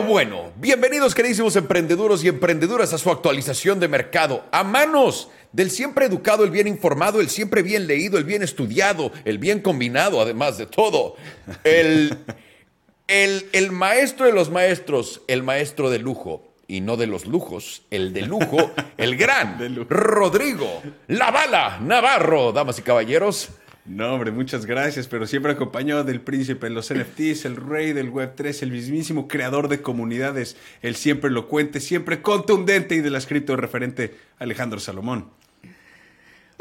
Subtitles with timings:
[0.00, 4.46] Pero bueno, bienvenidos queridísimos emprendeduros y emprendeduras a su actualización de mercado.
[4.50, 9.12] A manos del siempre educado, el bien informado, el siempre bien leído, el bien estudiado,
[9.26, 11.16] el bien combinado, además de todo.
[11.64, 12.16] El,
[13.08, 16.46] el, el maestro de los maestros, el maestro de lujo.
[16.66, 22.78] Y no de los lujos, el de lujo, el gran Rodrigo La Bala Navarro, damas
[22.78, 23.50] y caballeros.
[23.90, 28.12] No, hombre, muchas gracias, pero siempre acompañado del príncipe de los NFTs, el rey del
[28.12, 33.56] Web3, el mismísimo creador de comunidades, el siempre elocuente, siempre contundente y de la cripto
[33.56, 35.30] referente Alejandro Salomón.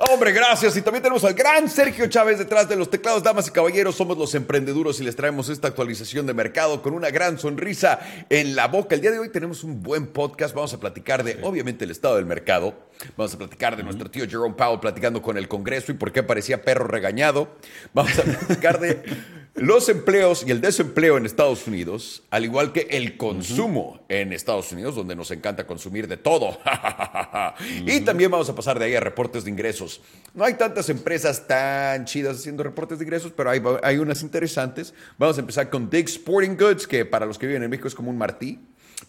[0.07, 0.77] Hombre, gracias.
[0.77, 3.21] Y también tenemos al gran Sergio Chávez detrás de los teclados.
[3.21, 7.09] Damas y caballeros, somos los emprendeduros y les traemos esta actualización de mercado con una
[7.09, 7.99] gran sonrisa
[8.29, 8.95] en la boca.
[8.95, 10.55] El día de hoy tenemos un buen podcast.
[10.55, 12.75] Vamos a platicar de, obviamente, el estado del mercado.
[13.17, 16.23] Vamos a platicar de nuestro tío Jerome Powell platicando con el Congreso y por qué
[16.23, 17.49] parecía perro regañado.
[17.93, 19.03] Vamos a platicar de
[19.55, 24.71] los empleos y el desempleo en Estados Unidos, al igual que el consumo en Estados
[24.71, 26.57] Unidos, donde nos encanta consumir de todo.
[27.85, 30.01] Y también vamos a pasar de ahí a reportes de ingresos.
[30.33, 34.93] No hay tantas empresas tan chidas haciendo reportes de ingresos, pero hay, hay unas interesantes.
[35.17, 37.95] Vamos a empezar con Dig Sporting Goods, que para los que viven en México es
[37.95, 38.59] como un martí.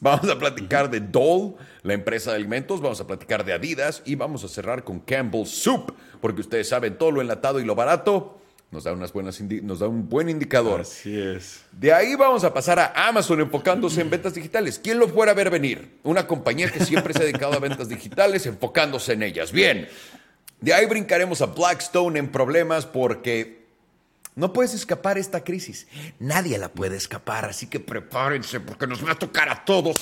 [0.01, 4.15] Vamos a platicar de Dole, la empresa de alimentos, vamos a platicar de Adidas y
[4.15, 8.40] vamos a cerrar con Campbell Soup, porque ustedes saben todo lo enlatado y lo barato
[8.71, 10.83] nos da, unas buenas nos da un buen indicador.
[10.83, 11.63] Así es.
[11.73, 14.81] De ahí vamos a pasar a Amazon enfocándose en ventas digitales.
[14.83, 15.99] ¿Quién lo fuera a ver venir?
[16.05, 19.51] Una compañía que siempre se ha dedicado a ventas digitales enfocándose en ellas.
[19.51, 19.89] Bien.
[20.61, 23.67] De ahí brincaremos a Blackstone en problemas porque
[24.37, 25.89] no puedes escapar esta crisis.
[26.21, 29.97] Nadie la puede escapar, así que prepárense porque nos va a tocar a todos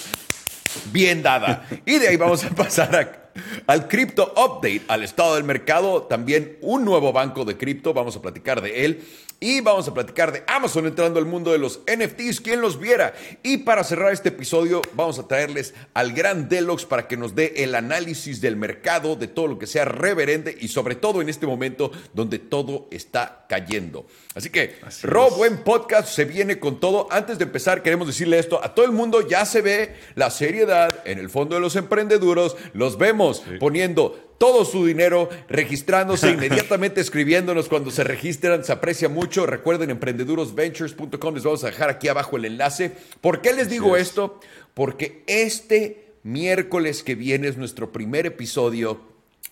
[0.92, 1.66] bien dada.
[1.86, 3.27] Y de ahí vamos a pasar a
[3.66, 8.22] al Crypto Update, al estado del mercado, también un nuevo banco de cripto, vamos a
[8.22, 9.04] platicar de él.
[9.40, 13.14] Y vamos a platicar de Amazon entrando al mundo de los NFTs, quien los viera.
[13.44, 17.52] Y para cerrar este episodio, vamos a traerles al gran Deluxe para que nos dé
[17.58, 21.46] el análisis del mercado, de todo lo que sea reverente y sobre todo en este
[21.46, 24.06] momento donde todo está cayendo.
[24.34, 27.06] Así que, Rob, buen podcast, se viene con todo.
[27.12, 30.92] Antes de empezar, queremos decirle esto a todo el mundo, ya se ve la seriedad
[31.04, 33.27] en el fondo de los emprendeduros, los vemos
[33.58, 39.46] poniendo todo su dinero, registrándose inmediatamente, escribiéndonos cuando se registran, se aprecia mucho.
[39.46, 42.92] Recuerden, emprendedurosventures.com, les vamos a dejar aquí abajo el enlace.
[43.20, 44.40] ¿Por qué les digo esto?
[44.74, 49.00] Porque este miércoles que viene es nuestro primer episodio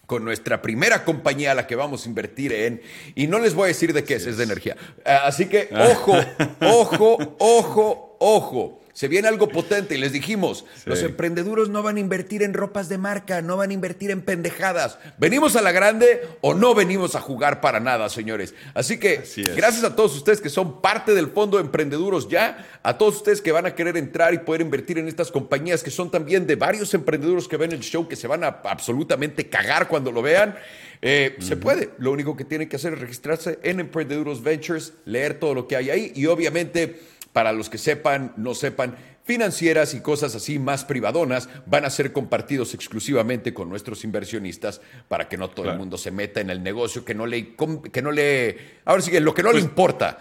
[0.06, 2.80] con nuestra primera compañía a la que vamos a invertir en,
[3.16, 4.76] y no les voy a decir de qué es, es de energía.
[5.04, 6.14] Ah, así que, ojo,
[6.60, 12.00] ojo, ojo, ojo se viene algo potente y les dijimos, los emprendedores no van a
[12.00, 14.98] invertir en ropas de marca, no van a invertir en pendejadas.
[15.18, 18.54] ¿Venimos a la grande o no venimos a jugar para nada, señores?
[18.72, 19.22] Así que
[19.54, 23.42] gracias a todos ustedes que son parte del fondo de emprendeduros ya, a todos ustedes
[23.42, 26.56] que van a querer entrar y poder invertir en estas compañías que son también de
[26.56, 30.56] varios emprendedores que ven el show que se van a absolutamente cagar cuando lo vean.
[31.02, 31.90] Eh, se puede.
[31.98, 35.76] Lo único que tienen que hacer es registrarse en Emprendeduros Ventures, leer todo lo que
[35.76, 36.98] hay ahí y obviamente
[37.36, 42.10] para los que sepan, no sepan, financieras y cosas así más privadonas van a ser
[42.10, 46.62] compartidos exclusivamente con nuestros inversionistas para que no todo el mundo se meta en el
[46.62, 47.54] negocio que no le
[47.92, 50.18] que no le ahora sí lo que no le pues, importa.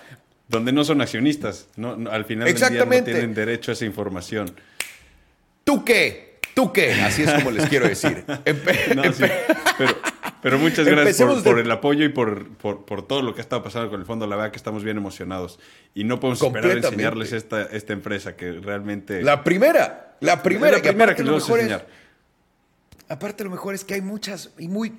[0.50, 4.54] donde no son accionistas no, al final del día no tienen derecho a esa información.
[5.64, 9.96] Tú qué tú qué así es como les quiero decir pero
[10.46, 13.90] pero muchas gracias por, el apoyo y por, por, todo lo que ha estado pasando
[13.90, 14.28] con el fondo.
[14.28, 15.58] La verdad que estamos bien emocionados.
[15.96, 19.24] Y no podemos esperar a enseñarles esta, esta empresa que realmente...
[19.24, 21.88] La primera, la primera, la primera que, les vamos a enseñar.
[23.10, 24.94] aparte lo mejor es que hay muchas y muy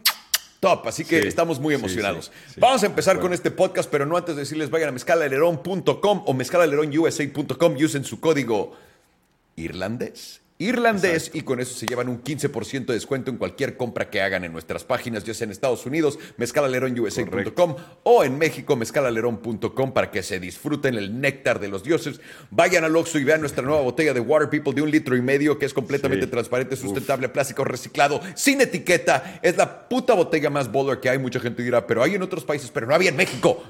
[0.59, 2.33] top, así que estamos muy emocionados.
[2.57, 6.35] Vamos a empezar con este podcast, pero no antes de decirles vayan a mezcalalerón.com o
[6.35, 8.77] mezcalaleronusa.com y usen su código
[9.55, 14.23] irlandés irlandés y con eso se llevan un 15% de descuento en cualquier compra que
[14.23, 20.11] hagan en nuestras páginas, ya sea en Estados Unidos, mezcalaleronusa.com o en México, mezcalalerón.com para
[20.11, 22.21] que se disfruten el néctar de los dioses.
[22.51, 25.23] Vayan al Oxxo y vean nuestra nueva botella de Water People de un litro y
[25.23, 29.41] medio que es completamente transparente, sustentable, plástico reciclado, sin etiqueta.
[29.43, 31.19] Es la puta botella más baller que hay.
[31.19, 33.63] Mucha gente dirá, pero hay en otros países, pero no había en México.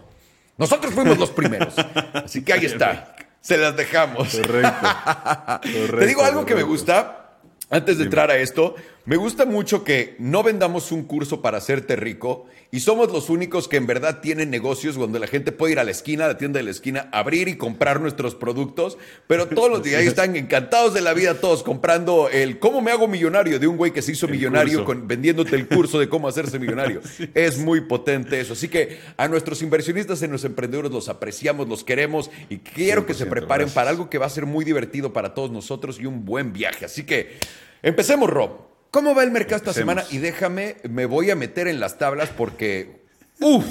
[0.59, 1.75] Nosotros fuimos los primeros.
[2.13, 3.15] Así que ahí está.
[3.47, 4.35] Se las dejamos.
[4.35, 5.99] Correcto.
[5.99, 7.37] Te digo algo que me gusta,
[7.71, 8.75] antes de entrar a esto,
[9.07, 13.69] me gusta mucho que no vendamos un curso para hacerte rico y somos los únicos
[13.69, 16.39] que en verdad tienen negocios donde la gente puede ir a la esquina, a la
[16.39, 18.99] tienda de la esquina, abrir y comprar nuestros productos,
[19.29, 23.07] pero todos los días están encantados de la vida, todos comprando el ¿cómo me hago
[23.07, 23.61] millonario?
[23.61, 27.01] de un güey que se hizo millonario con, vendiéndote el curso de cómo hacerse millonario.
[27.35, 28.55] Es muy potente eso.
[28.55, 33.15] Así que a nuestros inversionistas y nuestros emprendedores los apreciamos, los queremos y quiero que
[33.15, 36.25] se preparen para algo que va a ser muy divertido para todos nosotros y un
[36.25, 36.85] buen viaje.
[36.85, 37.39] Así que
[37.83, 38.76] empecemos, Rob.
[38.97, 40.05] ¿Cómo va el mercado esta semana?
[40.11, 43.03] Y déjame, me voy a meter en las tablas porque.
[43.41, 43.67] ¡Uf!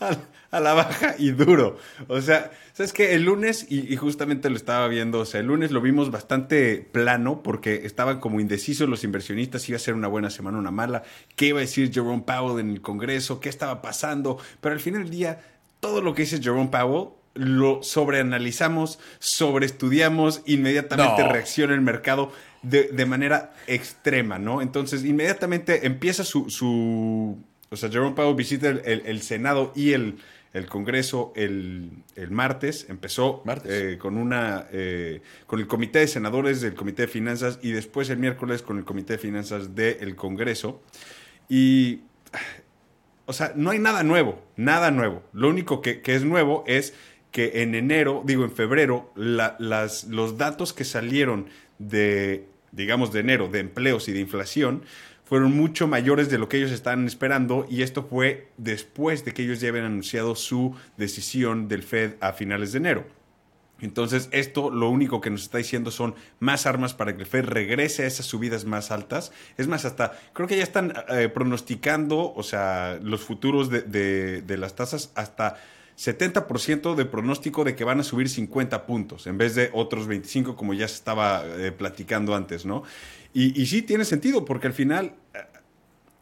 [0.50, 1.76] a, la baja y duro.
[2.06, 3.12] O sea, ¿sabes qué?
[3.14, 7.42] El lunes, y, justamente lo estaba viendo, o sea, el lunes lo vimos bastante plano
[7.42, 11.02] porque estaban como indecisos los inversionistas, iba a ser una buena semana, una mala,
[11.36, 15.02] qué iba a decir Jerome Powell en el Congreso, qué estaba pasando, pero al final
[15.02, 15.42] del día,
[15.78, 22.32] todo lo que dice Jerome Powell lo sobreanalizamos, sobreestudiamos, inmediatamente reacciona el mercado
[22.62, 24.60] de, manera extrema, ¿no?
[24.60, 27.38] Entonces, inmediatamente empieza su, su
[27.70, 30.18] o sea, Jerome Powell visita el, Senado y el,
[30.68, 37.02] Congreso el, martes, empezó eh, con una eh, con el Comité de Senadores del Comité
[37.02, 40.82] de Finanzas y después el miércoles con el Comité de Finanzas del Congreso.
[41.48, 42.00] Y,
[43.26, 45.22] o sea, no hay nada nuevo, nada nuevo.
[45.32, 46.94] Lo único que, que es nuevo es
[47.38, 51.46] que en enero, digo en febrero, las, los datos que salieron
[51.78, 54.82] de, digamos, de enero, de empleos y de inflación,
[55.22, 59.44] fueron mucho mayores de lo que ellos estaban esperando y esto fue después de que
[59.44, 63.04] ellos ya habían anunciado su decisión del Fed a finales de enero.
[63.80, 67.44] Entonces, esto lo único que nos está diciendo son más armas para que el Fed
[67.44, 69.30] regrese a esas subidas más altas.
[69.56, 74.56] Es más, hasta creo que ya están eh, pronosticando, o sea, los futuros de, de
[74.56, 75.54] las tasas hasta
[75.98, 80.54] 70% de pronóstico de que van a subir 50 puntos en vez de otros 25
[80.54, 82.84] como ya se estaba eh, platicando antes, ¿no?
[83.34, 85.14] Y, sí tiene sentido porque al final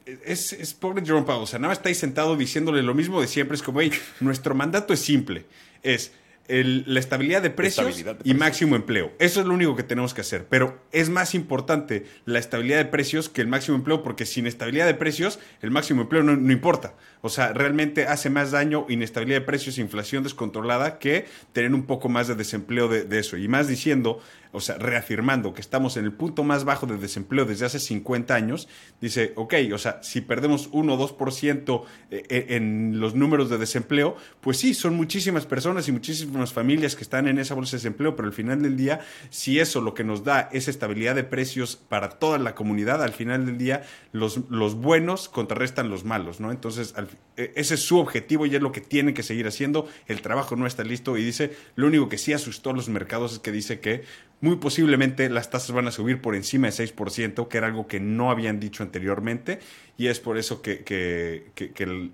[0.07, 2.95] eh, es, es, pobre Jerome Powell, o sea, nada más está ahí sentado diciéndole lo
[2.95, 5.47] mismo de siempre, es como, hey, nuestro mandato es simple,
[5.83, 6.13] es
[6.49, 9.13] la estabilidad de precios y máximo empleo.
[9.19, 10.47] Eso es lo único que tenemos que hacer.
[10.49, 14.87] Pero es más importante la estabilidad de precios que el máximo empleo, porque sin estabilidad
[14.87, 16.95] de precios, el máximo empleo no, no importa.
[17.21, 21.87] O sea, realmente hace más daño inestabilidad de precios e inflación descontrolada que tener un
[21.87, 23.37] poco más de desempleo de, de eso.
[23.37, 24.21] Y más diciendo
[24.53, 28.35] o sea, reafirmando que estamos en el punto más bajo de desempleo desde hace 50
[28.35, 28.69] años,
[29.01, 34.59] dice, ok, o sea, si perdemos 1 o 2% en los números de desempleo, pues
[34.59, 38.29] sí, son muchísimas personas y muchísimas familias que están en esa bolsa de desempleo, pero
[38.29, 39.01] al final del día,
[39.31, 43.13] si eso lo que nos da es estabilidad de precios para toda la comunidad, al
[43.13, 43.83] final del día,
[44.13, 46.51] los, los buenos contrarrestan los malos, ¿no?
[46.51, 46.95] Entonces,
[47.37, 49.89] e, ese es su objetivo y es lo que tienen que seguir haciendo.
[50.07, 53.35] El trabajo no está listo y dice, lo único que sí asustó a los mercados
[53.35, 54.05] es que dice que
[54.41, 58.01] muy posiblemente las tasas van a subir por encima de 6%, que era algo que
[58.01, 59.61] no habían dicho anteriormente,
[59.97, 61.45] y es por eso que,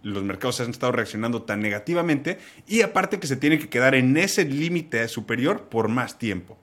[0.03, 4.17] los mercados han estado reaccionando tan negativamente, y aparte que se tiene que quedar en
[4.17, 6.57] ese límite superior por más tiempo.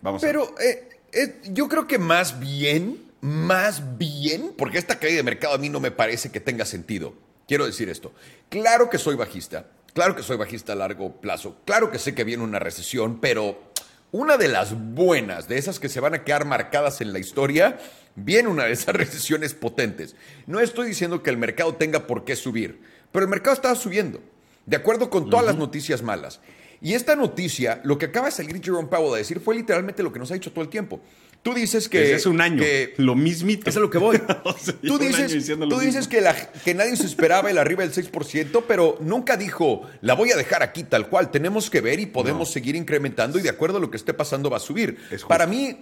[0.00, 5.22] Vamos Pero eh, eh, yo creo que más bien, más bien, porque esta caída de
[5.24, 7.14] mercado a mí no me parece que tenga sentido.
[7.46, 8.12] Quiero decir esto.
[8.48, 12.24] Claro que soy bajista, claro que soy bajista a largo plazo, claro que sé que
[12.24, 13.69] viene una recesión, pero
[14.12, 17.78] una de las buenas, de esas que se van a quedar marcadas en la historia,
[18.16, 20.16] viene una de esas recesiones potentes.
[20.46, 22.80] No estoy diciendo que el mercado tenga por qué subir,
[23.12, 24.20] pero el mercado estaba subiendo,
[24.66, 26.40] de acuerdo con todas las noticias malas.
[26.82, 30.12] Y esta noticia, lo que acaba de salir Jerome Powell a decir, fue literalmente lo
[30.12, 31.00] que nos ha dicho todo el tiempo.
[31.42, 32.14] Tú dices que.
[32.14, 32.62] es un año.
[32.98, 33.70] lo mismito.
[33.70, 34.20] Eso es lo que voy.
[34.82, 38.98] tú dices, tú dices que, la, que nadie se esperaba el arriba del 6%, pero
[39.00, 41.30] nunca dijo, la voy a dejar aquí tal cual.
[41.30, 44.50] Tenemos que ver y podemos seguir incrementando y de acuerdo a lo que esté pasando
[44.50, 44.98] va a subir.
[45.28, 45.78] Para mí,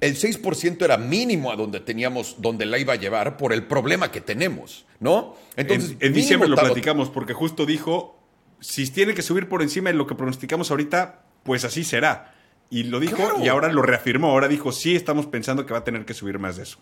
[0.00, 4.10] el 6% era mínimo a donde teníamos, donde la iba a llevar por el problema
[4.10, 5.36] que tenemos, ¿no?
[5.56, 8.18] Entonces, en, diciembre lo platicamos porque justo dijo,
[8.60, 12.34] si tiene que subir por encima de lo que pronosticamos ahorita, pues así será.
[12.70, 14.30] Y lo dijo y ahora lo reafirmó.
[14.30, 16.78] Ahora dijo, sí, estamos pensando que va a tener que subir más de eso.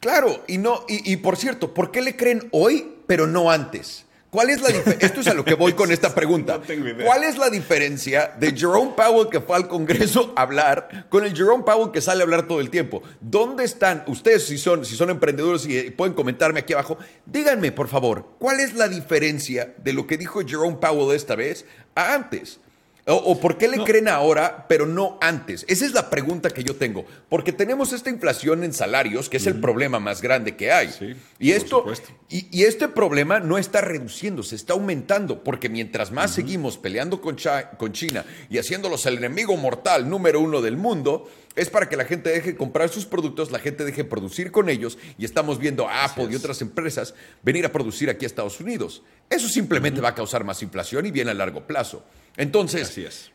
[0.00, 4.04] Claro, y no, y, por cierto, ¿por qué le creen hoy, pero no antes?
[4.28, 4.68] ¿Cuál es la
[5.00, 6.60] Esto es a lo que voy con esta pregunta.
[7.04, 11.34] ¿Cuál es la diferencia de Jerome Powell que fue al Congreso a hablar con el
[11.34, 13.02] Jerome Powell que sale a hablar todo el tiempo?
[13.20, 16.98] ¿Dónde están ustedes si son, si son emprendedores y pueden comentarme aquí abajo?
[17.24, 21.64] Díganme, por favor, ¿cuál es la diferencia de lo que dijo Jerome Powell esta vez
[21.94, 22.60] a antes?
[23.06, 25.66] O, por qué le creen ahora, pero no antes?
[25.68, 27.04] Esa es la pregunta que yo tengo.
[27.28, 31.16] Porque tenemos esta inflación en salarios, que es el problema más grande que hay.
[31.38, 31.84] y, esto,
[32.30, 35.44] y, este problema no está reduciendo, se está aumentando.
[35.44, 37.36] Porque mientras más seguimos peleando con,
[37.76, 42.04] con China y haciéndolos el enemigo mortal número uno del mundo, Es para que la
[42.04, 46.04] gente deje comprar sus productos, la gente deje producir con ellos y estamos viendo a
[46.04, 49.02] Apple y otras empresas venir a producir aquí a Estados Unidos.
[49.30, 52.04] Eso simplemente va a causar más inflación y viene a largo plazo.
[52.36, 53.30] Entonces, Así es.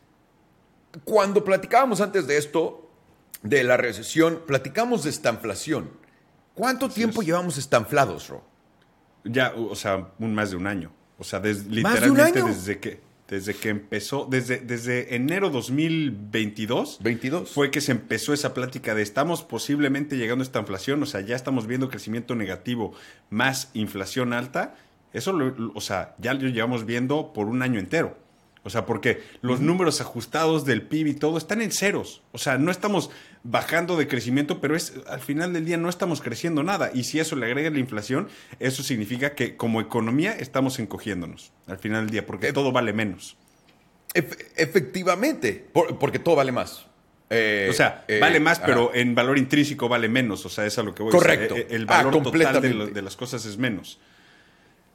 [1.04, 2.90] cuando platicábamos antes de esto,
[3.42, 5.90] de la recesión, platicamos de estanflación.
[6.54, 8.44] ¿Cuánto tiempo llevamos estanflados, Ro?
[9.24, 10.92] Ya, o sea, un más de un año.
[11.18, 15.50] O sea, des- ¿Más de un literalmente desde que desde que empezó, desde, desde enero
[15.50, 17.50] 2022, 22.
[17.52, 21.20] fue que se empezó esa plática de estamos posiblemente llegando a esta inflación, o sea,
[21.20, 22.92] ya estamos viendo crecimiento negativo
[23.30, 24.74] más inflación alta.
[25.12, 28.16] Eso, lo- o sea, ya lo llevamos viendo por un año entero.
[28.62, 32.20] O sea, porque los números ajustados del PIB y todo están en ceros.
[32.32, 33.10] O sea, no estamos
[33.42, 36.90] bajando de crecimiento, pero es al final del día no estamos creciendo nada.
[36.92, 41.78] Y si eso le agrega la inflación, eso significa que como economía estamos encogiéndonos al
[41.78, 43.38] final del día, porque todo vale menos.
[44.12, 46.86] Ef- efectivamente, por- porque todo vale más.
[47.30, 50.44] Eh, O sea, eh, vale más, pero en valor intrínseco vale menos.
[50.44, 51.12] O sea, es a lo que voy.
[51.12, 51.54] Correcto.
[51.54, 54.00] O sea, el Ah, valor total de, lo- de las cosas es menos.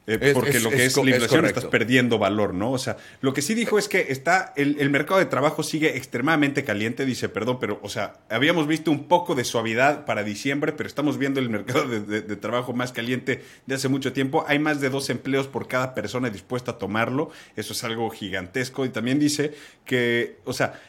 [0.08, 2.70] Eh, porque es- lo que es la inflación estás perdiendo valor, ¿no?
[2.70, 5.96] O sea, lo que sí dijo es que está el, el mercado de trabajo sigue
[5.96, 7.04] extremadamente caliente.
[7.04, 11.18] Dice, perdón, pero, o sea, habíamos visto un poco de suavidad para diciembre, pero estamos
[11.18, 14.44] viendo el mercado de, de- de trabajo más caliente de hace mucho tiempo.
[14.46, 17.30] Hay más de dos empleos por cada persona dispuesta a tomarlo.
[17.56, 18.84] Eso es algo gigantesco.
[18.84, 20.80] Y también dice que, o sea,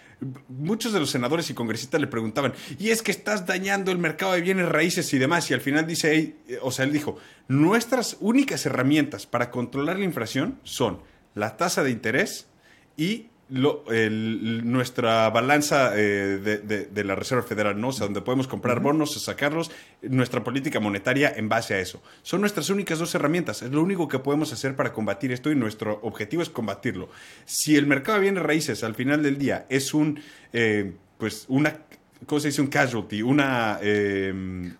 [0.47, 4.33] muchos de los senadores y congresistas le preguntaban, y es que estás dañando el mercado
[4.33, 8.17] de bienes raíces y demás, y al final dice, eh, o sea, él dijo, nuestras
[8.19, 11.01] únicas herramientas para controlar la inflación son
[11.35, 12.47] la tasa de interés
[12.95, 17.89] y lo- el- nuestra balanza eh, de, de- de la Reserva Federal, ¿no?
[17.89, 22.01] O sea, donde podemos comprar bonos, sacarlos, nuestra política monetaria en base a eso.
[22.23, 23.61] Son nuestras únicas dos herramientas.
[23.61, 27.09] Es lo único que podemos hacer para combatir esto y nuestro objetivo es combatirlo.
[27.45, 30.19] Si el mercado de bienes raíces al final del día es un,
[30.51, 31.77] eh, pues, una,
[32.25, 32.61] ¿cómo se dice?
[32.61, 34.71] Un casualty, una, eh,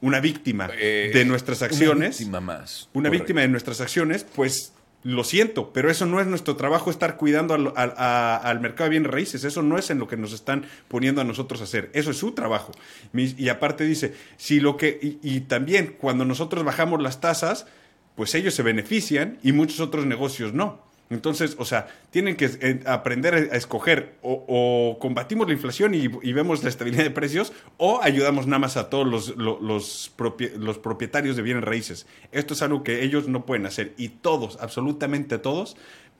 [0.00, 2.88] una víctima Eh, de nuestras una acciones víctima más.
[2.92, 3.22] una Correcto.
[3.24, 4.72] víctima de nuestras acciones, pues
[5.06, 8.90] lo siento, pero eso no es nuestro trabajo estar cuidando al, al- al mercado de
[8.90, 11.90] bienes raíces, eso no es en lo que nos están poniendo a nosotros a hacer,
[11.92, 12.72] eso es su trabajo.
[13.14, 17.66] Y aparte dice, si lo que, y también cuando nosotros bajamos las tasas,
[18.16, 20.85] pues ellos se benefician y muchos otros negocios no.
[21.08, 26.64] Entonces, o sea, tienen que eh, aprender a, escoger o, combatimos la inflación y, vemos
[26.64, 30.12] la estabilidad de precios o ayudamos nada más a todos los, lo- los,
[30.58, 32.06] los propietarios de bienes raíces.
[32.32, 35.76] Esto es algo que ellos no pueden hacer y todos, absolutamente todos,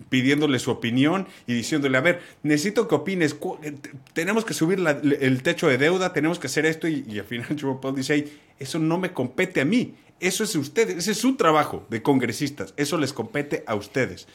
[0.09, 3.75] pidiéndole su opinión y diciéndole, a ver, necesito que opines, eh,
[4.13, 7.47] tenemos que subir la- el techo de deuda, tenemos que hacer esto y, al final
[7.81, 11.37] Powell dice, "Hey, eso no me compete a mí, eso es ustedes, ese es su
[11.37, 14.29] trabajo de congresistas, eso les compete a ustedes.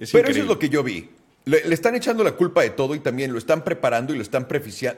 [0.00, 1.10] Es Pero eso es lo que yo vi.
[1.44, 4.22] Le, le están echando la culpa de todo y también lo están preparando y lo
[4.22, 4.46] están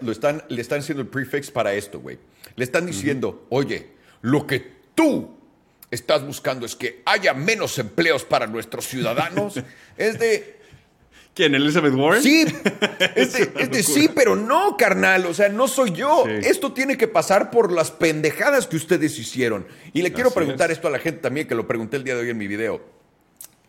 [0.00, 2.18] lo están, le están haciendo el prefix para esto, güey.
[2.56, 3.88] Le están diciendo, oye,
[4.22, 5.36] lo que tú
[5.90, 9.54] estás buscando es que haya menos empleos para nuestros ciudadanos.
[9.96, 10.62] es de,
[11.34, 11.54] ¿Quién?
[11.54, 12.22] ¿Elizabeth Warren?
[12.22, 12.44] sí,
[13.14, 15.26] es de, es de sí, pero no, carnal.
[15.26, 16.24] O sea, no soy yo.
[16.26, 16.48] Sí.
[16.48, 19.66] Esto tiene que pasar por las pendejadas que ustedes hicieron.
[19.92, 20.78] Y le quiero preguntar es.
[20.78, 23.01] esto a la gente también, que lo pregunté el día de hoy en mi video.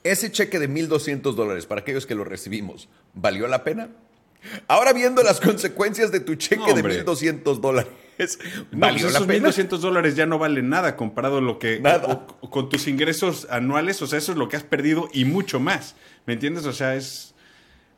[0.03, 3.89] Ese cheque de 1.200 dólares para aquellos que lo recibimos, ¿valió la pena?
[4.67, 7.05] Ahora viendo las consecuencias de tu cheque No, de hombre.
[7.05, 8.37] 1.200 dólares,
[8.71, 9.49] No, ¿valió pues la esos pena?
[9.49, 11.79] 1.200 dólares ya no valen nada comparado a lo que...
[11.79, 12.05] Nada.
[12.07, 15.23] o- o con tus ingresos anuales, o sea, eso es lo que has perdido y
[15.23, 15.95] mucho más.
[16.25, 16.65] ¿Me entiendes?
[16.65, 17.33] O sea, es...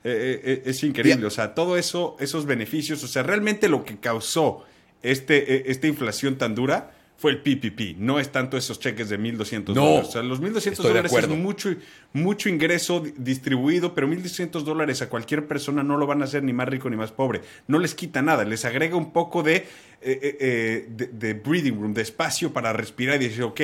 [0.03, 1.15] eh, eh, es increíble.
[1.15, 1.25] Bien.
[1.25, 4.63] O sea, todo eso, esos beneficios, o sea, realmente lo que causó
[5.01, 9.17] este, eh, esta inflación tan dura fue el PPP, no es tanto esos cheques de
[9.17, 10.09] 1.200 No, dólares.
[10.09, 11.73] O sea, los 1.200 estoy de dólares es mucho,
[12.11, 16.43] mucho ingreso di- distribuido, pero 1.200 dólares a cualquier persona no lo van a hacer
[16.43, 17.41] ni más rico ni más pobre.
[17.67, 19.65] No les quita nada, les agrega un poco de, eh,
[20.01, 23.61] eh, eh, de, de breathing room, de espacio para respirar y decir, ok,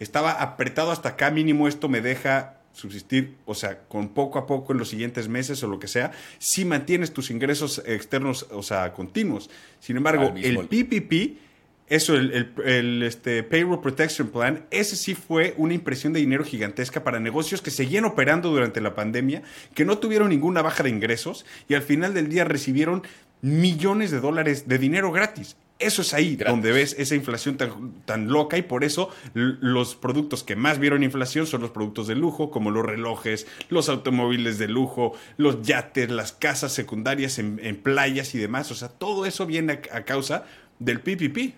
[0.00, 4.72] estaba apretado hasta acá, mínimo esto me deja subsistir, o sea, con poco a poco
[4.72, 8.92] en los siguientes meses o lo que sea, si mantienes tus ingresos externos, o sea,
[8.92, 9.48] continuos.
[9.78, 11.38] Sin embargo, el PPP,
[11.88, 16.44] eso, el, el- el, este, Payroll Protection Plan, ese sí fue una impresión de dinero
[16.44, 19.42] gigantesca para negocios que seguían operando durante la pandemia,
[19.74, 23.02] que no tuvieron ninguna baja de ingresos y al final del día recibieron
[23.42, 25.56] millones de dólares de dinero gratis.
[25.80, 26.52] Eso es ahí Gratis.
[26.52, 31.02] donde ves esa inflación tan, tan loca y por eso los productos que más vieron
[31.02, 36.10] inflación son los productos de lujo, como los relojes, los automóviles de lujo, los yates,
[36.10, 38.70] las casas secundarias en, en playas y demás.
[38.70, 40.46] O sea, todo eso viene a, a causa
[40.78, 41.54] del PPP.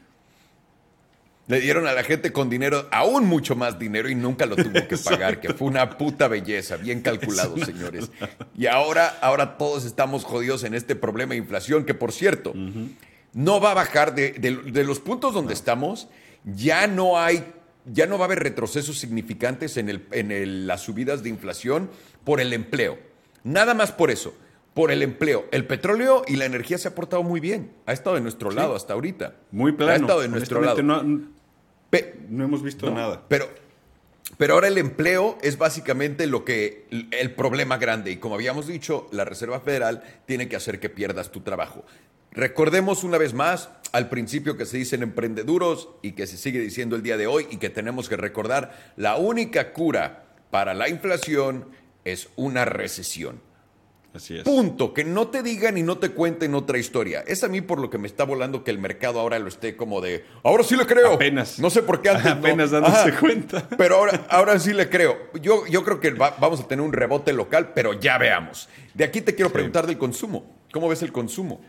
[1.49, 4.87] Le dieron a la gente con dinero, aún mucho más dinero, y nunca lo tuvo
[4.89, 8.11] que pagar, que fue una puta belleza, bien calculado, señores.
[8.59, 12.53] Y ahora, ahora todos estamos jodidos en este problema de inflación, que por cierto,
[13.33, 16.09] no va a bajar de, de- de los puntos donde estamos,
[16.45, 17.45] ya no hay,
[17.85, 21.91] ya no va a haber retrocesos significantes en, el, en el- las subidas de inflación
[22.25, 22.99] por el empleo.
[23.45, 24.35] Nada más por eso,
[24.77, 25.47] por el empleo.
[25.53, 27.73] El petróleo y la energía se ha portado muy bien.
[27.87, 29.37] Ha estado de nuestro lado hasta ahorita.
[29.51, 29.93] Muy plano.
[29.93, 30.83] Ha estado de nuestro lado.
[30.83, 33.23] No, hemos visto no, nada.
[33.27, 33.49] Pero,
[34.37, 38.11] pero ahora el empleo es básicamente lo que el problema grande.
[38.11, 41.87] Y como habíamos dicho, la Reserva Federal tiene que hacer que pierdas tu trabajo.
[42.33, 46.97] Recordemos una vez más al principio que se dicen emprendeduros y que se sigue diciendo
[46.97, 51.71] el día de hoy y que tenemos que recordar, la única cura para la inflación
[52.05, 53.46] es una recesión.
[54.17, 54.45] Así es.
[54.45, 54.93] Punto.
[54.95, 57.21] Que no te digan y no te cuenten otra historia.
[57.27, 59.77] Es a mí por lo que me está volando que el mercado ahora lo esté
[59.77, 60.25] como de.
[60.43, 61.13] Ahora sí le creo.
[61.15, 61.59] Apenas.
[61.59, 62.25] No sé por qué antes.
[62.27, 62.31] no.
[62.33, 63.69] Apenas dándose cuenta.
[63.79, 65.17] Pero ahora, ahora sí le creo.
[65.41, 68.69] Yo, yo creo que va- vamos a tener un rebote local, pero ya veamos.
[68.95, 70.57] De aquí te quiero preguntar del consumo.
[70.73, 71.61] ¿Cómo ves el consumo?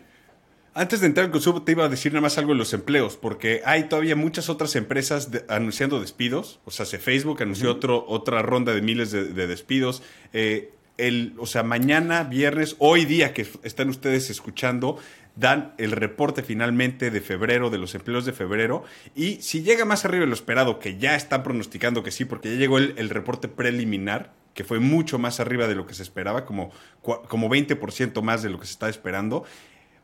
[0.74, 3.16] Antes de entrar al consumo, te iba a decir nada más algo de los empleos,
[3.16, 6.60] porque hay todavía muchas otras empresas de- anunciando despidos.
[6.64, 10.02] O sea, se Facebook anunció otro, otra ronda de miles de, de despidos.
[10.32, 14.98] Eh, el, o sea, mañana, viernes, hoy día que están ustedes escuchando,
[15.36, 18.84] dan el reporte finalmente de febrero, de los empleos de febrero.
[19.14, 22.50] Y si llega más arriba de lo esperado, que ya están pronosticando que sí, porque
[22.50, 26.02] ya llegó el, el reporte preliminar, que fue mucho más arriba de lo que se
[26.02, 29.44] esperaba, como, como 20% más de lo que se está esperando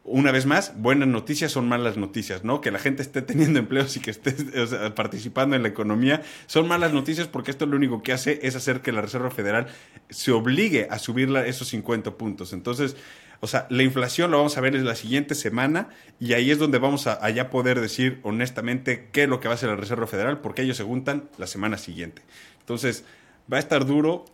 [0.04, 2.61] una vez más, buenas noticias son malas noticias, ¿no?
[2.61, 4.32] Que la gente esté teniendo empleos y que esté
[4.94, 8.82] participando en la economía son malas noticias porque esto lo único que hace es hacer
[8.82, 9.66] que la Reserva Federal
[10.11, 12.52] se obligue a subir esos 50 puntos.
[12.52, 12.96] Entonces,
[13.40, 15.88] o sea, la inflación lo vamos a ver en la siguiente semana
[16.20, 19.49] y ahí es donde vamos a, a ya poder decir honestamente qué es lo que
[19.49, 22.20] va a hacer la Reserva Federal porque ellos se juntan la semana siguiente.
[22.61, 23.04] Entonces,
[23.50, 24.26] va a estar duro.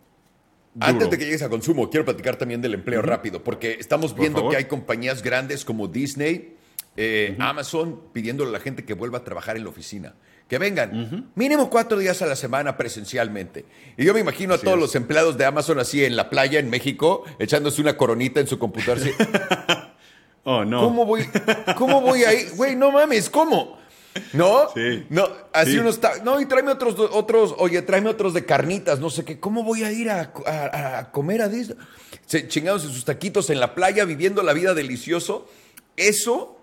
[0.79, 4.49] Antes de que llegues a consumo, quiero platicar también del empleo rápido, porque estamos viendo
[4.49, 6.55] que hay compañías grandes como Disney,
[6.95, 10.13] eh, Amazon, pidiéndole a la gente que vuelva a trabajar en la oficina.
[10.47, 13.65] Que vengan mínimo cuatro días a la semana presencialmente.
[13.97, 14.81] Y yo me imagino a todos es.
[14.81, 18.59] los empleados de Amazon así en la playa en México, echándose una coronita en su
[18.59, 19.01] computadora.
[19.01, 19.11] así,
[20.43, 20.81] Oh, no.
[20.81, 21.25] ¿Cómo voy,
[21.77, 22.49] ¿Cómo voy ahí?
[22.55, 23.77] Güey, no mames, ¿cómo?
[24.33, 24.69] ¿No?
[24.73, 25.05] Sí.
[25.09, 25.77] No, así Sí.
[25.79, 29.39] unos No, y tráeme otros, otros, oye, tráeme otros de carnitas, no sé qué.
[29.39, 31.77] ¿Cómo voy a ir a, a- a comer a Disney?
[32.25, 35.47] Se chingados en sus taquitos en la playa, viviendo la vida delicioso.
[35.97, 36.57] Eso,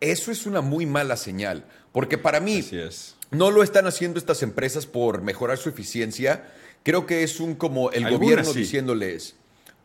[0.00, 1.64] eso es una muy mala señal.
[1.92, 3.16] Porque para mí, es.
[3.30, 6.52] no lo están haciendo estas empresas por mejorar su eficiencia.
[6.82, 8.58] Creo que es un como el Algunas gobierno sí.
[8.60, 9.34] diciéndoles.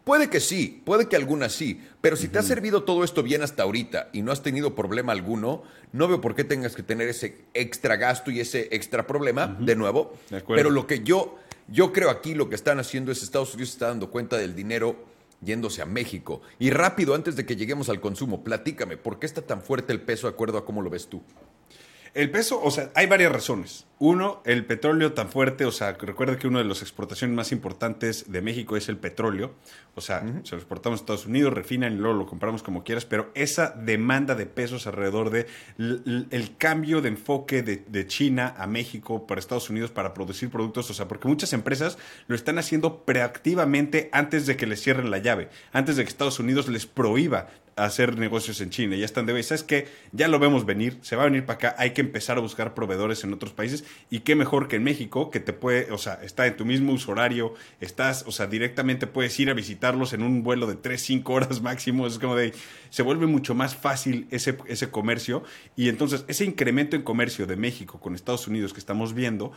[0.04, 3.44] Puede que sí, puede que algunas sí, pero si te ha servido todo esto bien
[3.44, 5.62] hasta ahorita y no has tenido problema alguno,
[5.92, 9.76] no veo por qué tengas que tener ese extra gasto y ese extra problema, de
[9.76, 10.14] nuevo.
[10.30, 11.38] De pero lo que yo,
[11.68, 15.06] yo creo aquí lo que están haciendo es Estados Unidos está dando cuenta del dinero
[15.42, 16.42] yéndose a México.
[16.58, 20.02] Y rápido, antes de que lleguemos al consumo, platícame, ¿por qué está tan fuerte el
[20.02, 21.22] peso de acuerdo a cómo lo ves tú?
[22.14, 23.86] El peso, o sea, hay varias razones.
[24.04, 28.32] Uno, el petróleo tan fuerte, o sea, recuerda que una de las exportaciones más importantes
[28.32, 29.54] de México es el petróleo.
[29.94, 33.06] O sea, se lo exportamos a Estados Unidos, refinan y luego lo compramos como quieras,
[33.06, 35.46] pero esa demanda de pesos alrededor de
[35.78, 40.90] el cambio de enfoque de, de China a México para Estados Unidos para producir productos,
[40.90, 45.20] o sea, porque muchas empresas lo están haciendo preactivamente antes de que les cierren la
[45.20, 48.96] llave, antes de que Estados Unidos les prohíba hacer negocios en China.
[48.96, 49.48] Ya están de vez.
[49.48, 49.88] ¿Sabes qué?
[50.12, 50.98] Ya lo vemos venir.
[51.02, 51.76] Se va a venir para acá.
[51.78, 53.84] Hay que empezar a buscar proveedores en otros países.
[54.10, 56.94] Y qué mejor que en México, que te puede, o sea, está en tu mismo
[56.94, 57.54] uso horario.
[57.80, 61.62] Estás, o sea, directamente puedes ir a visitarlos en un vuelo de 3, 5 horas
[61.64, 62.08] máximo.
[62.08, 62.54] Es como de.
[62.90, 65.44] Se vuelve mucho más fácil ese, ese comercio.
[65.76, 69.52] Y entonces, ese incremento en comercio de México con Estados Unidos que estamos viendo.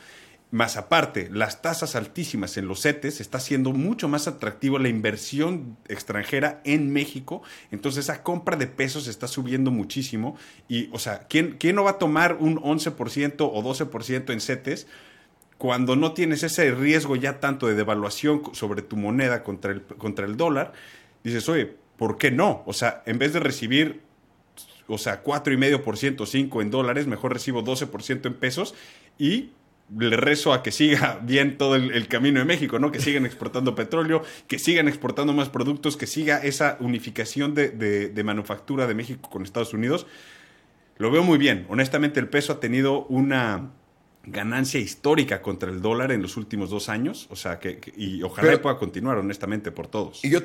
[0.50, 5.76] Más aparte, las tasas altísimas en los CETES está haciendo mucho más atractivo la inversión
[5.88, 7.42] extranjera en México.
[7.72, 10.36] Entonces, esa compra de pesos está subiendo muchísimo.
[10.68, 14.86] Y, o sea, ¿quién, quién no va a tomar un 11% o 12% en CETES
[15.58, 20.24] cuando no tienes ese riesgo ya tanto de devaluación sobre tu moneda contra el, contra
[20.24, 20.72] el dólar?
[21.24, 22.62] Dices, oye, ¿por qué no?
[22.66, 24.02] O sea, en vez de recibir
[24.86, 28.74] o sea, 4,5%, 5% en dólares, mejor recibo 12% en pesos
[29.18, 29.50] y
[29.98, 32.90] le rezo a que siga bien todo el, el camino de México, ¿no?
[32.90, 38.08] Que sigan exportando petróleo, que sigan exportando más productos, que siga esa unificación de, de-
[38.08, 40.06] de manufactura de México con Estados Unidos.
[40.96, 41.66] Lo veo muy bien.
[41.68, 43.70] Honestamente, el peso ha tenido una
[44.26, 47.26] ganancia histórica contra el dólar en los últimos dos años.
[47.30, 50.24] O sea, que, que- y ojalá Pero- pueda continuar, honestamente, por todos.
[50.24, 50.38] Y yo,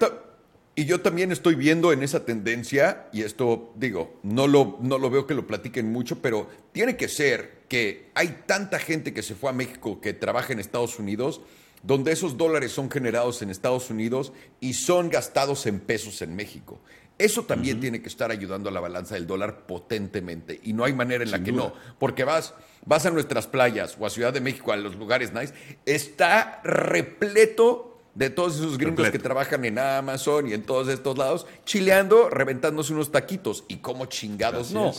[0.76, 5.10] y yo también estoy viendo en esa tendencia, y esto digo, no lo, no lo
[5.10, 9.36] veo que lo platiquen mucho, pero tiene que ser que hay tanta gente que se
[9.36, 11.42] fue a México que trabaja en Estados Unidos,
[11.84, 16.82] donde esos dólares son generados en Estados Unidos y son gastados en pesos en México.
[17.18, 20.60] Eso también tiene que estar ayudando a la balanza del dólar potentemente.
[20.64, 21.74] Y no hay manera en la que no.
[22.00, 22.54] Porque vas,
[22.86, 25.54] vas a nuestras playas o a Ciudad de México, a los lugares nice,
[25.86, 31.46] está repleto de todos esos gringos que trabajan en Amazon y en todos estos lados,
[31.66, 33.66] chileando, reventándose unos taquitos.
[33.68, 34.94] Y como chingados no.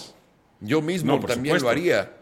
[0.61, 2.20] Yo mismo también lo haría.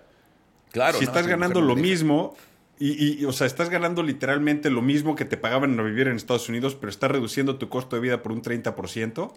[0.70, 0.98] Claro.
[0.98, 2.37] Si estás ganando lo mismo,
[2.81, 6.48] y, o sea, estás ganando literalmente lo mismo que te pagaban a vivir en Estados
[6.48, 9.33] Unidos, pero estás reduciendo tu costo de vida por un 30%.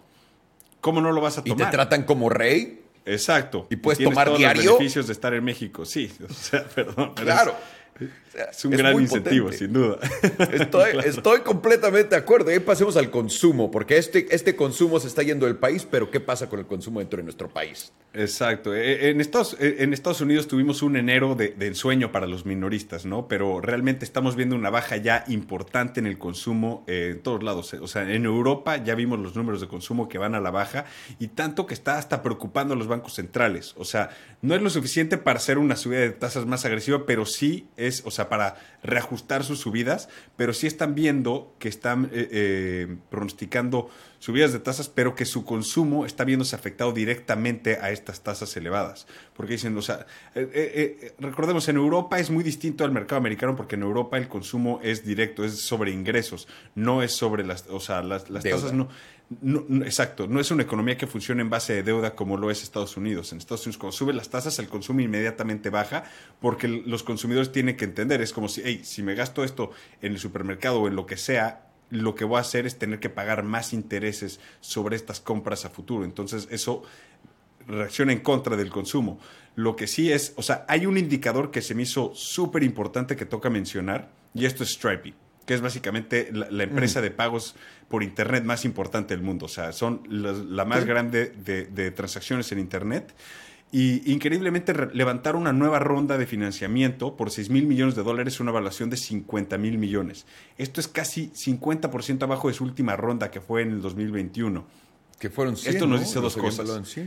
[0.79, 1.59] ¿Cómo no lo vas a tomar?
[1.59, 2.83] ¿Y te tratan como rey?
[3.05, 3.67] Exacto.
[3.69, 4.63] ¿Y puedes tomar todos diario?
[4.63, 5.85] los beneficios de estar en México.
[5.85, 7.13] Sí, o sea, perdón.
[7.15, 7.51] Claro.
[7.51, 7.57] Es
[8.65, 9.99] un gran incentivo, sin duda.
[10.51, 12.51] Estoy, estoy, completamente de acuerdo.
[12.51, 16.09] Y ahí pasemos al consumo, porque este, este consumo se está yendo del país, pero
[16.09, 17.91] ¿qué pasa con el consumo dentro de nuestro país?
[18.13, 18.75] Exacto.
[18.75, 23.05] E, en Estados, e, en Estados Unidos tuvimos un enero de, ensueño para los minoristas,
[23.05, 23.27] ¿no?
[23.27, 27.73] Pero realmente estamos viendo una baja ya importante en el consumo eh, en todos lados.
[27.73, 30.85] O sea, en Europa ya vimos los números de consumo que van a la baja
[31.19, 33.73] y tanto que está hasta preocupando a los bancos centrales.
[33.77, 34.09] O sea,
[34.41, 37.90] no es lo suficiente para hacer una subida de tasas más agresiva, pero sí es,
[38.05, 43.89] o sea, para reajustar sus subidas, pero sí están viendo que están eh, eh, pronosticando
[44.19, 49.07] subidas de tasas, pero que su consumo está viéndose afectado directamente a estas tasas elevadas.
[49.35, 53.75] Porque dicen, o sea, eh, recordemos, en Europa es muy distinto al mercado americano porque
[53.75, 58.01] en Europa el consumo es directo, es sobre ingresos, no es sobre las, o sea,
[58.03, 58.89] las, las tasas no
[59.39, 62.63] no, exacto, no es una economía que funcione en base de deuda como lo es
[62.63, 63.31] Estados Unidos.
[63.31, 66.03] En Estados Unidos, cuando suben las tasas, el consumo inmediatamente baja
[66.41, 70.13] porque los consumidores tienen que entender, es como si, hey, si me gasto esto en
[70.13, 73.09] el supermercado o en lo que sea, lo que voy a hacer es tener que
[73.09, 76.03] pagar más intereses sobre estas compras a futuro.
[76.03, 76.83] Entonces, eso
[77.67, 79.19] reacciona en contra del consumo.
[79.55, 83.15] Lo que sí es, o sea, hay un indicador que se me hizo súper importante
[83.15, 85.13] que toca mencionar, y esto es Stripey
[85.51, 87.03] que es básicamente la, empresa mm.
[87.03, 87.55] de pagos
[87.89, 89.47] por Internet más importante del mundo.
[89.47, 93.13] O sea, son la, más grande de, transacciones en Internet.
[93.69, 98.51] Y increíblemente levantaron una nueva ronda de financiamiento por 6 mil millones de dólares, una
[98.51, 100.25] evaluación de 50 mil millones.
[100.57, 104.65] Esto es casi 50% abajo de su última ronda que fue en el 2021.
[105.19, 106.97] Que fueron 100, Esto nos dice dos cosas.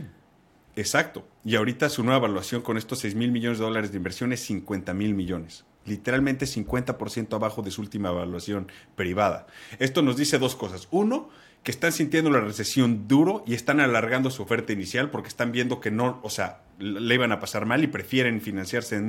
[0.75, 1.27] Exacto.
[1.43, 4.41] Y ahorita su nueva evaluación con estos 6 mil millones de dólares de inversión es
[4.41, 9.47] 50 mil millones literalmente 50% abajo de su última evaluación privada.
[9.79, 10.87] Esto nos dice dos cosas.
[10.91, 11.29] Uno,
[11.65, 15.79] que están sintiendo la recesión duro y están alargando su oferta inicial porque están viendo
[15.79, 19.01] que no, o sea, le iban a pasar mal y prefieren financiarse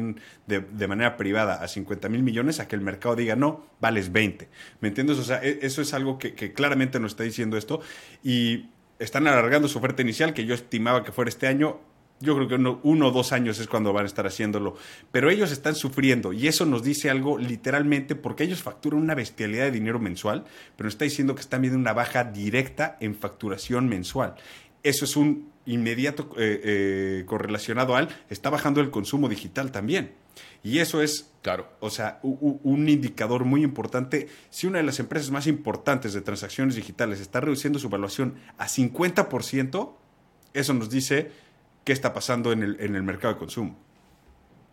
[0.47, 4.49] de, manera privada a 50 mil millones a que el mercado diga no, vales 20.
[4.81, 5.19] ¿Me entiendes?
[5.19, 7.83] O sea, e, eso es algo que, que claramente nos está diciendo esto
[8.25, 11.79] y están alargando su oferta inicial que yo estimaba que fuera este año
[12.21, 14.77] yo creo que uno, o dos años es cuando van a estar haciéndolo.
[15.13, 19.65] Pero ellos están sufriendo y eso nos dice algo literalmente porque ellos facturan una bestialidad
[19.65, 20.45] de dinero mensual,
[20.77, 24.35] pero nos está diciendo que están viendo una baja directa en facturación mensual.
[24.83, 30.13] Eso es un inmediato eh, eh, correlacionado al, está bajando el consumo digital también.
[30.63, 34.29] Y eso es, claro, o sea, un indicador muy importante.
[34.51, 38.67] Si una de las empresas más importantes de transacciones digitales está reduciendo su valuación a
[38.67, 39.95] 50%,
[40.53, 41.31] eso nos dice
[41.87, 43.79] qué está pasando en el, en el mercado de consumo.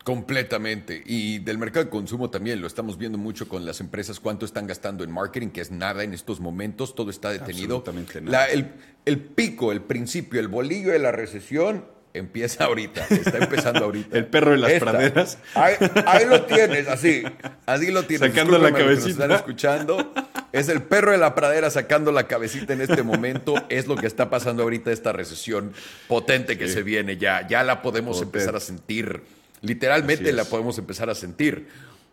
[0.03, 1.03] Completamente.
[1.05, 4.65] Y del mercado de consumo también lo estamos viendo mucho con las empresas, cuánto están
[4.65, 7.77] gastando en marketing, que es nada en estos momentos, todo está detenido.
[7.77, 8.47] Absolutamente nada.
[8.47, 8.73] el,
[9.05, 14.17] el, pico, el principio, el bolillo de la recesión empieza ahorita, está empezando ahorita.
[14.17, 15.37] el perro de las praderas.
[15.55, 17.23] Ahí, lo tienes, así,
[17.65, 18.29] así lo tienes.
[18.29, 19.09] Sacando la cabecita.
[19.09, 20.13] están escuchando.
[20.51, 23.55] Es el perro de la pradera sacando la cabecita en este momento.
[23.69, 25.73] Es lo que está pasando ahorita esta recesión
[26.07, 27.47] potente que se viene ya.
[27.47, 29.23] Ya la podemos empezar a sentir.
[29.61, 31.67] Literalmente la podemos empezar a sentir.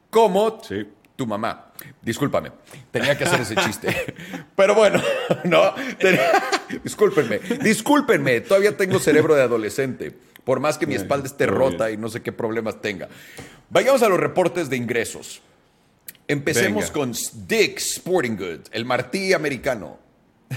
[0.09, 0.61] Como
[1.20, 1.66] tu mamá.
[2.00, 2.50] Discúlpame,
[2.90, 4.14] tenía que hacer ese chiste.
[4.56, 5.02] Pero bueno,
[5.44, 5.74] no.
[6.83, 8.40] Discúlpenme, discúlpenme.
[8.40, 10.14] Todavía tengo cerebro de adolescente.
[10.44, 13.09] Por más que mi espalda esté rota y no sé qué problemas tenga.
[13.68, 15.42] Vayamos a los reportes de ingresos.
[16.26, 17.12] Empecemos con
[17.46, 19.98] Dick's Sporting Goods, el Martí americano.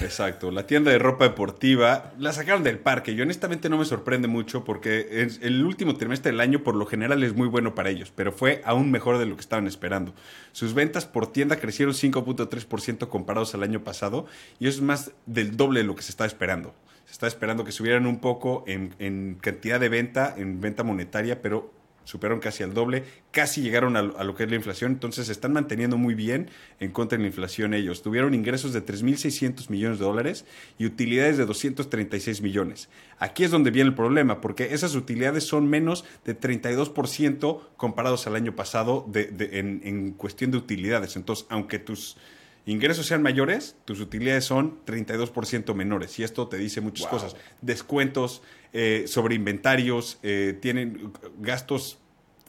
[0.02, 3.14] Exacto, la tienda de ropa deportiva la sacaron del parque.
[3.14, 7.22] Yo honestamente no me sorprende mucho porque el último trimestre del año por lo general
[7.24, 10.14] es muy bueno para ellos, pero fue aún mejor de lo que estaban esperando.
[10.52, 14.26] Sus ventas por tienda crecieron 5.3% comparados al año pasado
[14.60, 16.74] y eso es más del doble de lo que se estaba esperando.
[17.06, 21.42] Se estaba esperando que subieran un poco en, en cantidad de venta, en venta monetaria,
[21.42, 21.72] pero
[22.04, 25.54] superaron casi al doble, casi llegaron a, lo que es la inflación, entonces se están
[25.54, 28.02] manteniendo muy bien en contra de la inflación ellos.
[28.02, 30.46] Tuvieron ingresos de 3.600 millones de dólares
[30.78, 32.90] y utilidades de 236 millones.
[33.20, 38.36] Aquí es donde viene el problema, porque esas utilidades son menos de 32% comparados al
[38.36, 41.16] año pasado en, en cuestión de utilidades.
[41.16, 42.18] Entonces, aunque tus
[42.66, 46.18] ingresos sean mayores, tus utilidades son 32% menores.
[46.20, 47.20] Y esto te dice muchas Wow.
[47.20, 47.36] cosas.
[47.62, 48.42] Descuentos
[48.76, 52.00] eh, sobre inventarios, eh, tienen gastos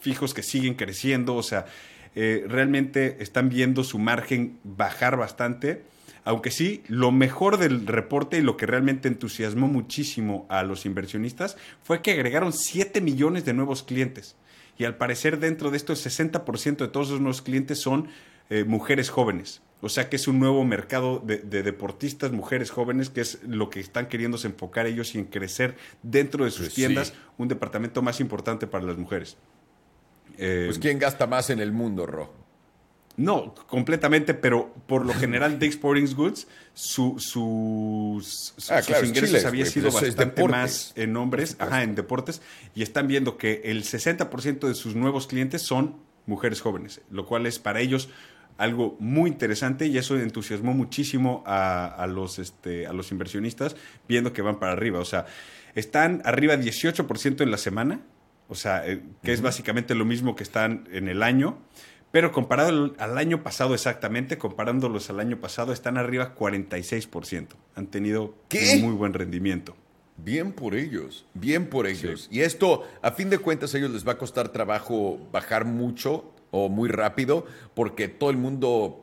[0.01, 1.67] fijos que siguen creciendo, o sea,
[2.15, 5.85] eh, realmente están viendo su margen bajar bastante.
[6.25, 11.59] Aunque sí, lo mejor del reporte y lo que realmente entusiasmó muchísimo a los inversionistas
[11.83, 14.37] fue que agregaron 7 millones de nuevos clientes.
[14.79, 18.09] Y al parecer dentro de esto el 60% de todos esos nuevos clientes son
[18.67, 19.61] mujeres jóvenes.
[19.85, 23.69] O sea que es un nuevo mercado de, de deportistas, mujeres jóvenes, que es lo
[23.71, 26.81] que están queriéndose enfocar ellos y en crecer dentro de sus Pues sí.
[26.81, 29.37] tiendas un departamento más importante para las mujeres.
[30.39, 32.33] Eh, Pues ¿quién gasta más en el mundo, Ro?
[33.17, 39.09] no, completamente, pero por lo general Dick's Sporting Goods, su, sus, Ah, sus claro, es
[39.11, 42.43] ingresos Chile, había sido pues es bastante más en hombres, ajá, en deportes,
[42.75, 45.95] y están viendo que el 60% de sus nuevos clientes son
[46.27, 48.09] mujeres jóvenes, lo cual es para ellos
[48.57, 53.77] algo muy interesante y eso entusiasmó muchísimo a, a los, este, a los inversionistas
[54.09, 55.01] viendo que van para arriba.
[55.01, 55.27] O sea,
[55.75, 58.01] están arriba 18% en la semana,
[58.49, 61.59] o sea, eh, que es básicamente lo mismo que están en el año.
[62.13, 67.49] Pero comparado al, año pasado exactamente, comparándolos al año pasado, están arriba 46%.
[67.75, 68.75] Han tenido ¿Qué?
[68.77, 69.75] un muy buen rendimiento.
[70.17, 72.29] Bien por ellos, bien por ellos.
[72.31, 76.33] Y esto, a fin de cuentas, a ellos les va a costar trabajo bajar mucho
[76.57, 79.01] o muy rápido, porque todo el mundo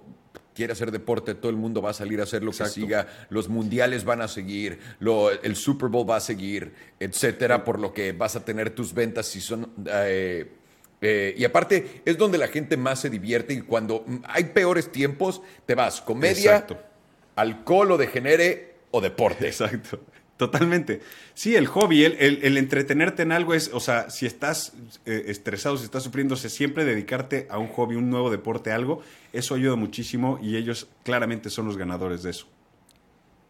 [0.55, 2.73] quiere hacer deporte, todo el mundo va a salir a hacer lo Exacto.
[2.75, 7.63] que siga, los mundiales van a seguir, lo- el Super Bowl va a seguir, etcétera,
[7.63, 9.69] por lo que vas a tener tus ventas si son...
[9.85, 10.51] eh,
[11.01, 15.41] eh, y aparte, es donde la gente más se divierte y cuando hay peores tiempos,
[15.65, 16.77] te vas comedia, Exacto.
[17.35, 19.47] alcohol o degenere o deporte.
[19.47, 19.99] Exacto.
[20.41, 21.01] Totalmente.
[21.35, 24.73] Sí, el hobby, el, el- entretenerte en algo es, o sea, si estás
[25.05, 29.53] eh, estresado, si estás sufriéndose, siempre dedicarte a un hobby, un nuevo deporte, algo, eso
[29.53, 32.47] ayuda muchísimo y ellos claramente son los ganadores de eso.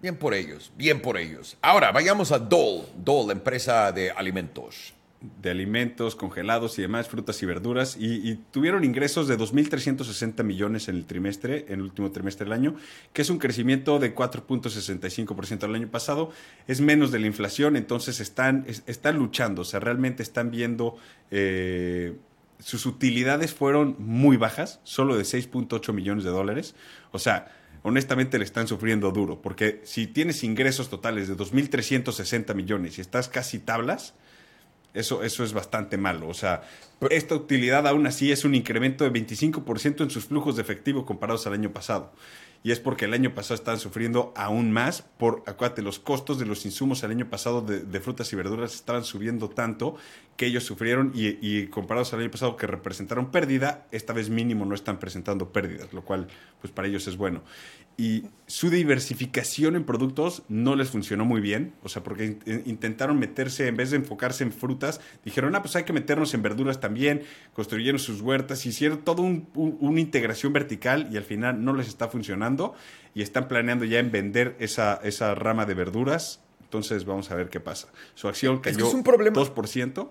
[0.01, 1.55] Bien por ellos, bien por ellos.
[1.61, 4.93] Ahora, vayamos a Dole, Dole, empresa de alimentos.
[5.21, 10.95] De alimentos congelados y demás, frutas y verduras, y, tuvieron ingresos de 2.360 millones en
[10.95, 12.75] el trimestre, en el último trimestre del año,
[13.13, 16.31] que es un crecimiento de 4.65% al año pasado,
[16.67, 20.97] es menos de la inflación, entonces están, es- están luchando, o sea, realmente están viendo...
[21.29, 22.15] eh,
[22.59, 26.75] sus utilidades fueron muy bajas, solo de 6.8 millones de dólares.
[27.11, 27.47] O sea,
[27.81, 33.29] honestamente le están sufriendo duro, porque si tienes ingresos totales de 2.360 millones y estás
[33.29, 34.13] casi tablas,
[34.93, 36.27] eso, eso es bastante malo.
[36.27, 36.63] O sea,
[37.09, 41.47] esta utilidad aún así es un incremento de 25% en sus flujos de efectivo comparados
[41.47, 42.11] al año pasado.
[42.63, 46.45] Y es porque el año pasado estaban sufriendo aún más por, acuérdate, los costos de
[46.45, 49.95] los insumos el año pasado de, de frutas y verduras estaban subiendo tanto
[50.37, 54.65] que ellos sufrieron y, y comparados al año pasado que representaron pérdida, esta vez mínimo
[54.65, 56.27] no están presentando pérdidas, lo cual
[56.61, 57.41] pues para ellos es bueno.
[57.97, 63.19] Y su diversificación en productos no les funcionó muy bien, o sea, porque in- intentaron
[63.19, 66.79] meterse, en vez de enfocarse en frutas, dijeron, ah, pues hay que meternos en verduras
[66.79, 67.21] también,
[67.53, 71.87] construyeron sus huertas, hicieron toda un- un- una integración vertical y al final no les
[71.89, 72.73] está funcionando
[73.13, 76.41] y están planeando ya en vender esa, esa rama de verduras.
[76.63, 77.89] Entonces vamos a ver qué pasa.
[78.15, 79.35] Su acción Es que cayó es un problema.
[79.35, 80.09] 2%,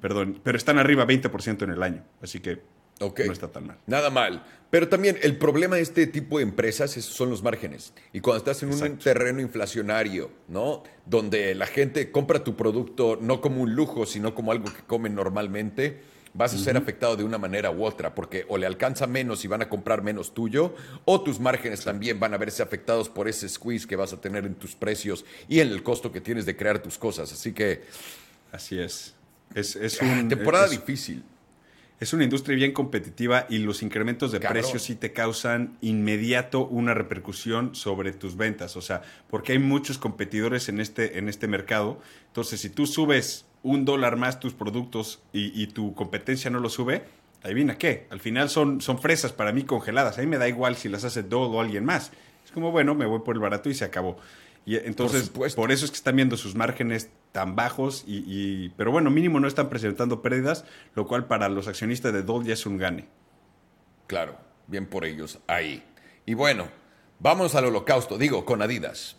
[0.00, 2.62] perdón, pero están arriba 20% en el año, así que
[3.00, 3.78] No está tan mal.
[3.86, 4.44] Nada mal.
[4.70, 7.92] Pero también el problema de este tipo de empresas es- son los márgenes.
[8.12, 10.82] Y cuando estás en un terreno inflacionario, ¿no?
[11.04, 15.14] Donde la gente compra tu producto no como un lujo, sino como algo que comen
[15.14, 16.00] normalmente,
[16.34, 19.48] vas a ser afectado de una manera u otra, porque o le alcanza menos y
[19.48, 20.74] van a comprar menos tuyo,
[21.04, 24.46] o tus márgenes también van a verse afectados por ese squeeze que vas a tener
[24.46, 27.30] en tus precios y en el costo que tienes de crear tus cosas.
[27.32, 27.82] Así que,
[28.50, 29.14] Así es.
[29.54, 31.22] Es, es ah, un, temporada es- difícil.
[32.02, 34.62] Es una industria bien competitiva y los incrementos de Cabrón.
[34.62, 38.76] precios sí te causan inmediato una repercusión sobre tus ventas.
[38.76, 42.00] O sea, porque hay muchos competidores en este, en este mercado.
[42.26, 46.70] Entonces, si tú subes un dólar más tus productos y, y tu competencia no lo
[46.70, 47.04] sube,
[47.44, 48.08] adivina qué.
[48.10, 50.18] Al final son, son fresas para mí congeladas.
[50.18, 52.10] A mí me da igual si las hace Dole o alguien más.
[52.44, 54.16] Es como, bueno, me voy por el barato y se acabó.
[54.64, 55.68] Y entonces, por, supuesto.
[55.72, 59.48] eso es que están viendo sus márgenes tan bajos, y, y- pero bueno, mínimo no
[59.48, 63.08] están presentando pérdidas, lo cual para los accionistas de Dole ya es un gane.
[64.06, 64.36] Claro,
[64.68, 65.82] bien por ellos ahí.
[66.26, 66.68] Y bueno,
[67.18, 69.16] vamos al holocausto, digo, con Adidas.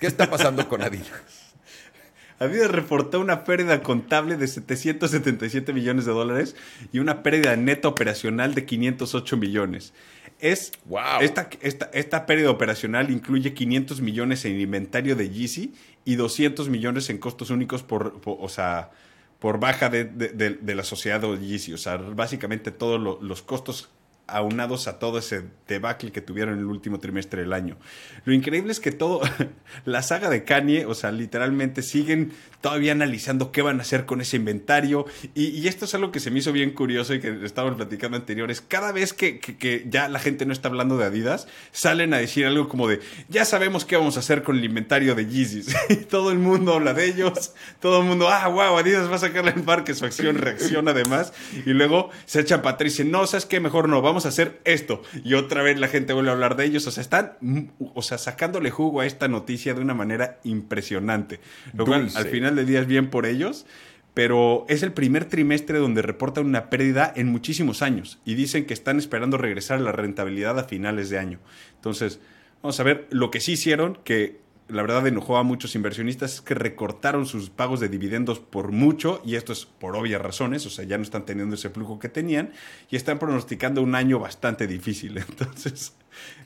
[0.00, 1.54] ¿Qué está pasando con Adidas?
[2.40, 6.56] Adidas reportó una pérdida contable de 777 millones de dólares
[6.90, 9.92] y una pérdida neta operacional de 508 millones.
[10.40, 11.20] Es, Wow.
[11.20, 15.74] esta, esta, esta pérdida operacional incluye 500 millones en inventario de Yeezy
[16.04, 18.90] y 200 millones en costos únicos por, por- o sea,
[19.38, 21.72] por baja de, de- de- de la sociedad de Yeezy.
[21.72, 23.88] O sea, básicamente todos lo- los costos
[24.30, 27.76] aunados a todo ese debacle que tuvieron en el último trimestre del año.
[28.24, 29.20] Lo increíble es que todo,
[29.84, 34.20] la saga de Kanye, o sea, literalmente siguen todavía analizando qué van a hacer con
[34.20, 35.06] ese inventario.
[35.34, 38.60] Y, esto es algo que se me hizo bien curioso y que estábamos platicando anteriores.
[38.60, 42.44] Cada vez que, que, ya la gente no está hablando de Adidas, salen a decir
[42.44, 45.74] algo como de, ya sabemos qué vamos a hacer con el inventario de Yeezys.
[45.88, 49.20] y todo el mundo habla de ellos, todo el mundo, ah, wow, Adidas va a
[49.20, 51.32] sacarle en parque, su acción reacciona además.
[51.64, 53.60] Y luego se echan para y dicen, no, ¿sabes qué?
[53.60, 55.02] Mejor no, vamos a hacer esto.
[55.24, 56.86] Y otra vez la gente vuelve a hablar de ellos.
[56.86, 61.40] O sea, están, o sea, sacándole jugo a esta noticia de una manera impresionante.
[61.74, 63.66] Lo cual, al final del día es bien por ellos
[64.14, 68.74] pero es el primer trimestre donde reportan una pérdida en muchísimos años y dicen que
[68.74, 71.38] están esperando regresar a la rentabilidad a finales de año.
[71.76, 72.20] Entonces,
[72.62, 76.40] vamos a ver, lo que sí hicieron, que la verdad enojó a muchos inversionistas es
[76.40, 80.70] que recortaron sus pagos de dividendos por mucho, y esto es por obvias razones, o
[80.70, 82.52] sea, ya no están teniendo ese flujo que tenían,
[82.90, 85.18] y están pronosticando un año bastante difícil.
[85.28, 85.94] Entonces,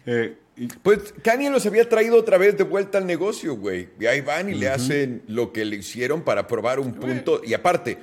[0.06, 0.36] eh,
[0.82, 3.88] pues Kanye los había traído otra vez de vuelta al negocio, güey.
[3.98, 7.40] Y ahí van y le hacen lo que le hicieron para probar un punto.
[7.44, 7.98] Y aparte,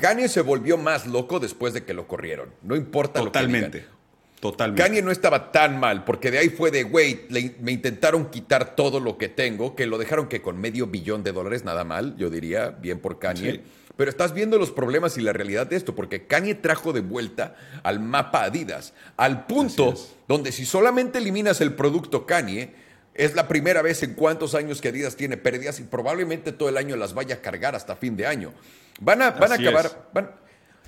[0.00, 2.50] Kanye se volvió más loco después de que lo corrieron.
[2.62, 3.66] No importa Totalmente.
[3.66, 3.97] lo que digan.
[4.40, 4.82] Totalmente.
[4.82, 7.26] Kanye no estaba tan mal, porque de ahí fue de, güey,
[7.60, 11.32] me intentaron quitar todo lo que tengo, que lo dejaron que con medio billón de
[11.32, 13.62] dólares, nada mal, yo diría, bien por Kanye.
[13.96, 17.56] Pero estás viendo los problemas y la realidad de esto, porque Kanye trajo de vuelta
[17.82, 19.94] al mapa Adidas, al punto
[20.28, 22.74] donde si solamente eliminas el producto Kanye,
[23.14, 26.76] es la primera vez en cuántos años que Adidas tiene pérdidas y probablemente todo el
[26.76, 28.52] año las vaya a cargar hasta fin de año.
[29.00, 30.08] Van a, van a acabar...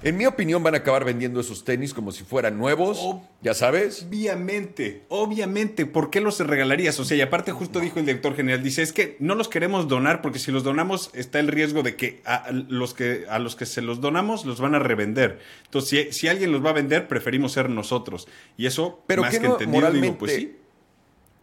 [0.03, 2.99] En mi opinión van a acabar vendiendo esos tenis como si fueran nuevos,
[3.43, 4.07] ya sabes.
[4.09, 6.99] Obviamente, obviamente, ¿por qué los regalarías?
[7.01, 9.89] O sea, y aparte justo dijo el director general, dice, es que no los queremos
[9.89, 13.57] donar porque si los donamos está el riesgo de que a los que, a los
[13.57, 15.39] que se los donamos los van a revender.
[15.67, 18.27] Entonces, si, alguien los va a vender, preferimos ser nosotros.
[18.57, 20.57] Y eso, Pero más que, entendido, digo, pues sí.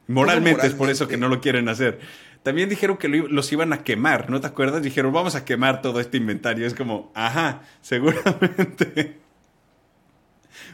[0.08, 2.00] moralmente es por eso que no lo quieren hacer.
[2.48, 4.82] También dijeron que los iban a quemar, ¿no te acuerdas?
[4.82, 6.66] Dijeron, vamos a quemar todo este inventario.
[6.66, 9.18] Es como, ajá, seguramente.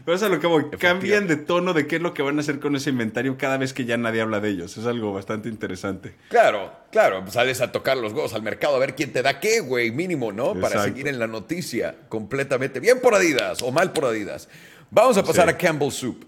[0.06, 0.66] Pero es lo que voy.
[0.78, 3.58] Cambian de tono de qué es lo que van a hacer con ese inventario cada
[3.58, 4.78] vez que ya nadie habla de ellos.
[4.78, 6.14] Es algo bastante interesante.
[6.30, 7.26] Claro, claro.
[7.32, 10.32] Sales a tocar los huevos al mercado a ver quién te da qué, güey, mínimo,
[10.32, 10.54] ¿no?
[10.54, 12.82] Para seguir en la noticia completamente.
[12.82, 14.48] Bien por Adidas o mal por Adidas.
[14.92, 16.24] Vamos a pasar a Campbell Soup.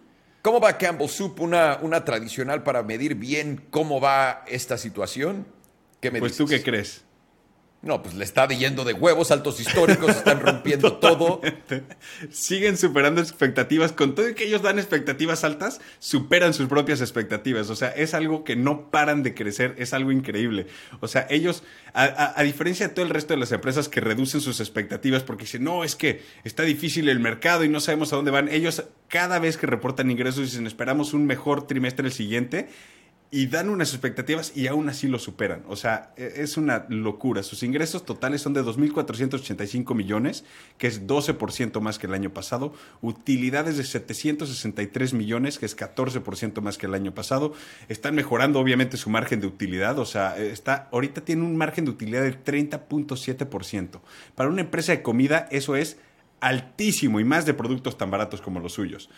[0.46, 5.48] ¿Cómo va Campbell Soup, una, una tradicional para medir bien cómo va esta situación?
[6.00, 7.04] ¿Qué me pues tú qué crees.
[7.86, 11.40] No, pues le está yendo de huevos, altos históricos, están rompiendo todo.
[12.32, 13.92] Siguen superando expectativas.
[13.92, 17.70] Con todo y que ellos dan expectativas altas, superan sus propias expectativas.
[17.70, 20.66] O sea, es algo que no paran de crecer, es algo increíble.
[21.00, 21.62] O sea, ellos,
[21.94, 25.64] a, diferencia de todo el resto de las empresas que reducen sus expectativas porque dicen,
[25.64, 29.38] no, es que está difícil el mercado y no sabemos a dónde van, ellos cada
[29.38, 32.68] vez que reportan ingresos dicen, esperamos un mejor trimestre el siguiente
[33.32, 35.64] y dan unas expectativas y aún así lo superan.
[35.68, 37.44] O sea, e, es una locura.
[37.44, 40.46] Sus ingresos totales son de 2.485 millones,
[40.78, 42.74] que es 12% más que el año pasado.
[43.02, 47.54] Utilidades de 763 millones, que es 14% más que el año pasado.
[47.90, 50.00] Están mejorando obviamente su margen de utilidad.
[50.00, 54.00] O sea, está, ahorita tiene un margen de utilidad del 30.7%.
[54.36, 55.98] Para una empresa de comida eso es
[56.40, 59.10] altísimo y más de productos tan baratos como los suyos.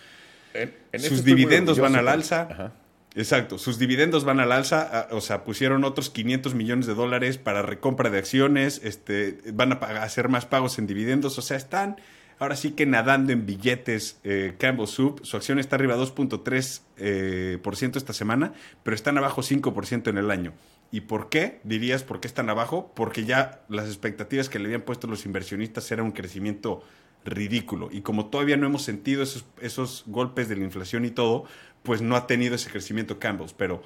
[0.97, 2.73] Sus dividendos van al alza.
[3.17, 7.63] Exacto, sus dividendos van al alza, o sea, pusieron otros 500 millones de dólares para
[7.63, 11.97] recompra de acciones, este, van a hacer más pagos en dividendos, o sea, están
[12.37, 17.57] ahora sí que nadando en billetes eh, Campbell Soup, su acción está arriba 2.3% eh,
[17.63, 18.53] por ciento esta semana,
[18.83, 20.53] pero están abajo 5% en el año.
[20.91, 21.59] ¿Y por qué?
[21.63, 22.93] Dirías, ¿por qué están abajo?
[22.95, 26.83] Porque ya las expectativas que le habían puesto los inversionistas eran un crecimiento
[27.27, 27.89] ridículo.
[27.91, 31.45] Y como todavía no hemos sentido esos, esos golpes de la inflación y todo,
[31.83, 33.83] pues no ha tenido ese crecimiento Campbell's, pero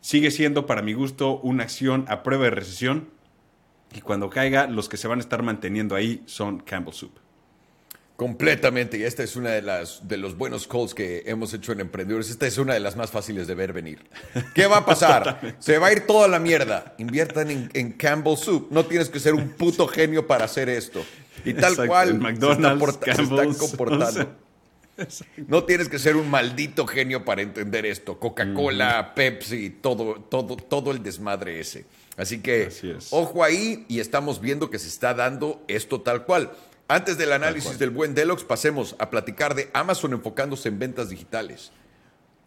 [0.00, 3.08] sigue siendo para mi gusto una acción a prueba de recesión
[3.94, 7.12] y cuando caiga los que se van a estar manteniendo ahí son Campbell Soup.
[8.20, 11.80] Completamente, y esta es una de las de los buenos calls que hemos hecho en
[11.80, 12.28] emprendedores.
[12.28, 14.04] Esta es una de las más fáciles de ver venir.
[14.54, 15.56] ¿Qué va a pasar?
[15.58, 16.94] Se va a ir toda la mierda.
[16.98, 18.68] Inviertan en, en, Campbell Soup.
[18.70, 21.02] No tienes que ser un puto genio para hacer esto.
[21.46, 24.36] Y tal cual McDonald's, se, están comportando.
[25.48, 28.18] No tienes que ser un maldito genio para entender esto.
[28.18, 31.86] Coca-Cola, Pepsi, todo, todo, todo el desmadre ese.
[32.18, 32.68] Así que
[33.08, 36.50] ojo ahí y estamos viendo que se está dando esto tal cual.
[36.90, 41.70] Antes del análisis del buen Deluxe, pasemos a platicar de Amazon enfocándose en ventas digitales.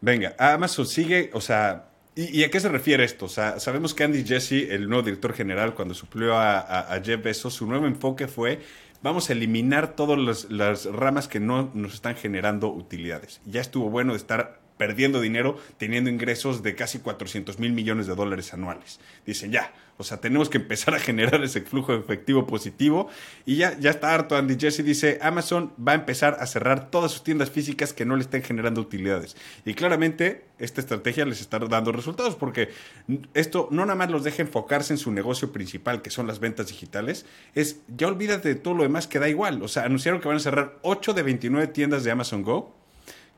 [0.02, 3.26] Venga, Amazon sigue, o sea, ¿Y, a qué se refiere esto?
[3.26, 7.24] O sea, sabemos que Andy Jesse, el nuevo director general, cuando suplió a, a, Jeff
[7.24, 8.60] Bezos, su nuevo enfoque fue
[9.02, 13.40] vamos a eliminar todas las ramas que no nos están generando utilidades.
[13.46, 18.16] Ya estuvo bueno de estar perdiendo dinero teniendo ingresos de casi 400 mil millones de
[18.16, 19.00] dólares anuales.
[19.26, 23.08] Dicen, ya, o sea, tenemos que empezar a generar ese flujo efectivo positivo
[23.46, 24.36] y ya, ya está harto.
[24.36, 28.16] Andy Jesse dice, Amazon va a empezar a cerrar todas sus tiendas físicas que no
[28.16, 29.36] le estén generando utilidades.
[29.66, 32.70] Y claramente esta estrategia les está dando resultados porque
[33.34, 36.68] esto no nada más los deja enfocarse en su negocio principal, que son las ventas
[36.68, 39.62] digitales, es ya olvídate de todo lo demás que da igual.
[39.62, 42.83] O sea, anunciaron que van a cerrar 8 de 29 tiendas de Amazon Go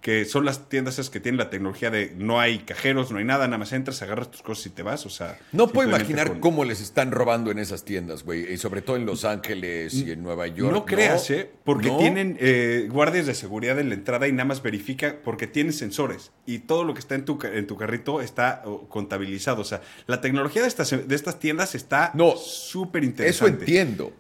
[0.05, 3.25] que son las tiendas esas que tienen la tecnología de no hay cajeros, no hay
[3.25, 5.39] nada, nada más entras, agarras tus cosas y te vas, o sea...
[5.51, 9.07] No puedo imaginar cómo les están robando en esas tiendas, güey, y sobre todo en
[9.07, 10.71] Los Ángeles y en Nueva York.
[10.71, 11.49] No creas, ¿eh?
[11.63, 15.73] Porque tienen eh, guardias de seguridad en la entrada y nada más verifica, porque tienen
[15.73, 19.81] sensores y todo lo que está en tu, en tu carrito está contabilizado, o sea,
[20.05, 23.35] la tecnología de estas, de estas tiendas está súper interesante.
[23.35, 24.13] Eso entiendo.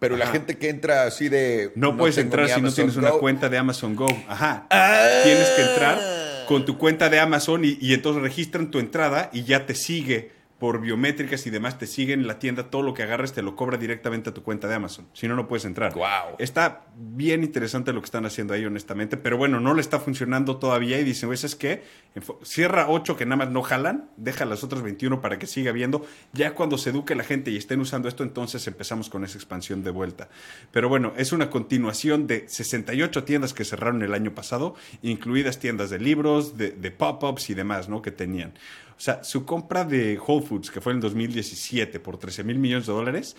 [0.00, 1.72] Pero la gente que entra así de.
[1.76, 4.08] No, puedes entrar si no tienes una cuenta de Amazon Go.
[4.28, 4.66] Ajá.
[5.22, 6.00] Tienes que entrar
[6.48, 10.39] con tu cuenta de Amazon y, y entonces registran tu entrada y ya te sigue
[10.60, 13.56] por biométricas y demás te siguen en la tienda, todo lo que agarres te lo
[13.56, 15.08] cobra directamente a tu cuenta de Amazon.
[15.14, 15.94] Si no, no puedes entrar.
[15.94, 16.36] Wow.
[16.38, 20.58] Está bien interesante lo que están haciendo ahí, honestamente, pero bueno, no le está funcionando
[20.58, 21.82] todavía y dicen, pues es que
[22.42, 26.04] cierra 8 que nada más no jalan, deja las otras 21 para que siga viendo.
[26.34, 29.82] Ya cuando se eduque la gente y estén usando esto, entonces empezamos con esa expansión
[29.82, 30.28] de vuelta.
[30.72, 35.88] Pero bueno, es una continuación de 68 tiendas que cerraron el año pasado, incluidas tiendas
[35.88, 38.02] de libros, de, de pop-ups y demás, ¿no?
[38.02, 38.52] Que tenían.
[39.00, 42.58] O sea, su compra de Whole Foods, que fue en el 2017 por 13 mil
[42.58, 43.34] millones de dólares,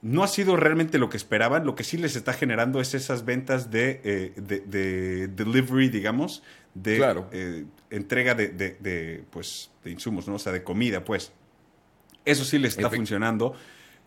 [0.00, 1.66] no ha sido realmente lo que esperaban.
[1.66, 6.42] Lo que sí les está generando es esas ventas de, eh, delivery, digamos,
[6.72, 10.36] de eh, entrega de, pues, de insumos, ¿no?
[10.36, 11.30] O sea, de comida, pues.
[12.24, 13.54] Eso sí les está funcionando.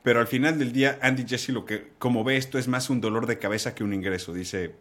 [0.02, 3.00] Pero al final del día, Andy Jesse lo que, como ve esto, es más un
[3.00, 4.34] dolor de cabeza que un ingreso.
[4.34, 4.74] Dice,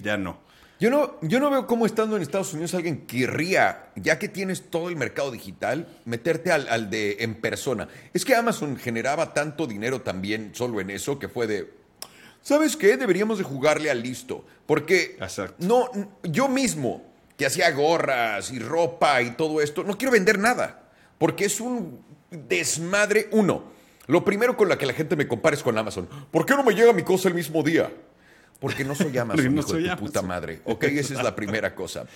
[0.00, 0.40] ya no.
[0.82, 4.68] Yo no, yo no veo cómo estando en Estados Unidos alguien querría, ya que tienes
[4.68, 7.86] todo el mercado digital, meterte al, de en persona.
[8.12, 11.72] Es que Amazon generaba tanto dinero también solo en eso que fue de,
[12.40, 12.96] ¿sabes qué?
[12.96, 14.44] Deberíamos de jugarle al listo.
[14.66, 15.16] Porque
[15.58, 15.88] no,
[16.24, 17.04] yo mismo,
[17.36, 20.90] que hacía gorras y ropa y todo esto, no quiero vender nada.
[21.16, 23.28] Porque es un desmadre.
[23.30, 23.66] Uno,
[24.08, 26.08] lo primero con la que la gente me compara es con Amazon.
[26.32, 27.88] ¿Por qué no me llega mi cosa el mismo día?
[28.62, 30.60] Porque no soy Amazon, no soy de puta madre.
[30.64, 32.06] Ok, esa es la primera cosa.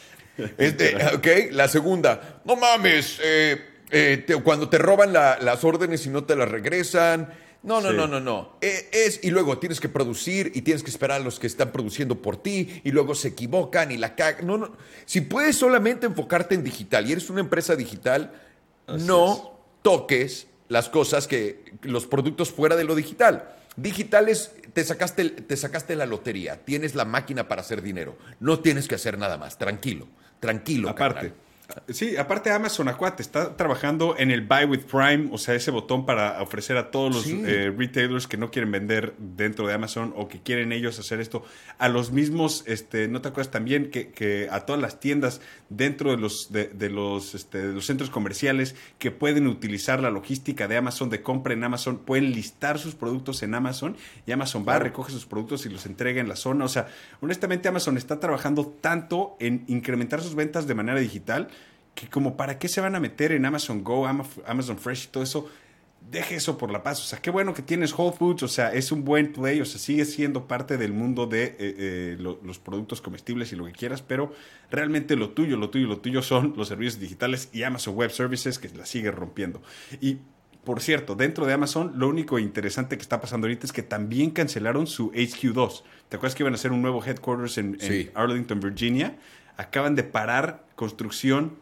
[0.59, 3.59] Este, ok, la segunda, no mames, eh,
[3.91, 7.33] eh, cuando te roban las órdenes y no te las regresan.
[7.63, 8.59] No, no, no, no, no.
[8.61, 11.73] Eh, es, y luego tienes que producir y tienes que esperar a los que están
[11.73, 14.47] produciendo por ti y luego se equivocan y la cagan.
[14.47, 14.77] No, no.
[15.07, 18.31] Si puedes solamente enfocarte en digital y eres una empresa digital,
[18.87, 23.57] no toques las cosas que los productos fuera de lo digital.
[23.77, 28.89] Digitales, te sacaste, te sacaste la lotería, tienes la máquina para hacer dinero, no tienes
[28.89, 30.09] que hacer nada más, tranquilo,
[30.41, 30.89] tranquilo.
[30.89, 31.33] Aparte.
[31.89, 36.07] Sí, aparte Amazon Acuate está trabajando en el Buy with Prime, o sea, ese botón
[36.07, 40.29] para ofrecer a todos los eh, retailers que no quieren vender dentro de Amazon o
[40.29, 41.45] que quieren ellos hacer esto,
[41.79, 46.19] a los mismos, este, ¿no te acuerdas también que, a todas las tiendas dentro de
[46.19, 51.11] los, de, los, este, de los centros comerciales que pueden utilizar la logística de Amazon
[51.11, 55.27] de compra en Amazon, pueden listar sus productos en Amazon y Amazon va, recoge sus
[55.27, 56.65] productos y los entrega en la zona.
[56.65, 56.87] O sea,
[57.21, 61.49] honestamente Amazon está trabajando tanto en incrementar sus ventas de manera digital
[61.97, 65.25] que como para qué se van a meter en Amazon Go, Amazon Fresh y todo
[65.25, 65.49] eso,
[66.11, 67.01] deje eso por la paz.
[67.01, 69.65] O sea, qué bueno que tienes Whole Foods, o sea, es un buen play, o
[69.65, 73.73] sea, sigue siendo parte del mundo de eh, eh, los productos comestibles y lo que
[73.73, 74.33] quieras, pero
[74.71, 78.59] realmente lo tuyo, lo tuyo, lo tuyo son los servicios digitales y Amazon Web Services
[78.59, 79.63] que la sigue rompiendo.
[80.01, 80.19] Y
[80.65, 84.33] por cierto, dentro de Amazon, lo único interesante que está pasando ahorita es que también
[84.33, 85.83] cancelaron su HQ2.
[86.09, 89.17] ¿Te acuerdas que iban a hacer un nuevo headquarters en, en Arlington, Virginia?
[89.57, 91.53] Acaban de parar construcción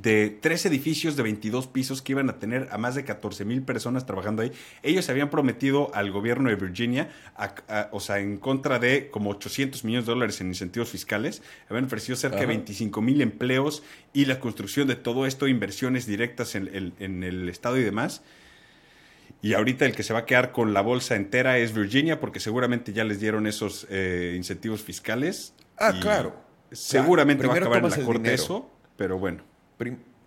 [0.00, 3.62] de tres edificios de 22 pisos que iban a tener a más de 14 mil
[3.62, 4.52] personas trabajando ahí.
[4.82, 7.10] Ellos habían prometido al gobierno de Virginia,
[7.90, 12.16] o sea, en contra de como 800 millones de dólares en incentivos fiscales, habían ofrecido
[12.16, 13.82] cerca de 25 mil empleos
[14.12, 18.22] y la construcción de todo esto, inversiones directas en, el Estado y demás.
[19.42, 22.38] Y ahorita el que se va a quedar con la bolsa entera es Virginia, porque
[22.38, 25.54] seguramente ya les dieron esos eh, incentivos fiscales.
[25.78, 26.36] Ah, claro.
[26.70, 29.51] Seguramente va a acabar en la corte eso, pero bueno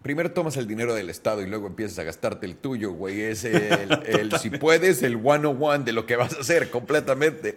[0.01, 3.21] primero tomas el dinero del Estado y luego empiezas a gastarte el tuyo, güey.
[3.21, 7.55] Es el, si puedes, el one-on-one de lo que vas a hacer completamente.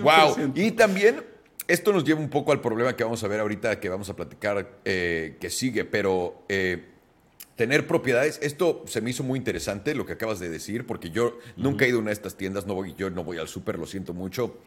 [0.00, 0.52] Wow.
[0.54, 1.24] Y también
[1.68, 4.16] esto nos lleva un poco al problema que vamos a ver ahorita, que vamos a
[4.16, 6.84] platicar, eh, que sigue, pero eh,
[7.56, 11.38] tener propiedades, esto se me hizo muy interesante lo que acabas de decir, porque yo
[11.56, 13.78] nunca he ido a una de estas tiendas, no voy, yo no voy al súper,
[13.78, 14.58] lo siento mucho.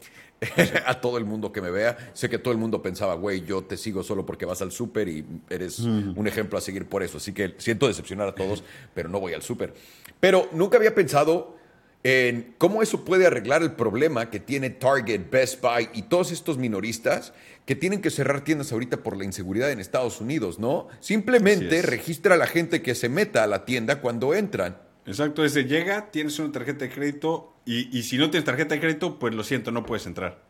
[0.86, 3.64] a todo el mundo que me vea, sé que todo el mundo pensaba, güey, yo
[3.64, 7.18] te sigo solo porque vas al súper y eres un ejemplo a seguir por eso.
[7.18, 8.64] Así que siento decepcionar a todos,
[8.94, 9.74] pero no voy al súper.
[10.20, 11.56] Pero nunca había pensado
[12.04, 16.58] en cómo eso puede arreglar el problema que tiene Target, Best Buy y todos estos
[16.58, 17.34] minoristas
[17.66, 20.88] que tienen que cerrar tiendas ahorita por la inseguridad en Estados Unidos, ¿no?
[21.00, 24.78] Simplemente registra a la gente que se meta a la tienda cuando entran.
[25.06, 29.20] Exacto, desde llega, tienes una tarjeta de crédito y, si no tienes tarjeta de crédito,
[29.20, 30.44] pues lo siento, no puedes entrar.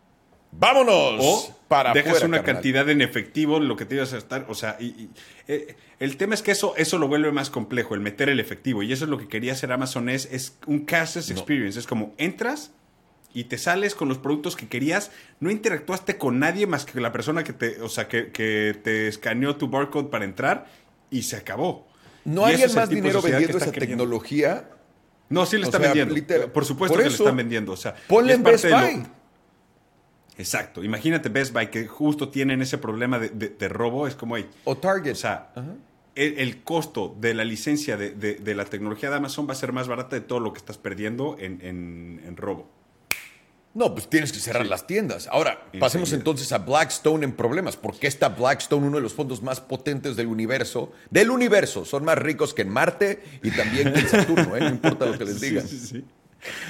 [0.51, 1.19] ¡Vámonos!
[1.19, 4.45] O para dejas una cantidad en efectivo, lo que te ibas a estar.
[4.47, 5.09] O sea, y,
[5.47, 8.81] eh, el tema es que eso, eso lo vuelve más complejo, el meter el efectivo.
[8.81, 11.77] Y eso es lo que quería hacer Amazon, es, es un cashless experience.
[11.77, 12.71] Es como entras
[13.33, 17.11] y te sales con los productos que querías, no interactuaste con nadie más que la
[17.11, 20.67] persona que te, o sea, que, que te escaneó tu barcode para entrar
[21.11, 21.85] y se acabó.
[22.25, 24.69] ¿No hay más dinero vendiendo esa tecnología?
[25.29, 26.13] No, sí le está vendiendo.
[26.51, 27.71] Por supuesto que le están vendiendo.
[27.71, 29.03] O sea, ponle en Best Buy.
[30.37, 30.83] Exacto.
[30.83, 34.07] Imagínate Best Buy que justo tienen ese problema de, robo.
[34.07, 34.49] Es como ahí.
[34.65, 35.13] O Target.
[35.13, 35.51] O sea,
[36.15, 40.15] el, costo de la licencia de, la tecnología de Amazon va a ser más barata
[40.15, 42.69] de todo lo que estás perdiendo en robo.
[43.75, 45.27] No, pues tienes que cerrar las tiendas.
[45.27, 47.75] Ahora, pasemos entonces a Blackstone en problemas.
[47.75, 50.93] ¿Por qué está Blackstone, uno de los fondos más potentes del universo?
[51.09, 51.83] Del universo.
[51.83, 54.61] Son más ricos que en Marte y también que en Saturno, ¿eh?
[54.61, 55.61] no importa lo que les diga.
[55.61, 56.05] Sí, sí,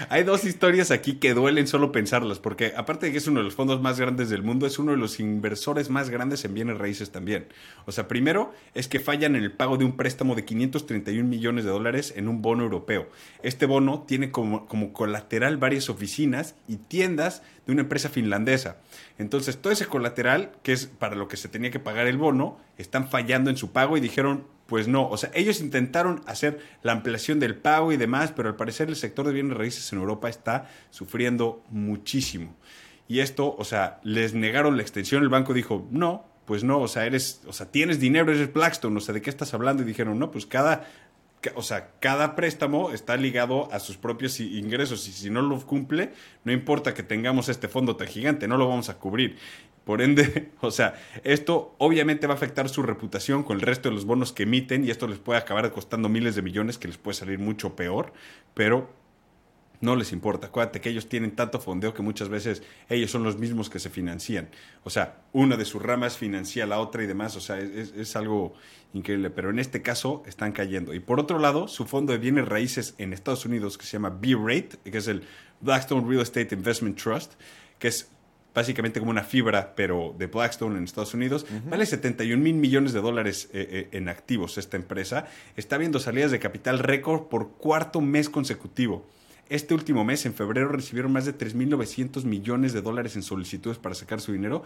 [0.09, 3.45] hay dos historias aquí que duelen solo pensarlas, porque aparte de que es uno de
[3.45, 6.78] los fondos más grandes del mundo, es uno de los inversores más grandes en bienes
[6.78, 7.47] raíces también.
[7.86, 11.65] O sea, primero es que fallan en el pago de un préstamo de 531 millones
[11.65, 13.09] de dólares en un bono europeo.
[13.43, 18.78] Este bono tiene como, como colateral varias oficinas y tiendas de una empresa finlandesa.
[19.17, 22.59] Entonces, todo ese colateral, que es para lo que se tenía que pagar el bono,
[22.78, 26.91] están fallando en su pago y dijeron, pues no, o sea, ellos intentaron hacer la
[26.91, 30.30] ampliación del pago y demás, pero al parecer el sector de bienes raíces en Europa
[30.30, 32.55] está sufriendo muchísimo.
[33.07, 36.88] Y esto, o sea, les negaron la extensión, el banco dijo, no, pues no, o
[36.88, 39.84] sea, eres, o sea, tienes dinero, eres Blackstone, o sea, ¿de qué estás hablando?
[39.84, 40.88] Y dijeron, no, pues cada,
[41.53, 46.13] o sea, cada préstamo está ligado a sus propios ingresos y si no lo cumple,
[46.43, 49.38] no importa que tengamos este fondo tan gigante, no lo vamos a cubrir.
[49.86, 53.96] Por ende, o sea, esto obviamente va a afectar su reputación con el resto de
[53.96, 56.98] los bonos que emiten y esto les puede acabar costando miles de millones, que les
[56.98, 58.12] puede salir mucho peor,
[58.54, 58.90] pero
[59.82, 60.48] no les importa.
[60.48, 63.90] Acuérdate que ellos tienen tanto fondeo que muchas veces ellos son los mismos que se
[63.90, 64.50] financian.
[64.84, 67.36] O sea, una de sus ramas financia la otra y demás.
[67.36, 68.54] O sea, es, es algo
[68.94, 69.30] increíble.
[69.30, 70.94] Pero en este caso están cayendo.
[70.94, 74.10] Y por otro lado, su fondo de bienes raíces en Estados Unidos, que se llama
[74.10, 75.24] B-Rate, que es el
[75.62, 77.34] Blackstone Real Estate Investment Trust,
[77.78, 78.10] que es
[78.56, 81.45] básicamente como una fibra, pero de Blackstone en Estados Unidos.
[81.70, 85.28] Vale 71 mil millones de dólares eh, eh, en activos esta empresa.
[85.58, 89.06] Está viendo salidas de capital récord por cuarto mes consecutivo.
[89.48, 93.93] Este último mes, en febrero, recibieron más de 3.900 millones de dólares en solicitudes para
[93.93, 94.64] sacar su dinero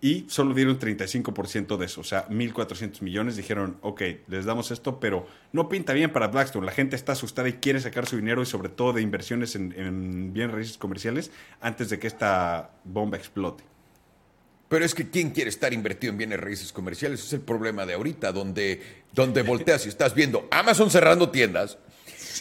[0.00, 3.36] y solo dieron 35% de eso, o sea, 1.400 millones.
[3.36, 6.64] Dijeron, ok, les damos esto, pero no pinta bien para Blackstone.
[6.64, 9.72] La gente está asustada y quiere sacar su dinero y sobre todo de inversiones en,
[9.78, 11.30] en bienes raíces comerciales
[11.60, 13.64] antes de que esta bomba explote.
[14.72, 17.22] Pero es que ¿quién quiere estar invertido en bienes raíces comerciales?
[17.22, 18.80] Es el problema de ahorita, donde,
[19.12, 21.76] donde volteas y estás viendo Amazon cerrando tiendas,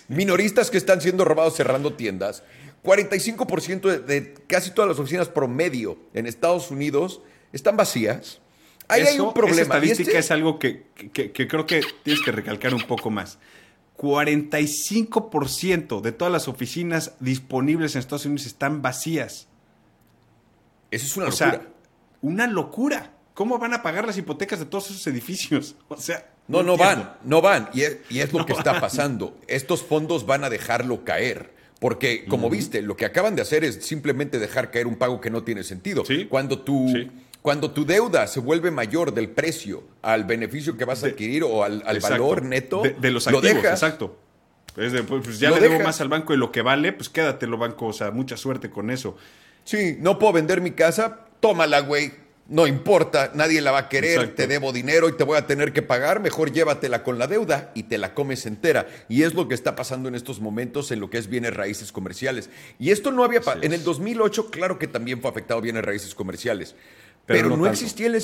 [0.08, 2.44] minoristas que están siendo robados cerrando tiendas.
[2.84, 7.22] 45% de, casi todas las oficinas promedio en Estados Unidos
[7.54, 8.42] están vacías.
[8.88, 9.62] Ahí hay un problema.
[9.62, 13.40] Esa estadística este es algo que, creo que tienes que recalcar un poco más.
[13.98, 19.48] 45% de todas las oficinas disponibles en Estados Unidos están vacías.
[20.90, 21.62] Eso es una locura.
[22.22, 23.14] una locura.
[23.34, 25.76] ¿Cómo van a pagar las hipotecas de todos esos edificios?
[25.88, 27.70] O sea, no, no, van, no van.
[27.74, 29.38] Y es, lo que está pasando.
[29.48, 31.52] Estos fondos van a dejarlo caer.
[31.80, 35.32] Porque, como viste, lo que acaban de hacer es simplemente dejar caer un pago que
[35.32, 36.04] no tiene sentido.
[36.30, 36.94] Cuando, tu,
[37.42, 41.64] cuando tu deuda se vuelve mayor del precio al beneficio que vas a adquirir o
[41.64, 43.82] al, valor neto, de, los activos, lo dejas.
[43.82, 44.18] Exacto.
[44.76, 47.88] Pues, pues ya le debo más al banco de lo que vale, pues quédatelo, banco.
[47.88, 49.18] O sea, mucha suerte con eso.
[49.64, 52.21] Sí, no puedo vender mi casa, tómala, güey
[52.52, 55.72] no importa, nadie la va a querer, te debo dinero y te voy a tener
[55.72, 58.88] que pagar, mejor llévatela con la deuda y te la comes entera.
[59.08, 61.94] Y es lo que está pasando en estos momentos en lo que es bienes raíces
[61.94, 62.50] comerciales.
[62.78, 63.64] Y esto no había pasado.
[63.64, 66.76] En el 2008, claro que también fue afectado bienes raíces comerciales,
[67.26, 68.22] pero, no, existía el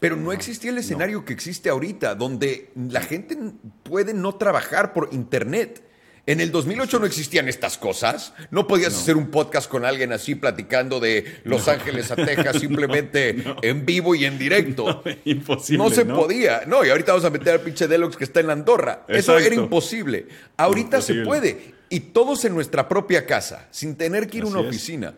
[0.00, 3.38] pero no, existía el escenario que existe ahorita, donde la gente
[3.84, 5.82] puede no trabajar por internet.
[6.26, 8.34] En el 2008 no existían estas cosas.
[8.50, 13.44] No podías hacer un podcast con alguien así platicando de Los Ángeles a Texas simplemente
[13.62, 15.04] en vivo y en directo.
[15.24, 15.84] imposible.
[15.84, 16.62] No se podía.
[16.66, 19.04] No, y ahorita vamos a meter al pinche Deluxe que está en la Andorra.
[19.06, 20.26] Eso era imposible.
[20.56, 21.76] Ahorita se puede.
[21.88, 25.14] Y todos en nuestra propia casa, sin tener que ir a una oficina.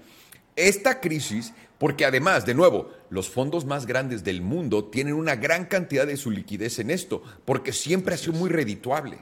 [0.56, 5.64] Esta crisis, porque además, de nuevo, los fondos más grandes del mundo tienen una gran
[5.64, 9.20] cantidad de su liquidez en esto, porque siempre ha sido muy redituable.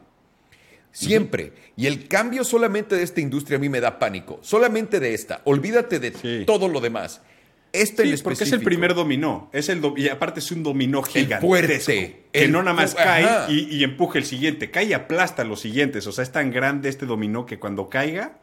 [0.96, 1.52] Siempre.
[1.76, 4.38] Y el cambio solamente de esta industria a mí me da pánico.
[4.42, 5.42] Solamente de esta.
[5.44, 7.20] Olvídate de todo lo demás.
[7.72, 9.50] Este sí, porque es el primer dominó.
[9.52, 11.46] Es el y aparte es un dominó gigante.
[11.46, 12.24] Fuerte.
[12.32, 14.70] Que no nada más cae y, empuja el siguiente.
[14.70, 16.06] Cae y aplasta los siguientes.
[16.06, 18.38] O sea, es tan grande este dominó que cuando caiga,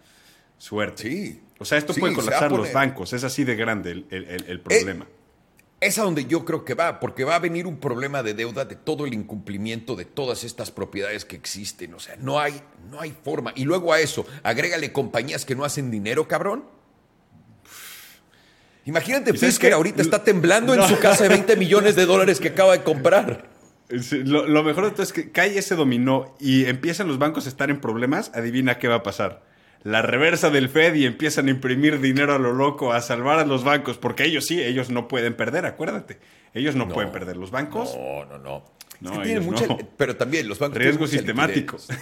[0.59, 1.03] suerte.
[1.03, 1.41] Sí.
[1.57, 3.13] O sea, esto puede colapsar los bancos.
[3.13, 5.05] Es así de grande el, el problema.
[5.05, 5.22] Eh,
[5.85, 8.65] es a donde yo creo que va, porque va a venir un problema de deuda
[8.65, 11.93] de todo el incumplimiento de todas estas propiedades que existen.
[11.93, 13.53] O sea, no hay, no hay forma.
[13.55, 16.65] Y luego a eso, agrégale compañías que no hacen dinero, cabrón.
[18.85, 22.73] Imagínate, Fisker ahorita está temblando en su casa de 20 millones de dólares que acaba
[22.73, 23.49] de comprar.
[23.89, 27.69] Lo, mejor de todo es que cae ese dominó y empiezan los bancos a estar
[27.69, 29.52] en problemas, adivina qué va a pasar
[29.83, 33.45] la reversa del Fed y empiezan a imprimir dinero a lo loco, a salvar a
[33.45, 36.19] los bancos, porque ellos sí, ellos no pueden perder, acuérdate.
[36.53, 37.35] Ellos no, pueden perder.
[37.35, 37.95] Los bancos.
[37.95, 38.63] No, no, no.
[39.01, 40.77] no, Pero también los bancos.
[40.77, 41.89] Riesgos sistemáticos.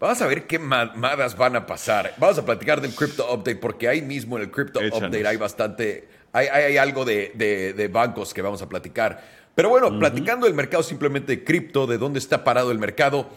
[0.00, 2.14] Vamos a ver qué mamadas van a pasar.
[2.18, 6.08] Vamos a platicar del Crypto Update, porque ahí mismo en el Crypto Update hay bastante.
[6.32, 9.20] Hay, hay, algo de, bancos que vamos a platicar.
[9.56, 13.28] Pero bueno, platicando del mercado simplemente de cripto, de dónde está parado el mercado.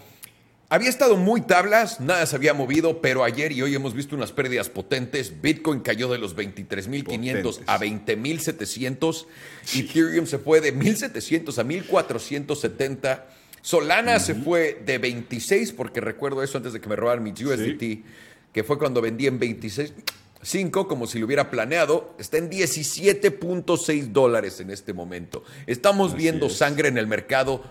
[0.72, 4.32] Había estado muy tablas, nada se había movido, pero ayer y hoy hemos visto unas
[4.32, 5.42] pérdidas potentes.
[5.42, 9.26] Bitcoin cayó de los 23.500 a 20.700.
[9.76, 13.24] Ethereum se fue de 1.700 a 1.470.
[13.62, 18.06] Solana se fue de 26, porque recuerdo eso antes de que me robaran mi USDT,
[18.54, 22.16] que fue cuando vendí en 26.5, como si lo hubiera planeado.
[22.18, 25.44] Está en 17.6 dólares en este momento.
[25.68, 27.62] Estamos viendo sangre en el mercado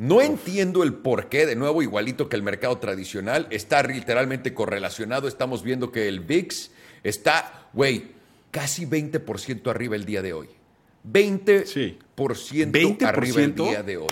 [0.00, 5.28] no entiendo el por qué, de nuevo, igualito que el mercado tradicional, está literalmente correlacionado.
[5.28, 6.70] Estamos viendo que el VIX
[7.04, 8.12] está, güey,
[8.50, 10.48] casi 20% arriba el día de hoy.
[11.06, 14.06] 20%, arriba el día de hoy.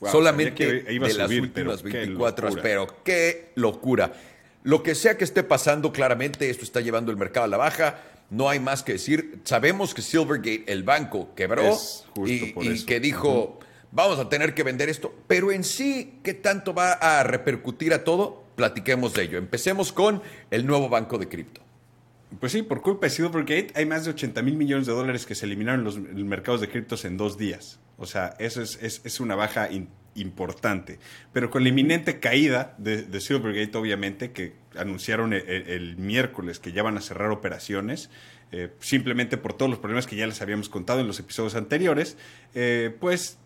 [0.00, 2.60] Solamente de las últimas 24 horas.
[2.62, 4.12] Pero qué locura.
[4.62, 8.00] Lo que sea que esté pasando, claramente esto está llevando el mercado a la baja.
[8.30, 9.40] No hay más que decir.
[9.42, 11.76] Sabemos que Silvergate, el banco, quebró
[12.24, 13.58] y, que dijo
[13.92, 18.04] vamos a tener que vender esto, pero en sí, ¿qué tanto va a repercutir a
[18.04, 18.44] todo?
[18.56, 19.38] Platiquemos de ello.
[19.38, 21.62] Empecemos con el nuevo banco de cripto.
[22.38, 25.34] Pues sí, por culpa de Silvergate hay más de 80 mil millones de dólares que
[25.34, 27.80] se eliminaron en los mercados de criptos en dos días.
[27.98, 29.68] O sea, eso es, una baja
[30.14, 30.98] importante.
[31.32, 36.96] Pero con la inminente caída de, Silvergate, obviamente, que anunciaron el, miércoles que ya van
[36.96, 38.10] a cerrar operaciones,
[38.52, 42.16] eh, simplemente por todos los problemas que ya les habíamos contado en los episodios anteriores,
[42.54, 43.38] eh, pues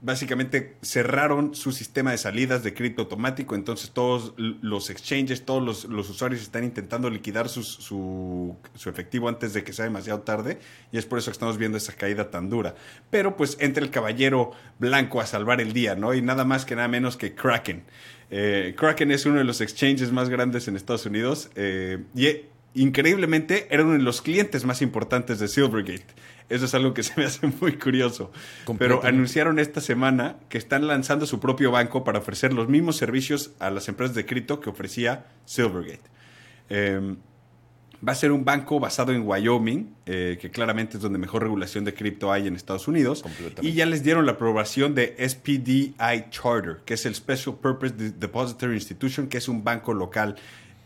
[0.00, 6.08] básicamente cerraron su sistema de salidas de cripto automático, entonces todos los exchanges, todos los,
[6.08, 10.58] usuarios están intentando liquidar su, efectivo antes de que sea demasiado tarde
[10.92, 12.74] y es por eso que estamos viendo esa caída tan dura.
[13.10, 16.14] Pero pues entra el caballero blanco a salvar el día, ¿no?
[16.14, 17.84] Y nada más que nada menos que Kraken.
[18.30, 22.42] Eh, Kraken es uno de los exchanges más grandes en Estados Unidos eh, y
[22.74, 26.06] increíblemente era uno de los clientes más importantes de Silvergate.
[26.48, 28.30] Eso es algo que se me hace muy curioso.
[28.78, 33.52] Pero anunciaron esta semana que están lanzando su propio banco para ofrecer los mismos servicios
[33.58, 36.00] a las empresas de cripto que ofrecía Silvergate.
[36.70, 37.16] Em,
[38.06, 41.84] va a ser un banco basado en Wyoming, eh, que claramente es donde mejor regulación
[41.84, 43.24] de cripto hay en Estados Unidos.
[43.60, 45.96] Y ya les dieron la aprobación de SPDI
[46.30, 50.36] Charter, que es el Special Purpose Depository Institution, que es un banco local.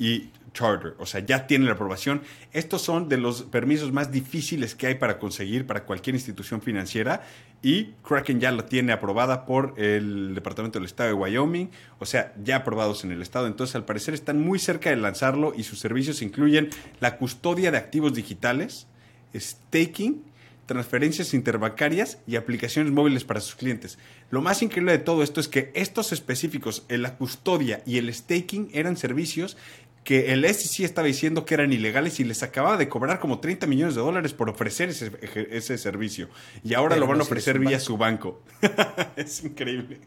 [0.03, 2.22] Y Charter, o sea, ya tiene la aprobación.
[2.53, 7.22] Estos son de los permisos más difíciles que hay para conseguir para cualquier institución financiera
[7.62, 12.34] y Kraken ya lo tiene aprobada por el Departamento del Estado de Wyoming, o sea,
[12.42, 13.46] ya aprobados en el Estado.
[13.46, 17.78] Entonces, al parecer están muy cerca de lanzarlo y sus servicios incluyen la custodia de
[17.78, 18.88] activos digitales,
[19.32, 20.24] staking,
[20.66, 23.98] transferencias interbancarias y aplicaciones móviles para sus clientes.
[24.30, 28.70] Lo más increíble de todo esto es que estos específicos, la custodia y el staking,
[28.72, 29.57] eran servicios
[30.05, 33.66] que el SEC estaba diciendo que eran ilegales y les acababa de cobrar como 30
[33.66, 35.12] millones de dólares por ofrecer ese,
[35.50, 36.28] ese servicio.
[36.64, 38.42] Y ahora lo van a ofrecer vía su banco.
[39.16, 40.00] es increíble.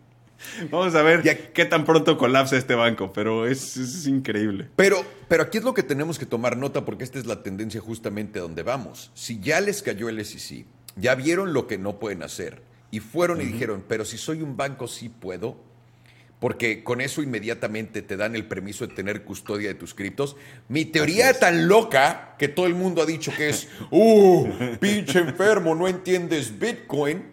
[0.69, 4.69] Vamos a ver qué tan pronto colapsa este banco, pero es, increíble.
[4.75, 7.81] Pero, pero aquí es lo que tenemos que tomar nota porque esta es la tendencia
[7.81, 9.11] justamente a donde vamos.
[9.13, 10.65] Si ya les cayó el SEC,
[10.95, 14.55] ya vieron lo que no pueden hacer y fueron y dijeron, pero si soy un
[14.55, 15.57] banco sí puedo,
[16.45, 20.35] porque con eso inmediatamente te dan el permiso de tener custodia de tus criptos.
[20.67, 24.47] Mi teoría tan loca que todo el mundo ha dicho que es, uh,
[24.79, 27.23] pinche enfermo, no entiendes Bitcoin,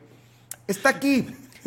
[0.67, 1.27] está aquí.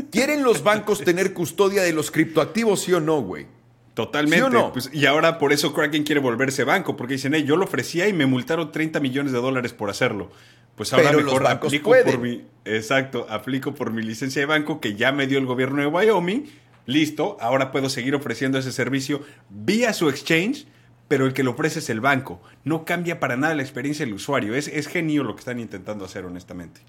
[0.09, 3.45] ¿Quieren los bancos tener custodia de los criptoactivos, sí o no, güey?
[3.93, 4.57] Totalmente.
[4.73, 8.07] Pues, y ahora por eso Kraken quiere volverse banco, porque dicen, hey, yo lo ofrecía
[8.07, 10.31] y me multaron 30 millones de dólares por hacerlo.
[10.75, 12.43] Pues ahora mejor aplico por mi.
[12.65, 16.49] Exacto, aplico por mi licencia de banco que ya me dio el gobierno de Wyoming.
[16.85, 20.67] Listo, ahora puedo seguir ofreciendo ese servicio vía su exchange,
[21.07, 22.41] pero el que lo ofrece es el banco.
[22.63, 24.55] No cambia para nada la experiencia del usuario.
[24.55, 26.81] Es, es genio lo que están intentando hacer, honestamente.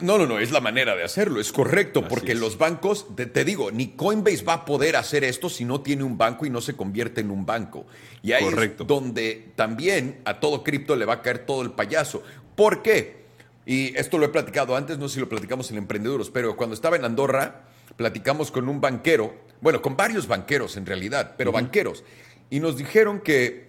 [0.00, 3.70] No, no, no, es la manera de hacerlo, es correcto, porque los bancos, te, digo,
[3.70, 6.76] ni Coinbase va a poder hacer esto si no tiene un banco y no se
[6.76, 7.86] convierte en un banco.
[8.22, 12.22] Y ahí es donde también a todo cripto le va a caer todo el payaso.
[12.54, 13.24] ¿Por qué?
[13.66, 16.74] Y esto lo he platicado antes, no sé si lo platicamos en Emprendedores, pero cuando
[16.74, 17.67] estaba en Andorra,
[17.98, 22.04] platicamos con un banquero, bueno, con varios banqueros en realidad, pero banqueros,
[22.48, 23.68] y nos dijeron que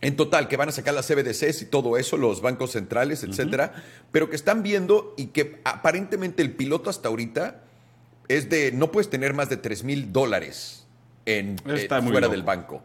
[0.00, 3.72] en total, que van a sacar las CBDCs y todo eso, los bancos centrales, etcétera,
[4.12, 7.62] pero que están viendo y que aparentemente el piloto hasta ahorita
[8.28, 10.86] es de no puedes tener más de 3 mil dólares
[11.24, 12.82] en, eh, fuera del banco.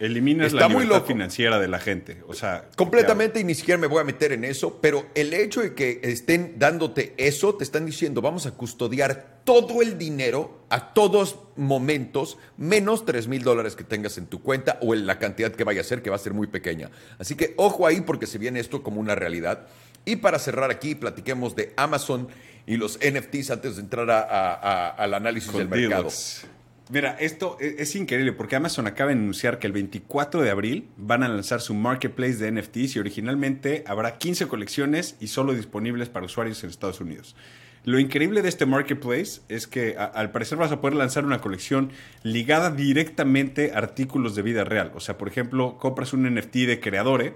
[0.00, 2.22] Eliminas la libertad financiera de la gente.
[2.26, 5.60] O sea, completamente y ni siquiera me voy a meter en eso, pero el hecho
[5.60, 10.92] de que estén dándote eso, te están diciendo, vamos a custodiar todo el dinero a
[10.94, 15.52] todos momentos, menos 3 mil dólares que tengas en tu cuenta o en la cantidad
[15.52, 16.90] que vaya a ser, que va a ser muy pequeña.
[17.18, 19.68] Así que ojo ahí porque se viene esto como una realidad.
[20.04, 22.28] Y para cerrar aquí, platiquemos de Amazon
[22.66, 26.10] y los NFTs antes de entrar al análisis del mercado.
[26.90, 30.88] Mira, esto e, es, increíble porque Amazon acaba de anunciar que el 24 de abril
[30.96, 36.10] van a lanzar su marketplace de NFTs y originalmente habrá 15 colecciones y solo disponibles
[36.10, 37.34] para usuarios en Estados Unidos.
[37.84, 41.90] Lo increíble de este marketplace es que al parecer vas a poder lanzar una colección
[42.22, 44.90] ligada directamente a artículos de vida real.
[44.94, 47.32] O sea, por ejemplo, compras un NFT de creadores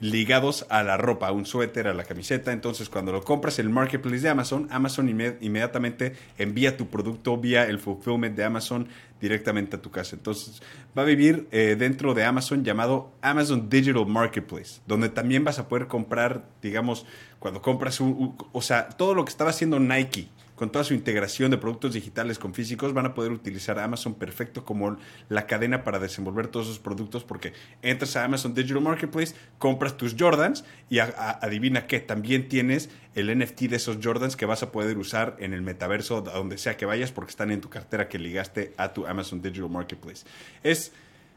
[0.00, 2.52] ligados a la ropa, a un suéter, a la camiseta.
[2.52, 7.64] Entonces, cuando lo compras en el marketplace de Amazon, Amazon inmediatamente envía tu producto vía
[7.64, 8.88] el fulfillment de Amazon
[9.20, 10.16] directamente a tu casa.
[10.16, 10.62] Entonces,
[10.96, 15.68] va a vivir eh, dentro de Amazon llamado Amazon Digital Marketplace, donde también vas a
[15.68, 17.06] poder comprar, digamos,
[17.38, 21.50] cuando compras un, o sea, todo lo que estaba haciendo Nike con toda su integración
[21.50, 24.96] de productos digitales con físicos, van a poder utilizar Amazon perfecto como
[25.28, 27.52] la cadena para desenvolver todos esos productos porque
[27.82, 33.62] entras a Amazon Digital Marketplace, compras tus Jordans y adivina que también tienes el NFT
[33.62, 37.12] de esos Jordans que vas a poder usar en el metaverso, donde sea que vayas,
[37.12, 40.24] porque están en tu cartera que ligaste a tu Amazon Digital Marketplace.
[40.62, 40.92] Es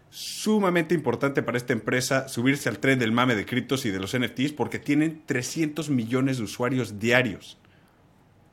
[0.09, 4.17] sumamente importante para esta empresa subirse al tren del mame de criptos y de los
[4.17, 7.57] NFTs porque tienen 300 millones de usuarios diarios.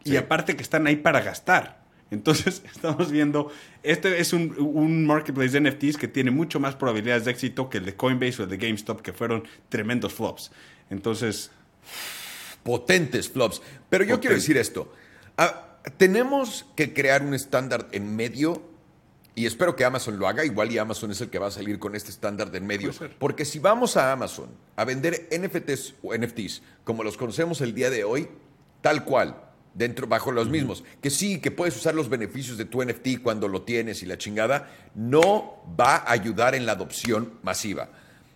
[0.05, 1.83] Y aparte que están ahí para gastar.
[2.11, 3.51] Entonces estamos viendo,
[3.83, 7.85] este es un, marketplace de NFTs que tiene mucho más probabilidades de éxito que el
[7.85, 10.51] de Coinbase o el de GameStop, que fueron tremendos flops.
[10.91, 11.51] Entonces...
[12.63, 13.61] Potentes flops.
[13.91, 14.91] Pero yo quiero decir esto.
[15.37, 18.63] Ah, tenemos que crear un estándar en medio
[19.35, 20.45] y espero que Amazon lo haga.
[20.45, 22.93] Igual y Amazon es el que va a salir con este estándar en medio.
[23.19, 27.91] Porque si vamos a Amazon a vender NFTs o NFTs como los conocemos el día
[27.91, 28.29] de hoy,
[28.81, 29.37] tal cual,
[29.75, 33.49] dentro bajo los mismos, que sí, que puedes usar los beneficios de tu NFT cuando
[33.49, 37.91] lo tienes y la chingada, no va a ayudar en la adopción masiva.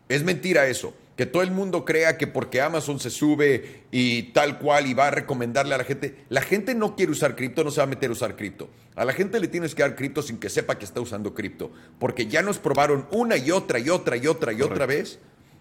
[0.09, 4.59] Es mentira eso, que todo el mundo crea que porque Amazon se sube y tal
[4.59, 7.71] cual y va a recomendarle a la gente, la gente no quiere usar cripto, no
[7.71, 8.69] se va a meter a usar cripto.
[8.95, 11.73] A la gente le tienes que dar cripto sin que sepa que está usando cripto,
[11.99, 15.19] porque ya nos probaron una y otra y otra y otra y otra vez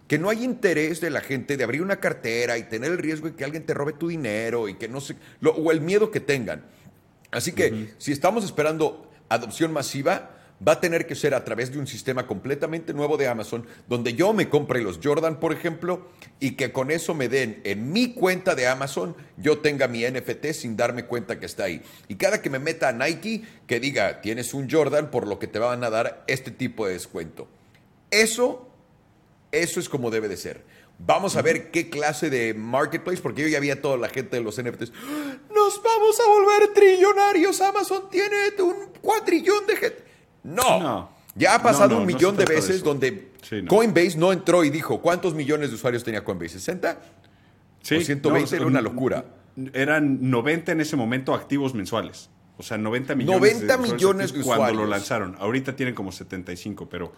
[0.08, 3.30] que no hay interés de la gente de abrir una cartera y tener el riesgo
[3.30, 6.20] de que alguien te robe tu dinero y que no se, o el miedo que
[6.20, 6.64] tengan.
[7.32, 11.80] Así que si estamos esperando adopción masiva, va a tener que ser a través de
[11.80, 16.08] un sistema completamente nuevo de Amazon, donde yo me compre los Jordan, por ejemplo,
[16.40, 20.48] y que con eso me den en mi cuenta de Amazon, yo tenga mi NFT
[20.54, 21.82] sin darme cuenta que está ahí.
[22.08, 25.48] Y cada que me meta a Nike, que diga, tienes un Jordan, por lo que
[25.48, 27.48] te van a dar este tipo de descuento.
[28.10, 28.67] Eso
[29.62, 30.64] eso es como debe de ser.
[31.00, 34.44] Vamos a ver qué clase de marketplace, porque yo ya había toda la gente de
[34.44, 34.92] los NFTs.
[35.54, 37.62] Nos vamos a volver trillonarios.
[37.62, 40.04] Amazon tiene un cuatrillón de gente.
[40.44, 41.10] No.
[41.36, 43.32] Ya ha pasado un millón de veces donde
[43.68, 46.58] Coinbase no entró y dijo, ¿cuántos millones de usuarios tenía Coinbase?
[46.58, 46.98] ¿60?
[47.84, 48.04] Sí.
[48.04, 49.26] 120 era una locura.
[49.74, 52.30] Eran 90 en ese momento activos mensuales.
[52.58, 54.66] O sea, 90 millones 90 millones de usuarios.
[54.66, 55.36] Cuando lo lanzaron.
[55.40, 57.14] Ahorita tienen como 75, pero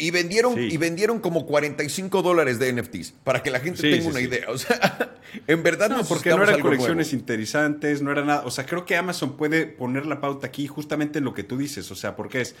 [0.00, 4.20] Y vendieron, y vendieron como 45 dólares de NFTs, para que la gente tenga una
[4.20, 4.46] idea.
[4.50, 5.14] O sea,
[5.46, 8.42] en verdad no, porque no eran colecciones interesantes, no era nada.
[8.44, 11.56] O sea, creo que Amazon puede poner la pauta aquí justamente en lo que tú
[11.56, 11.90] dices.
[11.90, 12.56] O sea, porque es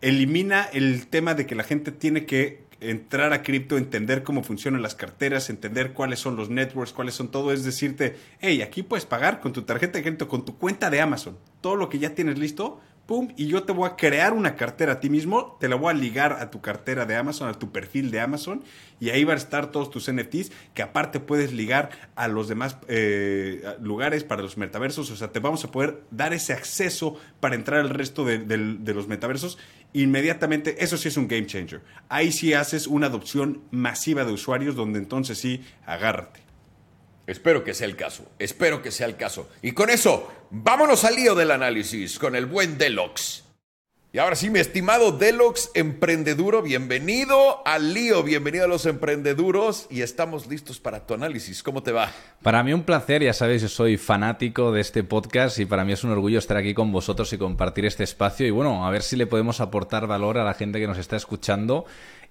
[0.00, 4.82] elimina el tema de que la gente tiene que entrar a cripto, entender cómo funcionan
[4.82, 9.06] las carteras, entender cuáles son los networks, cuáles son todo, es decirte, hey, aquí puedes
[9.06, 12.14] pagar con tu tarjeta de crédito, con tu cuenta de Amazon, todo lo que ya
[12.14, 15.68] tienes listo, pum, y yo te voy a crear una cartera a ti mismo, te
[15.68, 18.64] la voy a ligar a tu cartera de Amazon, a tu perfil de Amazon,
[18.98, 22.78] y ahí van a estar todos tus NFTs, que aparte puedes ligar a los demás
[22.88, 27.54] eh, lugares para los metaversos, o sea, te vamos a poder dar ese acceso para
[27.54, 29.58] entrar al resto de, de los metaversos.
[29.92, 31.80] Inmediatamente, eso sí es un game changer.
[32.08, 36.45] Ahí sí haces una adopción masiva de usuarios, donde entonces sí, agárrate.
[37.26, 39.48] Espero que sea el caso, espero que sea el caso.
[39.60, 43.42] Y con eso, vámonos al lío del análisis con el buen Delox.
[44.12, 50.02] Y ahora sí, mi estimado Delox emprendeduro, bienvenido al lío, bienvenido a los emprendeduros y
[50.02, 51.64] estamos listos para tu análisis.
[51.64, 52.12] ¿Cómo te va?
[52.42, 55.92] Para mí un placer, ya sabéis, yo soy fanático de este podcast y para mí
[55.92, 59.02] es un orgullo estar aquí con vosotros y compartir este espacio y bueno, a ver
[59.02, 61.86] si le podemos aportar valor a la gente que nos está escuchando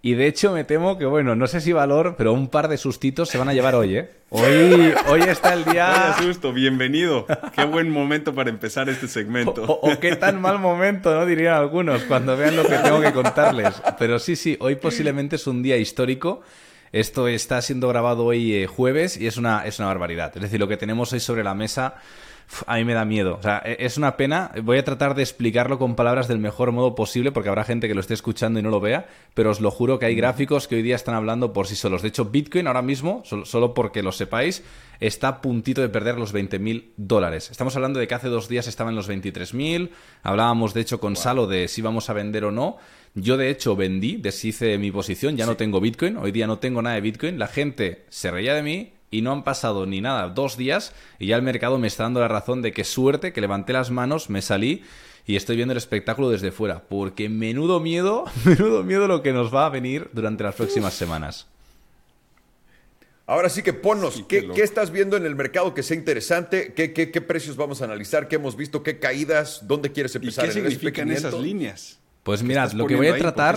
[0.06, 2.78] y de hecho me temo que, bueno, no sé si valor, pero un par de
[2.78, 4.12] sustitos se van a llevar hoy, ¿eh?
[4.30, 5.88] Hoy, hoy está el día...
[5.88, 7.26] Vaya susto, bienvenido.
[7.56, 9.64] Qué buen momento para empezar este segmento.
[9.64, 11.26] O, qué tan mal momento, ¿no?
[11.26, 13.82] Dirían algunos, cuando vean lo que tengo que contarles.
[13.98, 16.44] Pero sí, sí, hoy posiblemente es un día histórico.
[16.92, 20.32] Esto está siendo grabado hoy eh, jueves y es una, es una barbaridad.
[20.36, 21.96] Es decir, lo que tenemos hoy sobre la mesa
[22.68, 23.38] a mí me da miedo.
[23.40, 24.52] O sea, e, es una pena.
[24.64, 27.96] Voy a tratar de explicarlo con palabras del mejor modo posible porque habrá gente que
[27.96, 30.76] lo esté escuchando y no lo vea, pero os lo juro que hay gráficos que
[30.76, 32.02] hoy día están hablando por sí solos.
[32.02, 34.64] De hecho, Bitcoin ahora mismo, solo porque lo sepáis,
[35.00, 37.50] está a puntito de perder los 20.000 dólares.
[37.52, 39.90] Estamos hablando de que hace dos días estaba en los 23.000.
[40.24, 42.78] Hablábamos, de hecho, con Salo de si vamos a vender o no.
[43.18, 46.82] Yo, de hecho, vendí, deshice mi posición, ya no tengo Bitcoin, hoy día no tengo
[46.82, 47.40] nada de Bitcoin.
[47.40, 51.28] La gente se reía de mí, y no han pasado ni nada, dos días y
[51.28, 54.30] ya el mercado me está dando la razón de que suerte, que levanté las manos,
[54.30, 54.84] me salí
[55.26, 59.56] y estoy viendo el espectáculo desde fuera, porque menudo miedo, menudo miedo lo que nos
[59.56, 61.48] va a venir durante las próximas semanas.
[63.26, 66.74] Ahora sí que ponnos, ¿qué, estás viendo en el mercado que sea interesante?
[66.74, 68.28] ¿Qué, ¿Qué, precios vamos a analizar?
[68.28, 68.84] ¿Qué hemos visto?
[68.84, 69.66] ¿Qué caídas?
[69.66, 70.46] ¿Dónde quieres empezar?
[70.46, 72.00] ¿Y qué significan esas líneas?
[72.26, 73.56] Pues mirad, lo que voy a tratar.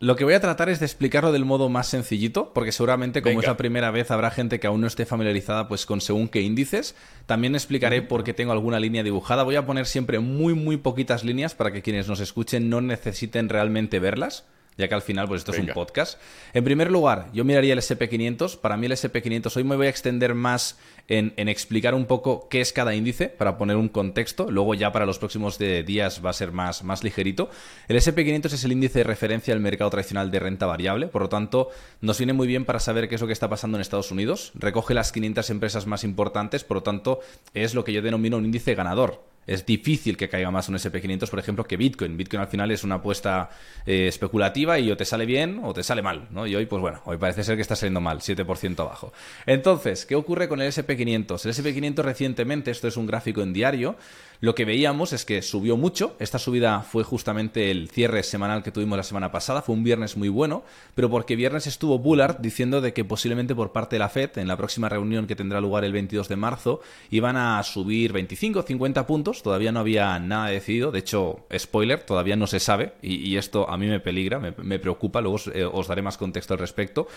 [0.00, 3.40] Lo que voy a tratar es de explicarlo del modo más sencillito, porque seguramente, como
[3.40, 6.40] es la primera vez, habrá gente que aún no esté familiarizada pues con según qué
[6.40, 6.94] índices.
[7.26, 9.42] También explicaré por qué tengo alguna línea dibujada.
[9.42, 13.50] Voy a poner siempre muy, muy poquitas líneas para que quienes nos escuchen no necesiten
[13.50, 14.46] realmente verlas
[14.78, 16.18] ya que al final pues esto es un podcast.
[16.54, 18.58] En primer lugar, yo miraría el SP500.
[18.58, 22.60] Para mí el SP500, hoy me voy a extender más en, explicar un poco qué
[22.60, 24.50] es cada índice, para poner un contexto.
[24.50, 27.50] Luego ya para los próximos días va a ser más, más ligerito.
[27.88, 31.28] El SP500 es el índice de referencia al mercado tradicional de renta variable, por lo
[31.28, 31.70] tanto
[32.00, 34.52] nos viene muy bien para saber qué es lo que está pasando en Estados Unidos.
[34.54, 37.20] Recoge las 500 empresas más importantes, por lo tanto
[37.52, 41.30] es lo que yo denomino un índice ganador es difícil que caiga más un SP500,
[41.30, 42.16] por ejemplo, que Bitcoin.
[42.16, 43.48] Bitcoin al final es una apuesta
[43.86, 46.46] eh, especulativa y o te sale bien o te sale mal, ¿no?
[46.46, 49.12] Y hoy, pues bueno, hoy parece ser que está saliendo mal, 7% abajo.
[49.46, 51.46] Entonces, ¿qué ocurre con el SP500?
[51.46, 53.96] El SP500 recientemente, esto es un gráfico en diario,
[54.40, 56.14] lo que veíamos es que subió mucho.
[56.20, 59.62] Esta subida fue justamente el cierre semanal que tuvimos la semana pasada.
[59.62, 60.62] Fue un viernes muy bueno,
[60.94, 64.46] pero porque viernes estuvo Bullard diciendo de que posiblemente por parte de la Fed, en
[64.46, 66.80] la próxima reunión que tendrá lugar el 22 de marzo,
[67.10, 69.42] iban a subir 25 o 50 puntos.
[69.42, 70.92] Todavía no había nada decidido.
[70.92, 72.92] De hecho, spoiler, todavía no se sabe.
[73.02, 75.20] Y, esto a mí me peligra, me, preocupa.
[75.20, 77.08] Luego eh, os daré más contexto al respecto.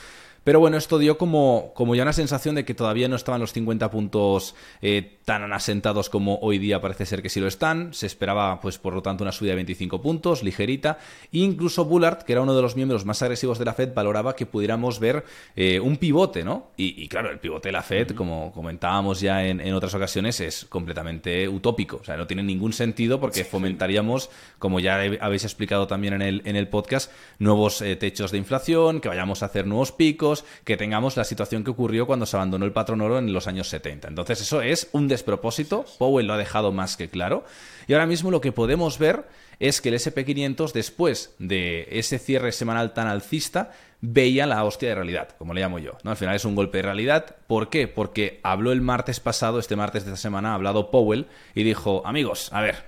[0.44, 3.54] Pero bueno, esto dio como, como ya una sensación de que todavía no estaban los
[3.54, 7.94] 50 puntos eh, tan asentados como hoy día parece ser que sí lo están.
[7.94, 10.98] Se esperaba, pues por lo tanto, una subida de 25 puntos, ligerita.
[11.32, 14.36] E incluso Bullard, que era uno de los miembros más agresivos de la Fed, valoraba
[14.36, 15.26] que pudiéramos ver
[15.56, 16.72] eh, un pivote, ¿no?
[16.76, 20.66] Y, claro, el pivote de la Fed, como comentábamos ya en, en, otras ocasiones, es
[20.66, 21.98] completamente utópico.
[21.98, 26.42] O sea, no tiene ningún sentido porque fomentaríamos, como ya habéis explicado también en el,
[26.46, 30.31] en el podcast, nuevos eh, techos de inflación, que vayamos a hacer nuevos picos
[30.64, 33.68] que tengamos la situación que ocurrió cuando se abandonó el patrón oro en los años
[33.70, 34.08] 70.
[34.08, 37.44] Entonces eso es un despropósito, Powell lo ha dejado más que claro,
[37.88, 39.26] y ahora mismo lo que podemos ver
[39.60, 43.72] es que el SP500 después de ese cierre semanal tan alcista
[44.02, 45.98] veía la hostia de realidad, como le llamo yo.
[46.04, 46.12] ¿no?
[46.12, 47.36] Al final es un golpe de realidad.
[47.48, 47.88] ¿Por qué?
[47.88, 52.02] Porque habló el martes pasado, este martes de esta semana, ha hablado Powell y dijo,
[52.06, 52.86] amigos, a ver,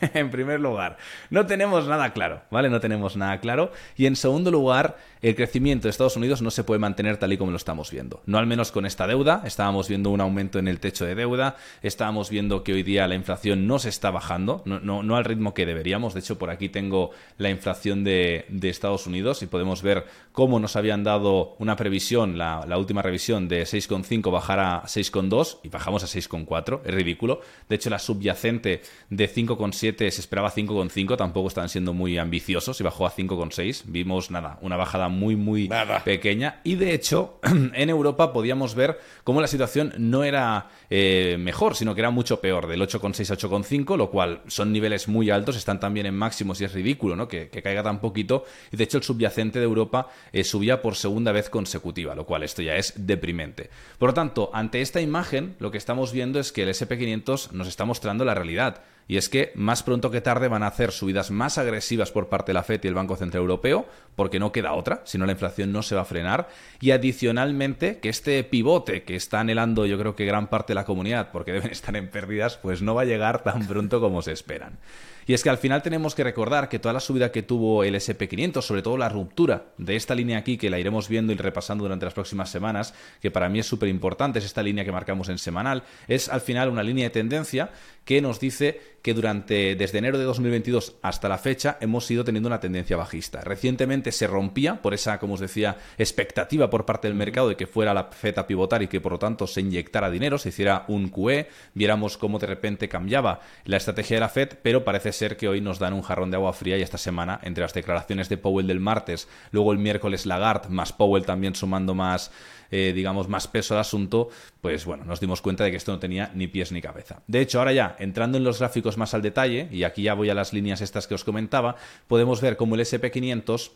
[0.14, 0.98] en primer lugar,
[1.30, 2.68] no tenemos nada claro, ¿vale?
[2.68, 3.70] No tenemos nada claro.
[3.96, 7.38] Y en segundo lugar, el crecimiento de Estados Unidos no se puede mantener tal y
[7.38, 8.22] como lo estamos viendo.
[8.26, 11.56] No al menos con esta deuda, estábamos viendo un aumento en el techo de deuda,
[11.82, 15.66] estábamos viendo que hoy día la inflación no se está bajando, no, al ritmo que
[15.66, 16.14] deberíamos.
[16.14, 20.74] De hecho, por aquí tengo la inflación de, Estados Unidos y podemos ver cómo nos
[20.74, 26.06] habían dado una previsión, la, última revisión de 6,5 bajar a 6,2 y bajamos a
[26.06, 27.40] 6,4, es ridículo.
[27.68, 32.84] De hecho, la subyacente de 5,7 se esperaba 5,5, tampoco están siendo muy ambiciosos y
[32.84, 33.84] bajó a 5,6.
[33.86, 35.70] Vimos nada, una bajada muy, muy
[36.04, 36.60] pequeña.
[36.64, 37.40] Y de hecho,
[37.74, 42.40] en Europa podíamos ver cómo la situación no era eh, mejor, sino que era mucho
[42.40, 46.60] peor, del 8,6 a 8,5, lo cual son niveles muy altos, están también en máximos
[46.60, 47.28] y es ridículo ¿no?
[47.28, 48.44] que, caiga tan poquito.
[48.72, 52.42] Y de hecho, el subyacente de Europa eh, subía por segunda vez consecutiva, lo cual
[52.42, 53.70] esto ya es deprimente.
[53.98, 57.68] Por lo tanto, ante esta imagen, lo que estamos viendo es que el SP500 nos
[57.68, 58.82] está mostrando la realidad.
[59.08, 62.50] Y es que más pronto que tarde van a hacer subidas más agresivas por parte
[62.50, 63.86] de la FED y el Banco Central Europeo,
[64.16, 66.48] porque no queda otra, si no la inflación no se va a frenar.
[66.80, 70.84] Y adicionalmente, que este pivote que está anhelando yo creo que gran parte de la
[70.84, 74.32] comunidad, porque deben estar en pérdidas, pues no va a llegar tan pronto como se
[74.32, 74.78] esperan.
[75.26, 77.96] Y es que al final tenemos que recordar que toda la subida que tuvo el
[77.96, 81.82] SP500, sobre todo la ruptura de esta línea aquí, que la iremos viendo y repasando
[81.82, 85.28] durante las próximas semanas, que para mí es súper importante, es esta línea que marcamos
[85.28, 87.70] en semanal, es al final una línea de tendencia
[88.04, 92.48] que nos dice que durante desde enero de 2022 hasta la fecha hemos ido teniendo
[92.48, 93.40] una tendencia bajista.
[93.40, 97.66] Recientemente se rompía por esa, como os decía, expectativa por parte del mercado de que
[97.66, 100.84] fuera la FED a pivotar y que por lo tanto se inyectara dinero, se hiciera
[100.86, 105.36] un QE, viéramos cómo de repente cambiaba la estrategia de la FED, pero parece ser
[105.36, 108.28] que hoy nos dan un jarrón de agua fría y esta semana, entre las declaraciones
[108.28, 112.30] de Powell del martes, luego el miércoles Lagarde, más Powell también sumando más,
[112.70, 114.28] eh, digamos, más peso al asunto,
[114.60, 117.22] pues bueno, nos dimos cuenta de que esto no tenía ni pies ni cabeza.
[117.26, 120.30] De hecho, ahora ya, entrando en los gráficos más al detalle, y aquí ya voy
[120.30, 123.70] a las líneas estas que os comentaba, podemos ver cómo el SP500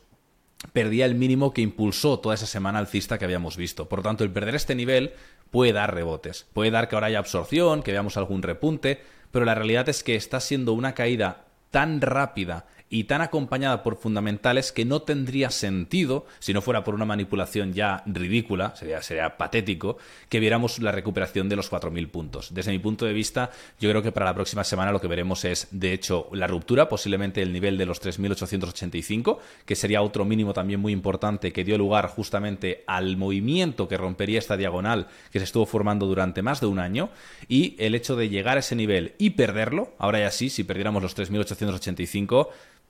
[0.73, 3.89] perdía el mínimo que impulsó toda esa semana alcista que habíamos visto.
[3.89, 5.13] Por lo tanto, el perder este nivel
[5.51, 9.55] puede dar rebotes, puede dar que ahora haya absorción, que veamos algún repunte, pero la
[9.55, 14.85] realidad es que está siendo una caída tan rápida y tan acompañada por fundamentales que
[14.85, 19.97] no tendría sentido, si no fuera por una manipulación ya ridícula, sería, sería patético,
[20.29, 22.53] que viéramos la recuperación de los 4.000 puntos.
[22.53, 25.45] Desde mi punto de vista, yo creo que para la próxima semana lo que veremos
[25.45, 30.53] es, de hecho, la ruptura, posiblemente el nivel de los 3.885, que sería otro mínimo
[30.53, 35.45] también muy importante que dio lugar justamente al movimiento que rompería esta diagonal que se
[35.45, 37.11] estuvo formando durante más de un año,
[37.47, 41.05] y el hecho de llegar a ese nivel y perderlo, ahora ya sí, si perdiéramos
[41.05, 42.49] los 3.885,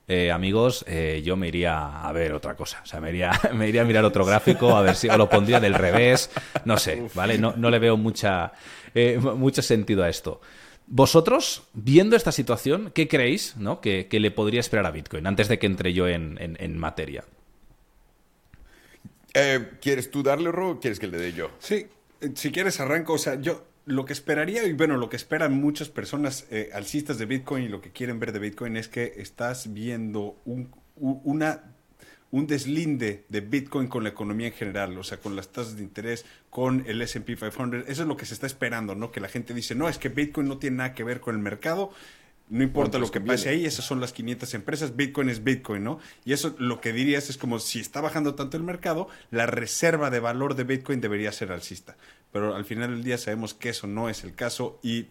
[0.08, 2.80] eh, amigos, eh, yo me iría a ver otra cosa.
[2.82, 5.28] O sea, me iría, me iría a mirar otro gráfico, a ver si o lo
[5.28, 6.30] pondría del revés.
[6.64, 7.38] No sé, ¿vale?
[7.38, 8.52] No, no le veo mucha,
[8.94, 10.40] eh, mucho sentido a esto.
[10.86, 13.80] Vosotros, viendo esta situación, ¿qué creéis ¿no?
[13.80, 17.22] que, le podría esperar a Bitcoin antes de que entre yo en, en, materia?
[19.80, 21.52] ¿Quieres tú darle, Ro, o quieres que le dé yo?
[21.60, 21.86] Sí,
[22.34, 23.12] si quieres arranco.
[23.12, 27.18] O sea, yo lo que esperaría, y bueno, lo que esperan muchas personas eh, alcistas
[27.18, 31.74] de Bitcoin y lo que quieren ver de Bitcoin es que estás viendo un, una,
[32.30, 35.82] un deslinde de Bitcoin con la economía en general, o sea, con las tasas de
[35.82, 37.88] interés, con el SP 500.
[37.88, 39.10] Eso es lo que se está esperando, ¿no?
[39.10, 41.42] Que la gente dice, no, es que Bitcoin no tiene nada que ver con el
[41.42, 41.90] mercado.
[42.50, 46.00] No importa lo que pase ahí, esas son las 500 empresas, Bitcoin es Bitcoin, ¿no?
[46.24, 50.10] Y eso lo que dirías es como si está bajando tanto el mercado, la reserva
[50.10, 51.96] de valor de Bitcoin debería ser alcista
[52.32, 55.06] pero al final del día sabemos que eso no es el caso y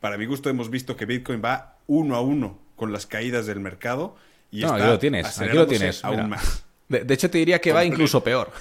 [0.00, 3.60] para mi gusto hemos visto que Bitcoin va uno a uno con las caídas del
[3.60, 4.16] mercado
[4.50, 6.64] y no, aquí lo tienes, aquí lo tienes, aún más.
[6.88, 8.52] De, hecho te diría que va incluso peor.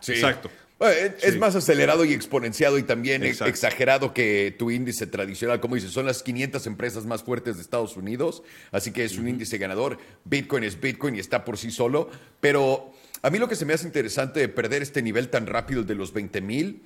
[0.00, 0.12] sí.
[0.12, 0.50] Exacto.
[0.80, 5.60] Es, más acelerado y exponenciado y también exagerado que tu índice tradicional.
[5.60, 9.28] Como dices, son las 500 empresas más fuertes de Estados Unidos, así que es un
[9.28, 9.98] índice ganador.
[10.24, 12.08] Bitcoin es Bitcoin y está por sí solo.
[12.40, 15.82] Pero a mí lo que se me hace interesante de perder este nivel tan rápido
[15.82, 16.82] de los 20 mil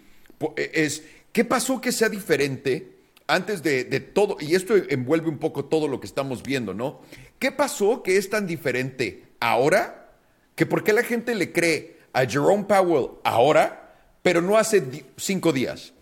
[0.56, 4.36] e, es, ¿qué pasó que sea diferente antes de, todo?
[4.40, 7.00] Y esto envuelve un poco todo lo que estamos viendo, ¿no?
[7.38, 10.16] ¿Qué pasó que es tan diferente ahora
[10.56, 13.83] que por qué la gente le cree a Jerome Powell ahora,
[14.24, 14.82] pero no hace
[15.18, 15.92] cinco días?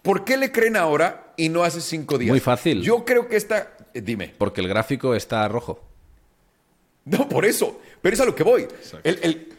[0.00, 2.30] ¿Por qué le creen ahora y no hace cinco días?
[2.30, 2.80] Muy fácil.
[2.80, 3.76] Yo creo que está...
[3.92, 4.32] Eh, dime.
[4.38, 5.84] Porque el gráfico está rojo.
[7.04, 7.78] No, por eso.
[8.00, 8.66] Pero es a lo que voy.
[9.04, 9.55] el, el,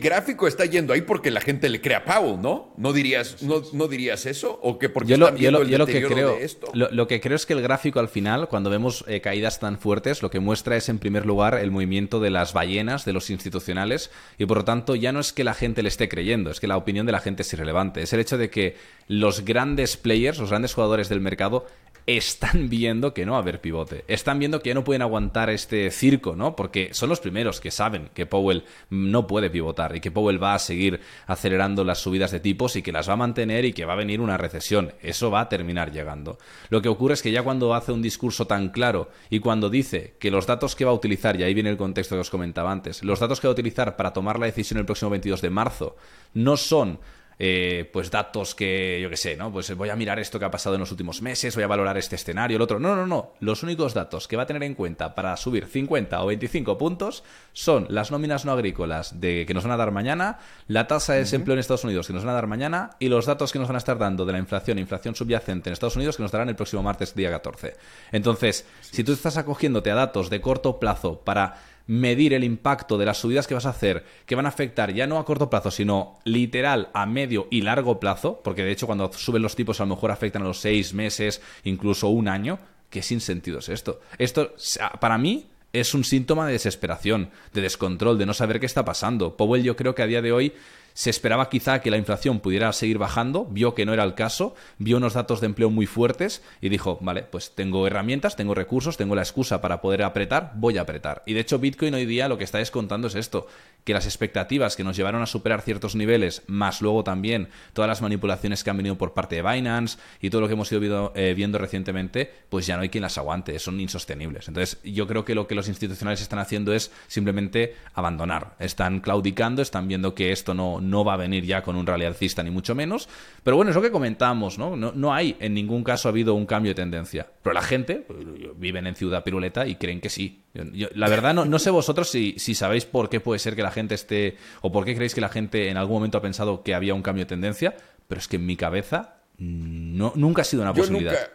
[0.00, 2.72] gráfico está yendo ahí porque la gente le crea a Powell, ¿no?
[2.76, 4.58] ¿No dirías, no, dirías eso?
[4.62, 6.38] ¿O que porque yo lo, que creo,
[6.72, 10.22] Lo, que creo es que el gráfico al final, cuando vemos eh, caídas tan fuertes,
[10.22, 14.10] lo que muestra es en primer lugar el movimiento de las ballenas, de los institucionales,
[14.38, 16.66] y por lo tanto ya no es que la gente le esté creyendo, es que
[16.66, 18.02] la opinión de la gente es irrelevante.
[18.02, 18.76] Es el hecho de que
[19.08, 21.66] los grandes players, los grandes jugadores del mercado,
[22.06, 24.04] están viendo que no va a haber pivote.
[24.08, 26.56] Están viendo que ya no pueden aguantar este circo, ¿no?
[26.56, 30.54] Porque son los primeros que saben que Powell no puede pivotar y que Powell va
[30.54, 33.84] a seguir acelerando las subidas de tipos y que las va a mantener y que
[33.84, 34.92] va a venir una recesión.
[35.02, 36.38] Eso va a terminar llegando.
[36.70, 40.14] Lo que ocurre es que ya cuando hace un discurso tan claro y cuando dice
[40.18, 42.70] que los datos que va a utilizar, y ahí viene el contexto que os comentaba
[42.70, 45.50] antes, los datos que va a utilizar para tomar la decisión el próximo 22 de
[45.50, 45.96] marzo
[46.34, 46.98] no son
[47.38, 49.52] eh, pues datos que, yo qué sé, ¿no?
[49.52, 51.96] Pues voy a mirar esto que ha pasado en los últimos meses, voy a valorar
[51.98, 52.78] este escenario, el otro.
[52.78, 53.32] No, no, no.
[53.40, 57.24] Los únicos datos que va a tener en cuenta para subir 50 o 25 puntos
[57.52, 61.20] son las nóminas no agrícolas de, que nos van a dar mañana, la tasa de
[61.20, 63.68] desempleo en Estados Unidos que nos van a dar mañana y los datos que nos
[63.68, 66.48] van a estar dando de la inflación, inflación subyacente en Estados Unidos que nos darán
[66.48, 67.76] el próximo martes, día 14.
[68.12, 71.56] Entonces, si tú estás acogiéndote a datos de corto plazo para
[71.86, 75.06] medir el impacto de las subidas que vas a hacer, que van a afectar ya
[75.06, 79.12] no a corto plazo, sino literal a medio y largo plazo, porque de hecho cuando
[79.12, 82.58] suben los tipos a lo mejor afectan a los seis meses, incluso un año,
[82.90, 84.00] ¿qué sin sentido es esto?
[84.18, 84.54] Esto,
[85.00, 89.36] para mí, es un síntoma de desesperación, de descontrol, de no saber qué está pasando.
[89.36, 90.52] Powell yo creo que a día de hoy
[90.94, 94.54] se esperaba quizá que la inflación pudiera seguir bajando, vio que no era el caso,
[94.78, 98.96] vio unos datos de empleo muy fuertes y dijo, vale, pues tengo herramientas, tengo recursos,
[98.96, 101.22] tengo la excusa para poder apretar, voy a apretar.
[101.26, 103.48] Y de hecho Bitcoin hoy día lo que está descontando es esto,
[103.84, 108.02] que las expectativas que nos llevaron a superar ciertos niveles, más luego también todas las
[108.02, 111.34] manipulaciones que han venido por parte de Binance y todo lo que hemos ido eh,
[111.34, 114.48] viendo recientemente, pues ya no hay quien las aguante, son insostenibles.
[114.48, 119.62] Entonces yo creo que lo que los institucionales están haciendo es simplemente abandonar, están claudicando,
[119.62, 122.50] están viendo que esto no no va a venir ya con un rally alcista ni
[122.50, 123.08] mucho menos.
[123.42, 124.76] Pero bueno, es lo que comentamos, ¿no?
[124.76, 127.26] No, hay en ningún caso ha habido un cambio de tendencia.
[127.42, 128.18] Pero la gente pues,
[128.56, 130.43] viven en Ciudad Piruleta y creen que sí.
[130.54, 133.72] La verdad no, no sé vosotros si, si, sabéis por qué puede ser que la
[133.72, 136.74] gente esté o por qué creéis que la gente en algún momento ha pensado que
[136.74, 137.74] había un cambio de tendencia,
[138.06, 141.28] pero es que en mi cabeza mm, no, nunca ha sido una posibilidad.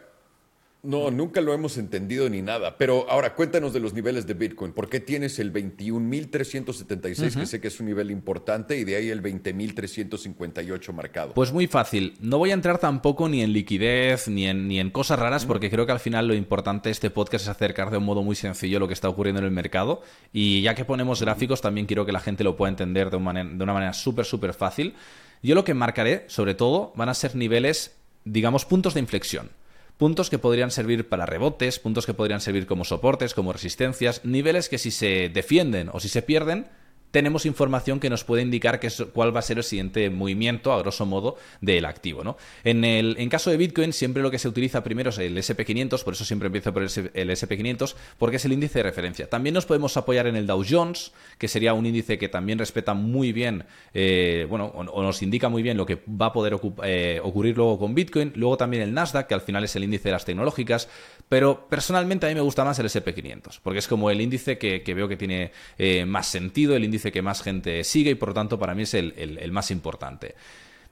[0.82, 2.78] No, nunca lo hemos entendido ni nada.
[2.78, 4.72] Pero ahora cuéntanos de los niveles de Bitcoin.
[4.72, 9.10] ¿Por qué tienes el 21.376, que sé que es un nivel importante, y de ahí
[9.10, 11.34] el 20.358 marcado?
[11.34, 12.14] Pues muy fácil.
[12.20, 15.68] No voy a entrar tampoco ni en liquidez ni en, ni en cosas raras, porque
[15.68, 18.34] creo que al final lo importante de este podcast es acercar de un modo muy
[18.34, 20.00] sencillo lo que está ocurriendo en el mercado.
[20.32, 23.62] Y ya que ponemos gráficos, también quiero que la gente lo pueda entender de, de
[23.64, 24.94] una manera súper, súper fácil.
[25.42, 29.59] Yo lo que marcaré, sobre todo, van a ser niveles, digamos, puntos de inflexión
[30.00, 34.70] puntos que podrían servir para rebotes, puntos que podrían servir como soportes, como resistencias, niveles
[34.70, 36.68] que si se defienden o si se pierden,
[37.10, 40.78] tenemos información que nos puede indicar que cuál va a ser el siguiente movimiento, a
[40.78, 42.24] grosso modo, del activo.
[42.24, 42.36] ¿no?
[42.64, 46.02] En, el, en caso de Bitcoin, siempre lo que se utiliza primero es el SP500,
[46.04, 49.28] por eso siempre empiezo por el, SP500, porque es el índice de referencia.
[49.28, 52.94] También nos podemos apoyar en el Dow Jones, que sería un índice que también respeta
[52.94, 57.20] muy bien, eh, bueno, o, nos indica muy bien lo que va a poder eh,
[57.22, 58.32] ocurrir luego con Bitcoin.
[58.36, 60.88] Luego también el Nasdaq, que al final es el índice de las tecnológicas.
[61.28, 64.82] Pero personalmente a mí me gusta más el SP500, porque es como el índice que,
[64.94, 68.30] veo que tiene eh, más sentido, el índice dice que más gente sigue y por
[68.30, 70.34] lo tanto para mí es el, más importante.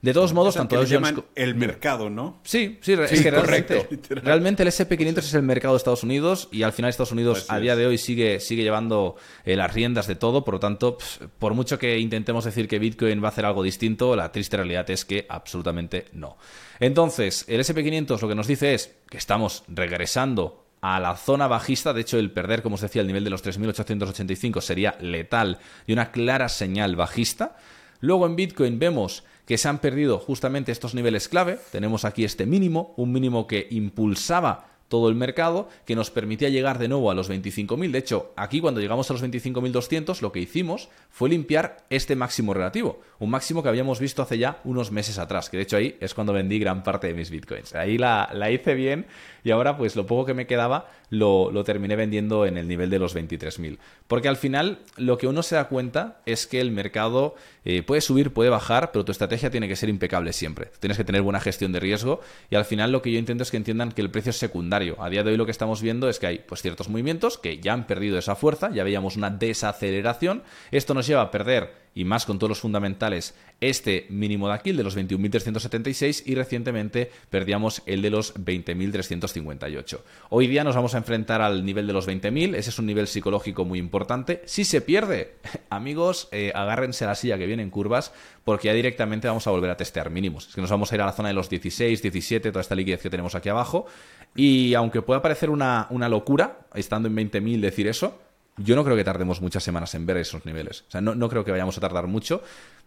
[0.01, 2.39] De todos modos, tanto llaman el mercado, ¿no?
[2.43, 6.63] Sí, sí, es que realmente, realmente, el SP500 es el mercado de Estados Unidos y
[6.63, 10.15] al final Estados Unidos a día de hoy sigue, sigue llevando eh, las riendas de
[10.15, 10.97] todo, por lo tanto,
[11.37, 14.89] por mucho que intentemos decir que Bitcoin va a hacer algo distinto, la triste realidad
[14.89, 16.37] es que absolutamente no.
[16.79, 21.93] Entonces, el SP500 lo que nos dice es que estamos regresando a la zona bajista.
[21.93, 25.93] De hecho, el perder, como os decía, el nivel de los 3.885 sería letal y
[25.93, 27.57] una clara señal bajista.
[28.01, 31.59] Luego en Bitcoin vemos que se han perdido justamente estos niveles clave.
[31.71, 36.79] Tenemos aquí este mínimo, un mínimo que impulsaba todo el mercado, que nos permitía llegar
[36.79, 37.91] de nuevo a los 25.000.
[37.91, 42.53] De hecho, aquí cuando llegamos a los 25.200, lo que hicimos fue limpiar este máximo
[42.53, 45.95] relativo, un máximo que habíamos visto hace ya unos meses atrás, que de hecho ahí
[46.01, 47.75] es cuando vendí gran parte de mis bitcoins.
[47.75, 49.05] Ahí la, la hice bien
[49.43, 52.99] y ahora pues lo poco que me quedaba lo, terminé vendiendo en el nivel de
[52.99, 53.77] los 23.000.
[54.07, 57.35] Porque al final lo que uno se da cuenta es que el mercado
[57.65, 60.71] eh, puede subir, puede bajar, pero tu estrategia tiene que ser impecable siempre.
[60.79, 63.51] Tienes que tener buena gestión de riesgo y al final lo que yo intento es
[63.51, 64.78] que entiendan que el precio es secundario.
[64.99, 67.59] A día de hoy lo que estamos viendo es que hay pues ciertos movimientos que
[67.59, 70.43] ya han perdido esa fuerza, ya veíamos una desaceleración.
[70.71, 74.69] Esto nos lleva a perder y más con todos los fundamentales, este mínimo de aquí,
[74.69, 79.99] el de los 21.376, y recientemente perdíamos el de los 20.358.
[80.29, 83.07] Hoy día nos vamos a enfrentar al nivel de los 20.000, ese es un nivel
[83.07, 84.41] psicológico muy importante.
[84.45, 85.35] Si se pierde,
[85.69, 88.13] amigos, eh, agárrense a la silla que viene en curvas,
[88.45, 90.47] porque ya directamente vamos a volver a testear mínimos.
[90.47, 92.75] Es que nos vamos a ir a la zona de los 16, 17, toda esta
[92.75, 93.87] liquidez que tenemos aquí abajo,
[94.35, 98.19] y aunque pueda parecer una, una locura, estando en 20.000 decir eso,
[98.57, 100.85] yo no creo que tardemos muchas semanas en ver esos niveles.
[100.87, 102.41] O sea, no, no creo que vayamos a tardar mucho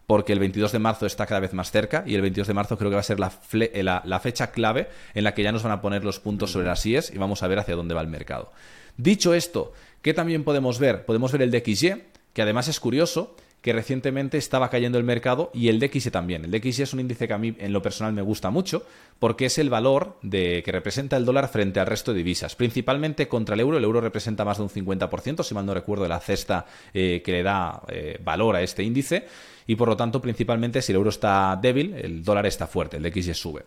[0.05, 2.77] porque el 22 de marzo está cada vez más cerca y el 22 de marzo
[2.77, 3.17] creo que va a ser
[3.53, 6.51] eh, la, la, fecha clave en la que ya nos van a poner los puntos
[6.51, 8.51] sobre las IES y vamos a ver hacia dónde va el mercado.
[8.97, 11.05] Dicho esto, ¿qué también podemos ver?
[11.05, 12.03] Podemos ver el DXY,
[12.33, 16.43] que además es curioso que recientemente estaba cayendo el mercado y el DXY también.
[16.43, 18.85] El DXY es un índice que a mí en lo personal me gusta mucho
[19.19, 23.29] porque es el valor de, que representa el dólar frente al resto de divisas, principalmente
[23.29, 23.77] contra el euro.
[23.77, 27.21] El euro representa más de un 50%, si mal no recuerdo, de la cesta eh,
[27.23, 29.25] que le da eh, valor a este índice
[29.65, 33.03] y por lo tanto principalmente si el euro está débil, el dólar está fuerte, el
[33.03, 33.63] DXY sube.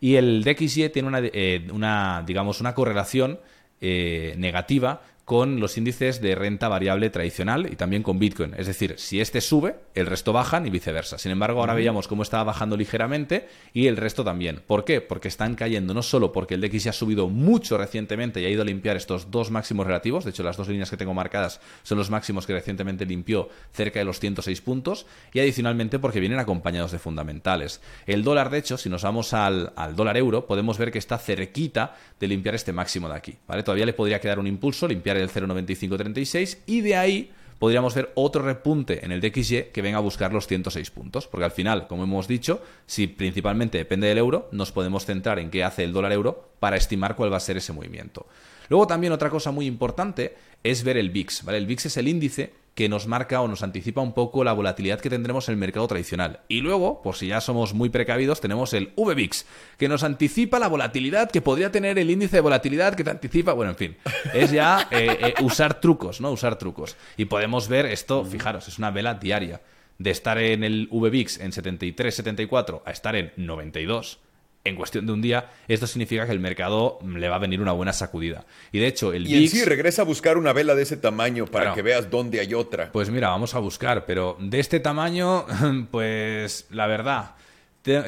[0.00, 3.40] Y el DXY tiene una, eh, una digamos, una correlación
[3.80, 5.00] negativa
[5.30, 8.52] con los índices de renta variable tradicional y también con Bitcoin.
[8.58, 11.18] Es decir, si este sube, el resto bajan y viceversa.
[11.18, 14.60] Sin embargo, ahora veíamos cómo estaba bajando ligeramente y el resto también.
[14.66, 15.00] ¿Por qué?
[15.00, 18.62] Porque están cayendo no solo porque el DXY ha subido mucho recientemente y ha ido
[18.62, 21.98] a limpiar estos dos máximos relativos, de hecho las dos líneas que tengo marcadas son
[21.98, 26.90] los máximos que recientemente limpió cerca de los 106 puntos, y adicionalmente porque vienen acompañados
[26.90, 27.80] de fundamentales.
[28.08, 31.18] El dólar, de hecho, si nos vamos al, al dólar euro, podemos ver que está
[31.18, 33.36] cerquita de limpiar este máximo de aquí.
[33.46, 33.62] ¿vale?
[33.62, 37.30] Todavía le podría quedar un impulso, limpiar el 0,9536 y de ahí
[37.60, 41.44] podríamos ver otro repunte en el DXY que venga a buscar los 106 puntos, porque
[41.44, 45.62] al final, como hemos dicho, si principalmente depende del euro, nos podemos centrar en qué
[45.62, 48.26] hace el dólar euro para estimar cuál va a ser ese movimiento.
[48.70, 51.58] Luego también otra cosa muy importante es ver el VIX, ¿vale?
[51.58, 55.00] El VIX es el índice que nos marca o nos anticipa un poco la volatilidad
[55.00, 56.40] que tendremos en el mercado tradicional.
[56.48, 60.68] Y luego, por si ya somos muy precavidos, tenemos el VVIX, que nos anticipa la
[60.68, 63.96] volatilidad que podría tener el índice de volatilidad que te anticipa, bueno, en fin,
[64.32, 66.30] es ya eh, eh, usar trucos, ¿no?
[66.30, 66.96] Usar trucos.
[67.16, 69.60] Y podemos ver esto, fijaros, es una vela diaria.
[69.98, 74.20] De estar en el VVIX en 73, 74 a estar en 92
[74.64, 77.72] en cuestión de un día, esto significa que el mercado le va a venir una
[77.72, 78.44] buena sacudida.
[78.72, 81.72] Y de hecho, el y sí, regresa a buscar una vela de ese tamaño para
[81.72, 82.92] que veas dónde hay otra.
[82.92, 85.46] Pues mira, vamos a buscar, pero de este tamaño,
[85.90, 87.36] pues la verdad,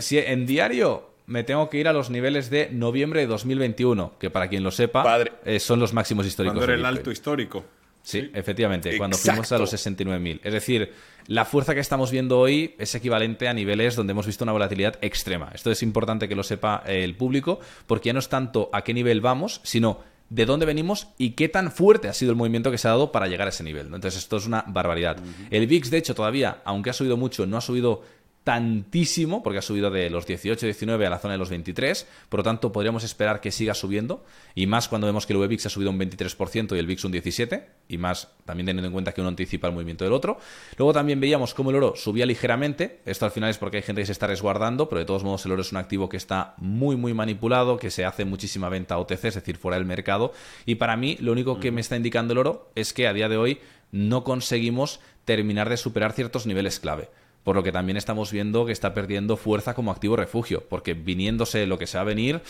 [0.01, 4.29] si en diario me tengo que ir a los niveles de noviembre de 2021, que
[4.29, 6.59] para quien lo sepa, eh, son los máximos históricos.
[6.59, 7.65] Cuando era el alto histórico.
[8.03, 10.41] Sí, efectivamente, cuando fuimos a los 69.000.
[10.43, 10.93] Es decir,
[11.27, 14.99] la fuerza que estamos viendo hoy es equivalente a niveles donde hemos visto una volatilidad
[15.03, 15.51] extrema.
[15.55, 18.93] Esto es importante que lo sepa el público, porque ya no es tanto a qué
[18.93, 20.01] nivel vamos, sino
[20.31, 23.12] de dónde venimos y qué tan fuerte ha sido el movimiento que se ha dado
[23.12, 23.87] para llegar a ese nivel.
[23.87, 25.19] Entonces, esto es una barbaridad.
[25.51, 28.03] El VIX, de hecho, todavía, aunque ha subido mucho, no ha subido
[28.44, 32.40] tantísimo, porque ha subido de los 18, 19 a la zona de los 23, por
[32.40, 34.24] lo tanto podríamos esperar que siga subiendo,
[34.55, 37.12] y más cuando vemos que el VIX ha subido un 23% y el VIX un
[37.12, 40.39] 17%, y más también teniendo en cuenta que uno anticipa el movimiento del otro.
[40.77, 44.02] Luego también veíamos cómo el oro subía ligeramente, esto al final es porque hay gente
[44.02, 46.55] que se está resguardando, pero de todos modos el oro es un activo que está
[46.59, 50.32] muy muy manipulado, que se hace muchísima venta OTC, es decir, fuera del mercado,
[50.66, 53.28] y para mí lo único que me está indicando el oro es que a día
[53.28, 53.60] de hoy
[53.93, 57.09] no conseguimos terminar de superar ciertos niveles clave
[57.44, 61.66] por lo que también estamos viendo que está perdiendo fuerza como activo refugio, porque viniéndose
[61.66, 62.40] lo que se va a venir,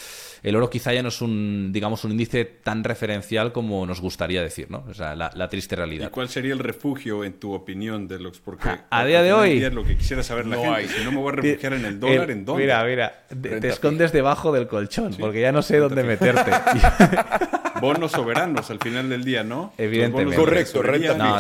[0.43, 4.43] el oro quizá ya no es un, digamos, un índice tan referencial como nos gustaría
[4.43, 4.85] decir, ¿no?
[4.89, 6.09] O sea, la, triste realidad.
[6.09, 9.61] ¿Y cuál sería el refugio, en tu opinión, de los porque a, día de hoy
[9.71, 12.31] lo que quisiera saber la gente, si no me voy a refugiar en el dólar,
[12.31, 12.63] ¿en dónde?
[12.63, 16.51] Mira, mira, te, escondes debajo del colchón, porque ya no sé dónde meterte.
[17.83, 19.73] bonos soberanos al final del día, ¿no?
[19.77, 20.37] Evidentemente.
[20.37, 21.39] Correcto, renta no,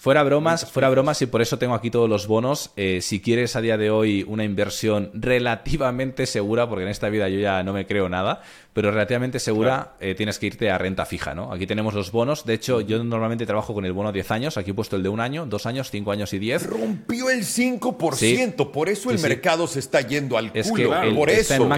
[0.00, 2.70] Fuera bromas, fuera bromas y por eso tengo aquí todos los bonos.
[2.76, 7.28] Eh, si quieres a día de hoy una inversión relativamente segura, porque en esta vida
[7.28, 8.42] yo ya no me creo nada,
[8.76, 11.50] pero relativamente segura, eh, tienes que irte a renta fija, ¿no?
[11.50, 12.44] Aquí tenemos los bonos.
[12.44, 14.58] De hecho, yo normalmente trabajo con el bono 10 años.
[14.58, 16.66] Aquí he puesto el de un año, dos años, cinco años y 10.
[16.66, 18.70] Rompió el 5%.
[18.72, 20.90] Por eso el mercado se está yendo al es culo.
[20.90, 21.70] Que por, eso,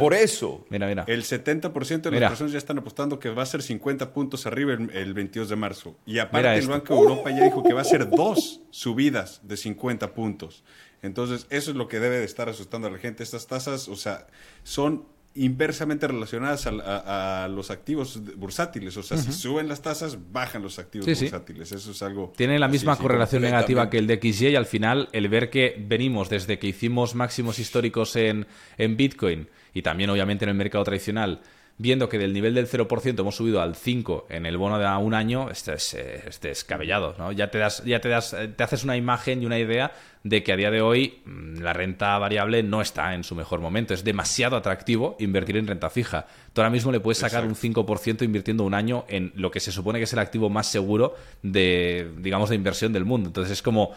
[0.00, 0.66] por eso.
[0.70, 1.04] Mira, mira.
[1.06, 4.72] El 70% de las personas ya están apostando que va a ser 50 puntos arriba
[4.72, 5.96] el, 22 de marzo.
[6.06, 9.56] Y aparte el Banco de Europa ya dijo que va a ser dos subidas de
[9.56, 10.64] 50 puntos.
[11.02, 13.22] Entonces, eso es lo que debe de estar asustando a la gente.
[13.22, 14.26] Estas tasas, o sea,
[14.64, 18.96] son inversamente relacionadas a, los activos bursátiles.
[18.96, 21.70] O sea, si suben las tasas, bajan los activos bursátiles.
[21.72, 22.32] Eso es algo...
[22.36, 25.76] Tiene la misma correlación negativa que el de XY y al final el ver que
[25.86, 30.82] venimos desde que hicimos máximos históricos en, en Bitcoin y también obviamente en el mercado
[30.84, 31.40] tradicional
[31.80, 35.14] viendo que del nivel del 0% hemos subido al 5 en el bono de un
[35.14, 37.32] año, este es, eh, este descabellado, ¿no?
[37.32, 39.90] Ya te das, ya te das, eh, te haces una imagen y una idea
[40.22, 43.60] de que a día de hoy mm, la renta variable no está en su mejor
[43.60, 43.94] momento.
[43.94, 46.26] Es demasiado atractivo invertir en renta fija.
[46.52, 49.72] Tú ahora mismo le puedes sacar un 5% invirtiendo un año en lo que se
[49.72, 53.30] supone que es el activo más seguro de, digamos, de inversión del mundo.
[53.30, 53.92] Entonces es como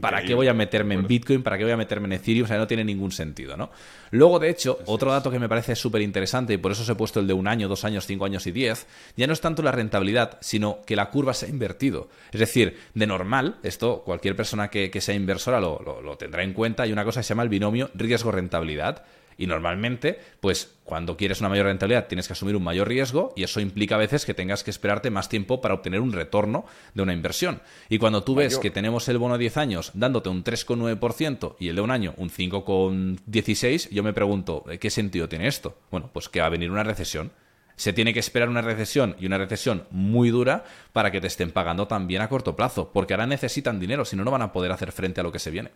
[0.00, 1.42] ¿para qué voy a meterme en Bitcoin?
[1.42, 2.44] ¿Para qué voy a meterme en Ethereum?
[2.44, 3.70] O sea, no tiene ningún sentido, ¿no?
[4.10, 6.94] Luego, de hecho, otro dato que me parece súper interesante, y por eso os he
[6.94, 8.86] puesto el de un año, dos años, cinco años y diez,
[9.16, 12.08] ya no es tanto la rentabilidad, sino que la curva se ha invertido.
[12.32, 16.84] Es decir, de normal, esto cualquier persona que, sea inversora lo, lo tendrá en cuenta,
[16.84, 19.04] hay una cosa que se llama el binomio riesgo-rentabilidad.
[19.38, 23.42] Y normalmente, pues cuando quieres una mayor rentabilidad tienes que asumir un mayor riesgo y
[23.42, 26.64] eso implica a veces que tengas que esperarte más tiempo para obtener un retorno
[26.94, 27.60] de una inversión.
[27.88, 31.68] Y cuando tú ves que tenemos el bono a 10 años dándote un 3,9% y
[31.68, 35.76] el de un año un 5,16%, yo me pregunto, ¿qué sentido tiene esto?
[35.90, 37.32] Bueno, pues que va a venir una recesión.
[37.76, 40.64] Se tiene que esperar una recesión y una recesión muy dura
[40.94, 44.24] para que te estén pagando también a corto plazo, porque ahora necesitan dinero, si no,
[44.24, 45.72] no van a poder hacer frente a lo que se viene.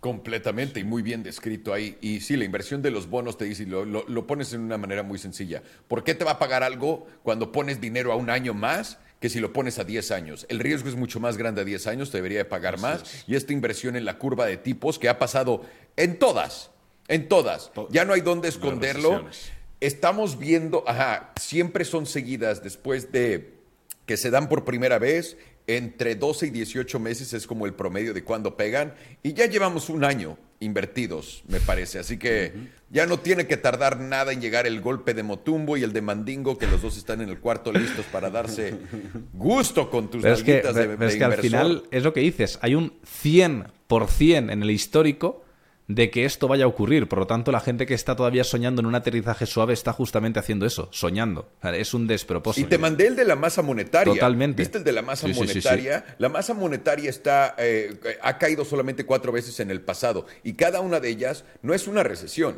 [0.00, 1.96] Completamente y muy bien descrito ahí.
[2.00, 5.02] Y sí, la inversión de los bonos te dice, lo, lo, pones en una manera
[5.02, 5.62] muy sencilla.
[5.88, 9.30] ¿Por qué te va a pagar algo cuando pones dinero a un año más que
[9.30, 10.46] si lo pones a 10 años?
[10.48, 13.24] El riesgo es mucho más grande a 10 años, te debería de pagar más.
[13.26, 15.62] Y esta inversión en la curva de tipos que ha pasado
[15.96, 16.70] en todas,
[17.08, 17.72] en todas.
[17.90, 19.26] Ya no hay dónde esconderlo.
[19.80, 23.54] Estamos viendo, ajá, siempre son seguidas después de
[24.06, 25.36] que se dan por primera vez
[25.66, 29.88] entre 12 y 18 meses es como el promedio de cuando pegan y ya llevamos
[29.88, 31.98] un año invertidos, me parece.
[31.98, 32.52] Así que
[32.90, 36.00] ya no tiene que tardar nada en llegar el golpe de Motumbo y el de
[36.00, 38.74] Mandingo, que los dos están en el cuarto listos para darse
[39.32, 42.94] gusto con tus es que, es que al final es lo que dices, hay un
[43.22, 45.42] 100% en el histórico
[45.88, 47.08] de que esto vaya a ocurrir.
[47.08, 50.38] Por lo tanto, la gente que está todavía soñando en un aterrizaje suave está justamente
[50.38, 51.48] haciendo eso, soñando.
[51.62, 52.66] es un despropósito.
[52.66, 54.12] Y te mandé el de la masa monetaria.
[54.12, 54.62] Totalmente.
[54.62, 56.04] ¿Viste el de la masa monetaria?
[56.18, 60.26] la masa monetaria está, eh, ha caído solamente cuatro veces en el pasado.
[60.42, 62.56] Y cada una de ellas no es una recesión,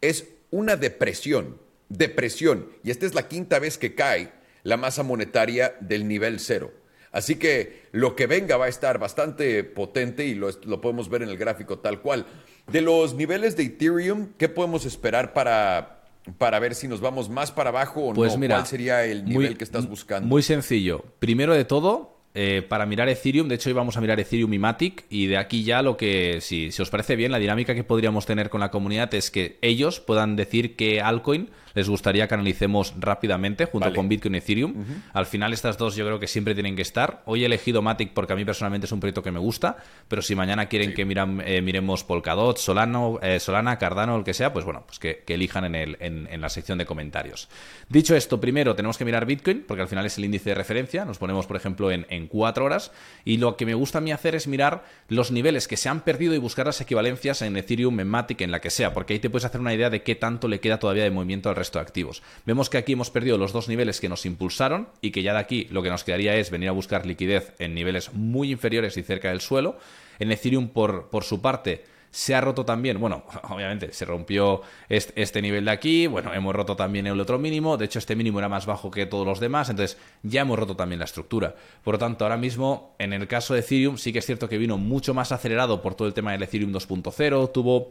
[0.00, 1.58] es una depresión.
[1.88, 2.68] Depresión.
[2.84, 4.30] Y esta es la quinta vez que cae
[4.62, 6.70] la masa monetaria del nivel cero.
[7.10, 11.22] Así que lo que venga va a estar bastante potente y lo, lo podemos ver
[11.22, 12.26] en el gráfico tal cual.
[12.70, 16.02] De los niveles de Ethereum, ¿qué podemos esperar para,
[16.36, 18.38] para ver si nos vamos más para abajo o pues no?
[18.38, 20.28] Mira, ¿Cuál sería el nivel que estás buscando?
[20.28, 21.02] Muy sencillo.
[21.18, 24.58] Primero de todo, eh, para mirar Ethereum, de hecho hoy vamos a mirar Ethereum y
[24.58, 27.84] Matic y de aquí ya lo que, si, si, os parece bien, la dinámica que
[27.84, 32.34] podríamos tener con la comunidad es que ellos puedan decir que altcoin les gustaría que
[32.34, 34.74] analicemos rápidamente junto con Bitcoin y Ethereum.
[35.12, 37.22] Al final estas dos yo creo que siempre tienen que estar.
[37.24, 39.76] Hoy he elegido Matic porque a mí personalmente es un proyecto que me gusta,
[40.08, 44.34] pero si mañana quieren que miran, eh, miremos Polkadot, Solano, eh, Solana, Cardano, el que
[44.34, 47.48] sea, pues bueno, pues que, elijan en, el, en, la sección de comentarios.
[47.88, 51.04] Dicho esto, primero tenemos que mirar Bitcoin porque al final es el índice de referencia.
[51.04, 52.90] Nos ponemos, por ejemplo, en, en cuatro horas
[53.24, 56.00] y lo que me gusta a mí hacer es mirar los niveles que se han
[56.00, 59.20] perdido y buscar las equivalencias en Ethereum, en Matic, en la que sea, porque ahí
[59.20, 61.67] te puedes hacer una idea de qué tanto le queda todavía de movimiento al resto
[61.76, 62.22] activos.
[62.46, 65.40] Vemos que aquí hemos perdido los dos niveles que nos impulsaron y que ya de
[65.40, 69.02] aquí lo que nos quedaría es venir a buscar liquidez en niveles muy inferiores y
[69.02, 69.78] cerca del suelo.
[70.18, 75.42] En Ethereum, por, por su parte, se ha roto también, bueno, obviamente se rompió este,
[75.42, 78.48] nivel de aquí, bueno, hemos roto también el otro mínimo, de hecho este mínimo era
[78.48, 81.54] más bajo que todos los demás, entonces ya hemos roto también la estructura.
[81.84, 84.58] Por lo tanto, ahora mismo, en el caso de Ethereum, sí que es cierto que
[84.58, 87.90] vino mucho más acelerado por todo el tema del Ethereum 2.0, tuvo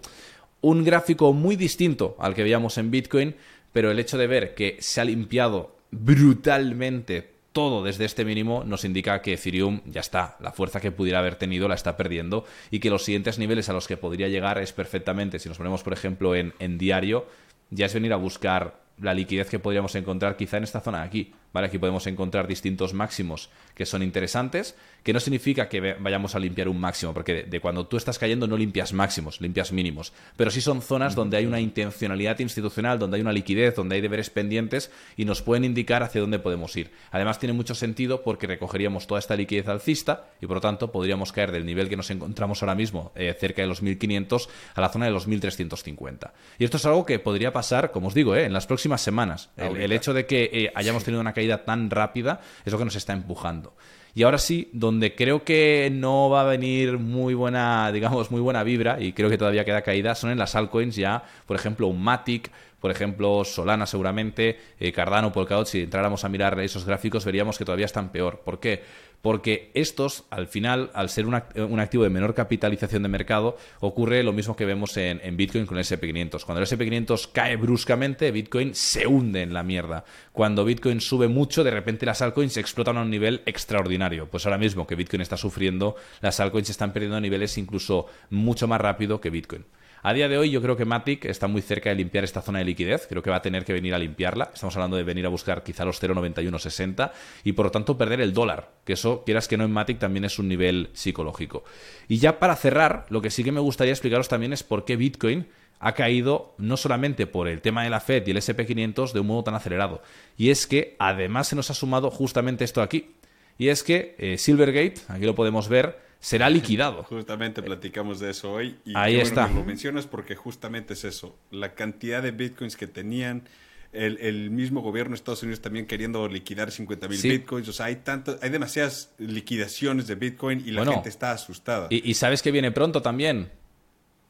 [0.62, 3.36] un gráfico muy distinto al que veíamos en Bitcoin,
[3.78, 8.84] pero el hecho de ver que se ha limpiado brutalmente todo desde este mínimo nos
[8.84, 12.80] indica que Ethereum ya está, la fuerza que pudiera haber tenido la está perdiendo y
[12.80, 15.94] que los siguientes niveles a los que podría llegar es perfectamente, si nos ponemos por
[15.94, 17.28] ejemplo en, en diario,
[17.70, 21.06] ya es venir a buscar la liquidez que podríamos encontrar quizá en esta zona de
[21.06, 21.34] aquí.
[21.58, 21.70] ¿Vale?
[21.70, 26.68] Aquí podemos encontrar distintos máximos que son interesantes, que no significa que vayamos a limpiar
[26.68, 30.14] un máximo, porque de, cuando tú estás cayendo no limpias máximos, limpias mínimos.
[30.36, 34.02] Pero sí son zonas donde hay una intencionalidad institucional, donde hay una liquidez, donde hay
[34.02, 36.92] deberes pendientes y nos pueden indicar hacia dónde podemos ir.
[37.10, 41.32] Además tiene mucho sentido porque recogeríamos toda esta liquidez alcista y por lo tanto podríamos
[41.32, 44.90] caer del nivel que nos encontramos ahora mismo, eh, cerca de los 1500, a la
[44.90, 46.34] zona de los 1350.
[46.60, 49.50] Y esto es algo que podría pasar, como os digo, eh, en las próximas semanas.
[49.58, 52.96] El, hecho de que eh, hayamos tenido una caída tan rápida es lo que nos
[52.96, 53.74] está empujando.
[54.18, 58.64] Y ahora sí, donde creo que no va a venir muy buena, digamos, muy buena
[58.64, 62.02] vibra, y creo que todavía queda caída, son en las altcoins ya, por ejemplo, un
[62.02, 67.58] Matic, por ejemplo, Solana seguramente, eh, Cardano, Polkadot, si entráramos a mirar esos gráficos veríamos
[67.58, 68.42] que todavía están peor.
[68.44, 68.84] ¿Por qué?
[69.22, 74.34] Porque estos, al final, al ser un, activo de menor capitalización de mercado, ocurre lo
[74.34, 76.46] mismo que vemos en, Bitcoin con el SP500.
[76.46, 80.06] Cuando el SP500 cae bruscamente, Bitcoin se hunde en la mierda.
[80.32, 84.30] Cuando Bitcoin sube mucho, de repente las altcoins explotan a un nivel extraordinario.
[84.30, 88.80] Pues ahora mismo que Bitcoin está sufriendo, las altcoins están perdiendo niveles incluso mucho más
[88.80, 89.66] rápido que Bitcoin.
[90.04, 92.60] A día de hoy yo creo que Matic está muy cerca de limpiar esta zona
[92.60, 95.26] de liquidez, creo que va a tener que venir a limpiarla, estamos hablando de venir
[95.26, 97.12] a buscar quizá los 0,9160
[97.44, 100.26] y por lo tanto perder el dólar, que eso quieras que no en Matic también
[100.26, 101.64] es un nivel psicológico.
[102.08, 104.96] Y ya para cerrar, lo que sí que me gustaría explicaros también es por qué
[104.96, 105.48] Bitcoin
[105.80, 109.28] ha caído no solamente por el tema de la Fed y el SP500 de un
[109.28, 110.02] modo tan acelerado,
[110.38, 113.16] y es que además se nos ha sumado justamente esto aquí,
[113.58, 117.04] y es que eh, Silvergate, aquí lo podemos ver, será liquidado.
[117.04, 118.78] Justamente platicamos de eso hoy.
[118.86, 119.48] Y Ahí está.
[119.48, 121.38] lo mencionas porque justamente es eso.
[121.52, 123.44] La cantidad de bitcoins que tenían,
[123.92, 127.68] el, mismo gobierno de Estados Unidos también queriendo liquidar 50 mil bitcoins.
[127.68, 131.88] O sea, hay, tanto, hay demasiadas liquidaciones de bitcoin y la gente está asustada.
[131.90, 133.52] Y, y, sabes que viene pronto también.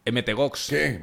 [0.06, 0.68] MTGOX.
[0.70, 1.02] ¿Qué?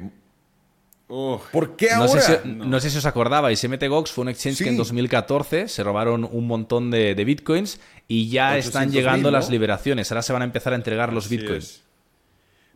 [1.07, 2.41] ¿Por qué ahora?
[2.45, 6.47] No sé, si, os acordabais, MTGOX fue un exchange que en 2014 se robaron un
[6.47, 10.11] montón de, bitcoins y ya están llegando las liberaciones.
[10.11, 11.85] Ahora se van a empezar a entregar los bitcoins.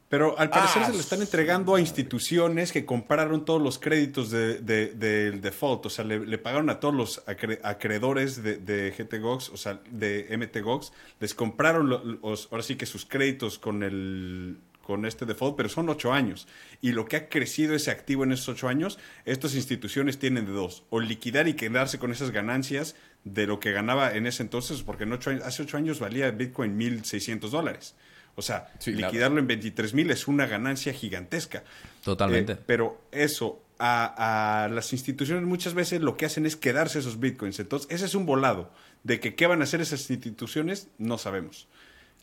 [0.09, 4.31] Pero al parecer ah, se lo están entregando a instituciones que compraron todos los créditos
[4.31, 5.85] del default.
[5.85, 10.91] O sea, le, pagaron a todos los acreedores de, de, GTGOX, o sea, de MTGOX.
[11.19, 14.57] Les compraron ahora sí que sus créditos con el
[14.89, 16.47] con este default, pero son ocho años.
[16.81, 20.51] Y lo que ha crecido ese activo en esos ocho años, estas instituciones tienen de
[20.51, 20.81] dos.
[20.89, 25.03] O liquidar y quedarse con esas ganancias de lo que ganaba en ese entonces, porque
[25.03, 27.93] en ocho hace ocho años valía Bitcoin 1.600 dólares.
[28.33, 31.63] O sea, liquidarlo en 23 mil es una ganancia gigantesca.
[32.03, 32.53] Totalmente.
[32.53, 37.19] Eh, pero eso, a, a, las instituciones muchas veces lo que hacen es quedarse esos
[37.19, 37.59] bitcoins.
[37.59, 38.71] Entonces, ese es un volado.
[39.03, 41.67] De que qué van a hacer esas instituciones, no sabemos.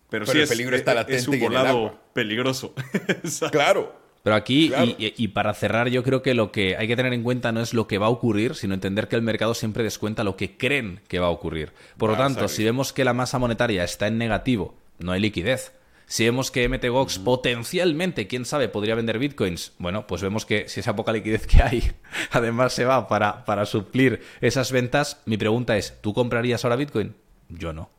[0.09, 2.75] Pero, sí el peligro está latente es un volado peligroso.
[3.51, 4.07] claro.
[4.27, 7.53] Pero aquí, y, para cerrar, yo creo que lo que hay que tener en cuenta
[7.53, 10.37] no es lo que va a ocurrir, sino entender que el mercado siempre descuenta lo
[10.37, 11.73] que creen que va a ocurrir.
[11.97, 15.75] Por lo tanto, si vemos que la masa monetaria está en negativo, no hay liquidez.
[16.07, 20.81] Si vemos que MTGOX potencialmente, quién sabe, podría vender bitcoins, bueno, pues vemos que si
[20.81, 21.93] esa poca liquidez que hay,
[22.33, 27.15] además se va para, para suplir esas ventas, mi pregunta es, ¿tú comprarías ahora bitcoin?
[27.49, 27.96] Yo no.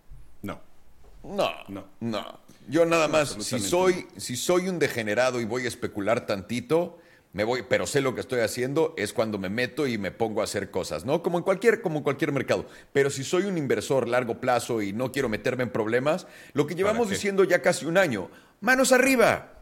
[1.27, 2.39] No, no, no.
[2.69, 6.99] Yo nada más, si soy, si soy un degenerado y voy a especular tantito,
[7.33, 10.41] me voy, pero sé lo que estoy haciendo, es cuando me meto y me pongo
[10.41, 11.21] a hacer cosas, ¿no?
[11.21, 12.65] Como en cualquier, como en cualquier mercado.
[12.93, 16.75] Pero si soy un inversor largo plazo y no quiero meterme en problemas, lo que
[16.75, 18.29] llevamos diciendo ya casi un año,
[18.59, 19.53] manos arriba.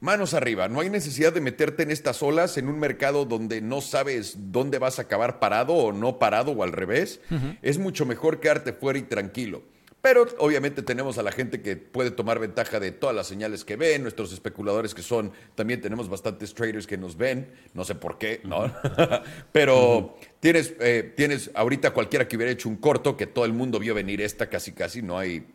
[0.00, 3.80] Manos arriba, no hay necesidad de meterte en estas olas en un mercado donde no
[3.80, 7.20] sabes dónde vas a acabar parado o no parado o al revés.
[7.62, 9.62] Es mucho mejor quedarte fuera y tranquilo.
[10.04, 13.76] Pero obviamente tenemos a la gente que puede tomar ventaja de todas las señales que
[13.76, 18.18] ven, nuestros especuladores que son, también tenemos bastantes traders que nos ven, no sé por
[18.18, 18.70] qué, ¿no?
[19.52, 23.78] Pero tienes, eh, tienes ahorita cualquiera que hubiera hecho un corto, que todo el mundo
[23.78, 25.46] vio venir esta casi casi, no hay,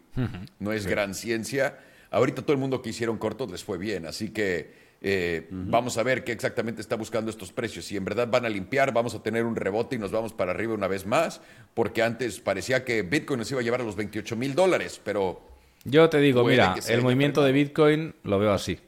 [0.57, 1.77] no es gran ciencia.
[2.09, 6.03] Ahorita todo el mundo que hicieron cortos les fue bien, así que eh, vamos a
[6.03, 7.85] ver qué exactamente está buscando estos precios.
[7.85, 10.51] Si en verdad van a limpiar, vamos a tener un rebote y nos vamos para
[10.51, 11.41] arriba una vez más,
[11.73, 15.41] porque antes parecía que Bitcoin nos iba a llevar a los 28 mil dólares, pero...
[15.85, 18.79] Yo te digo, mira, el movimiento de Bitcoin lo veo así.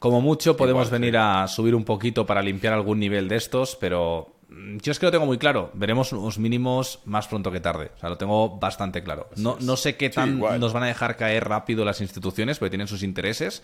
[0.00, 4.34] Como mucho podemos venir a subir un poquito para limpiar algún nivel de estos, pero
[4.48, 5.70] mm, yo es que lo tengo muy claro.
[5.74, 7.92] Veremos unos mínimos más pronto que tarde.
[7.94, 9.28] O sea, lo tengo bastante claro.
[9.36, 12.88] No, no sé qué tan nos van a dejar caer rápido las instituciones, porque tienen
[12.88, 13.62] sus intereses.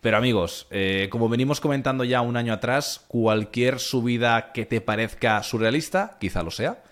[0.00, 5.42] Pero amigos, eh, como venimos comentando ya un año atrás, cualquier subida que te parezca
[5.42, 6.82] surrealista, quizá lo sea,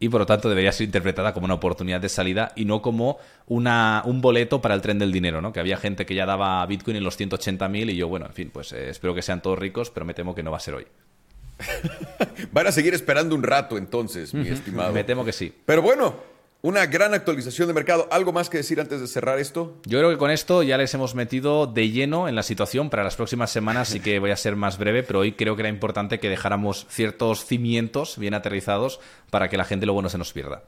[0.00, 3.18] y por lo tanto debería ser interpretada como una oportunidad de salida y no como
[3.46, 5.52] una, un boleto para el tren del dinero, ¿no?
[5.52, 8.50] Que había gente que ya daba Bitcoin en los 180.000 y yo, bueno, en fin,
[8.52, 10.74] pues eh, espero que sean todos ricos, pero me temo que no va a ser
[10.74, 10.86] hoy.
[12.52, 14.92] Van a seguir esperando un rato entonces, mi estimado.
[14.92, 15.54] Me temo que sí.
[15.64, 16.14] Pero bueno,
[16.64, 18.08] una gran actualización de mercado.
[18.10, 19.76] ¿Algo más que decir antes de cerrar esto?
[19.84, 23.04] Yo creo que con esto ya les hemos metido de lleno en la situación para
[23.04, 25.68] las próximas semanas, así que voy a ser más breve, pero hoy creo que era
[25.68, 30.32] importante que dejáramos ciertos cimientos bien aterrizados para que la gente luego no se nos
[30.32, 30.62] pierda.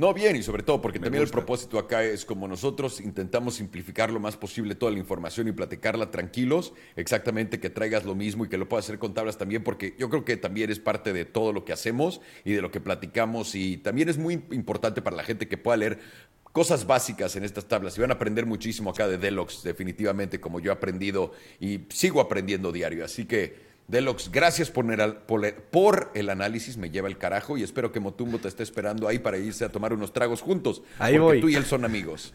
[0.00, 4.10] No, bien, y sobre todo porque también el propósito acá es como nosotros intentamos simplificar
[4.10, 8.48] lo más posible toda la información y platicarla tranquilos, exactamente que traigas lo mismo y
[8.48, 11.26] que lo puedas hacer con tablas también, porque yo creo que también es parte de
[11.26, 15.16] todo lo que hacemos y de lo que platicamos y también es muy importante para
[15.16, 15.98] la gente que pueda leer
[16.44, 20.60] cosas básicas en estas tablas y van a aprender muchísimo acá de Deluxe, definitivamente, como
[20.60, 23.04] yo he aprendido y sigo aprendiendo diario.
[23.04, 27.90] Así que Deluxe, gracias por el, por, el, análisis, me lleva el carajo y espero
[27.90, 30.82] que Motumbo te esté esperando ahí para irse a tomar unos tragos juntos.
[30.98, 31.40] Ahí voy.
[31.40, 32.32] Tú y él son amigos.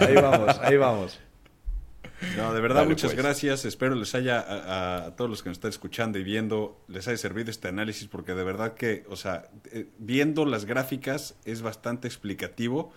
[0.00, 1.20] Ahí vamos, ahí vamos.
[2.36, 3.22] No, de verdad, muchas pues.
[3.22, 3.64] gracias.
[3.64, 4.44] Espero les haya,
[5.06, 8.34] a, todos los que nos están escuchando y viendo, les haya servido este análisis porque
[8.34, 12.92] de verdad que, o sea, eh, viendo las gráficas es bastante explicativo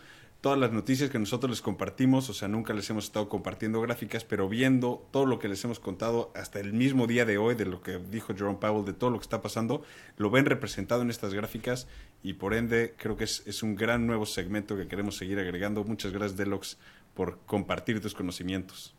[0.45, 4.23] todas las noticias que nosotros les compartimos, o sea, nunca les hemos estado compartiendo gráficas,
[4.23, 7.65] pero viendo todo lo que les hemos contado hasta el mismo día de hoy, de
[7.65, 9.81] lo que dijo Jerome Powell, de todo lo que está pasando,
[10.17, 11.87] lo ven representado en estas gráficas
[12.21, 15.83] y por ende creo que es, es un gran nuevo segmento que queremos seguir agregando.
[15.83, 16.77] Muchas gracias, Delox,
[17.15, 18.93] por compartir tus conocimientos.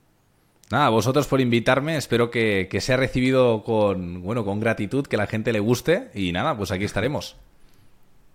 [0.73, 5.28] Nada, vosotros por invitarme, espero que, que sea recibido con, bueno, con gratitud, que la
[5.28, 7.36] gente le guste y nada, pues aquí estaremos.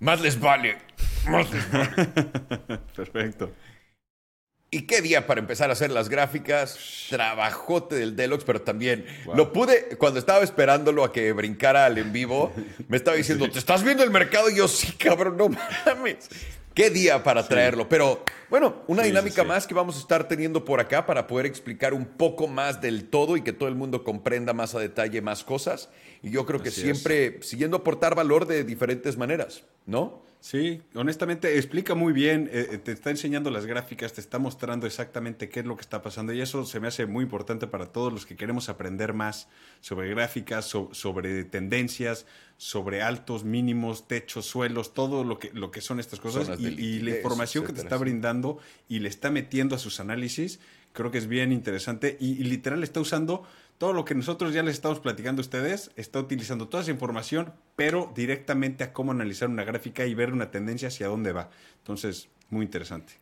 [0.01, 0.77] Más les vale.
[1.29, 1.95] Más les vale.
[2.95, 3.51] Perfecto.
[4.71, 7.05] ¿Y qué día para empezar a hacer las gráficas?
[7.09, 9.05] Trabajote del Deluxe, pero también
[9.35, 12.51] lo pude, cuando estaba esperándolo a que brincara al en vivo,
[12.87, 14.49] me estaba diciendo, ¿te estás viendo el mercado?
[14.49, 16.29] Y yo, sí, cabrón, no mames.
[16.73, 17.89] Qué día para traerlo.
[17.89, 21.93] Pero bueno, una dinámica más que vamos a estar teniendo por acá para poder explicar
[21.93, 25.43] un poco más del todo y que todo el mundo comprenda más a detalle más
[25.43, 25.89] cosas.
[26.23, 30.23] Y yo creo que siempre siguiendo aportar valor de diferentes maneras, ¿no?
[30.41, 34.88] Sí, honestamente explica muy bien, eh, eh, te está enseñando las gráficas, te está mostrando
[34.88, 37.85] exactamente qué es lo que está pasando y eso se me hace muy importante para
[37.85, 39.49] todos los que queremos aprender más
[39.81, 42.26] sobre gráficas, sobre tendencias,
[42.57, 47.18] sobre altos, mínimos, techos, suelos, todo lo que, lo que son estas cosas y, la
[47.18, 48.57] información que te está brindando
[48.89, 50.59] y le está metiendo a sus análisis,
[50.91, 53.43] creo que es bien interesante y literal está usando
[53.81, 57.51] todo lo que nosotros ya les estamos platicando a ustedes, está utilizando toda esa información,
[57.75, 61.49] pero directamente a cómo analizar una gráfica y ver una tendencia hacia dónde va.
[61.79, 63.13] Entonces, muy interesante.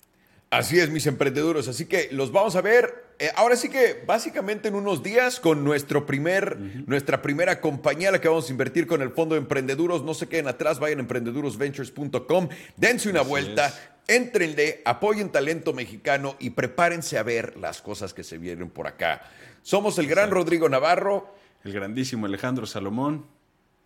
[0.49, 1.69] Así es, mis emprendedores.
[1.69, 3.05] Así que los vamos a ver.
[3.19, 8.19] Eh, ahora sí que básicamente en unos días con nuestro primer, nuestra primera compañía, la
[8.19, 10.03] que vamos a invertir con el Fondo de Emprendeduros.
[10.03, 13.73] No se queden atrás, vayan a emprendedurosventures.com, dense una vuelta,
[14.09, 19.21] entrenle, apoyen talento mexicano y prepárense a ver las cosas que se vienen por acá.
[19.61, 21.33] Somos el gran Rodrigo Navarro.
[21.63, 23.25] El grandísimo Alejandro Salomón.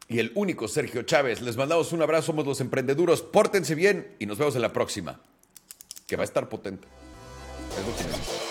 [0.07, 1.41] Y el único Sergio Chávez.
[1.41, 3.21] Les mandamos un abrazo, somos los emprendeduros.
[3.21, 5.19] Pórtense bien y nos vemos en la próxima.
[6.07, 6.87] Que va a estar potente.
[7.79, 8.42] Es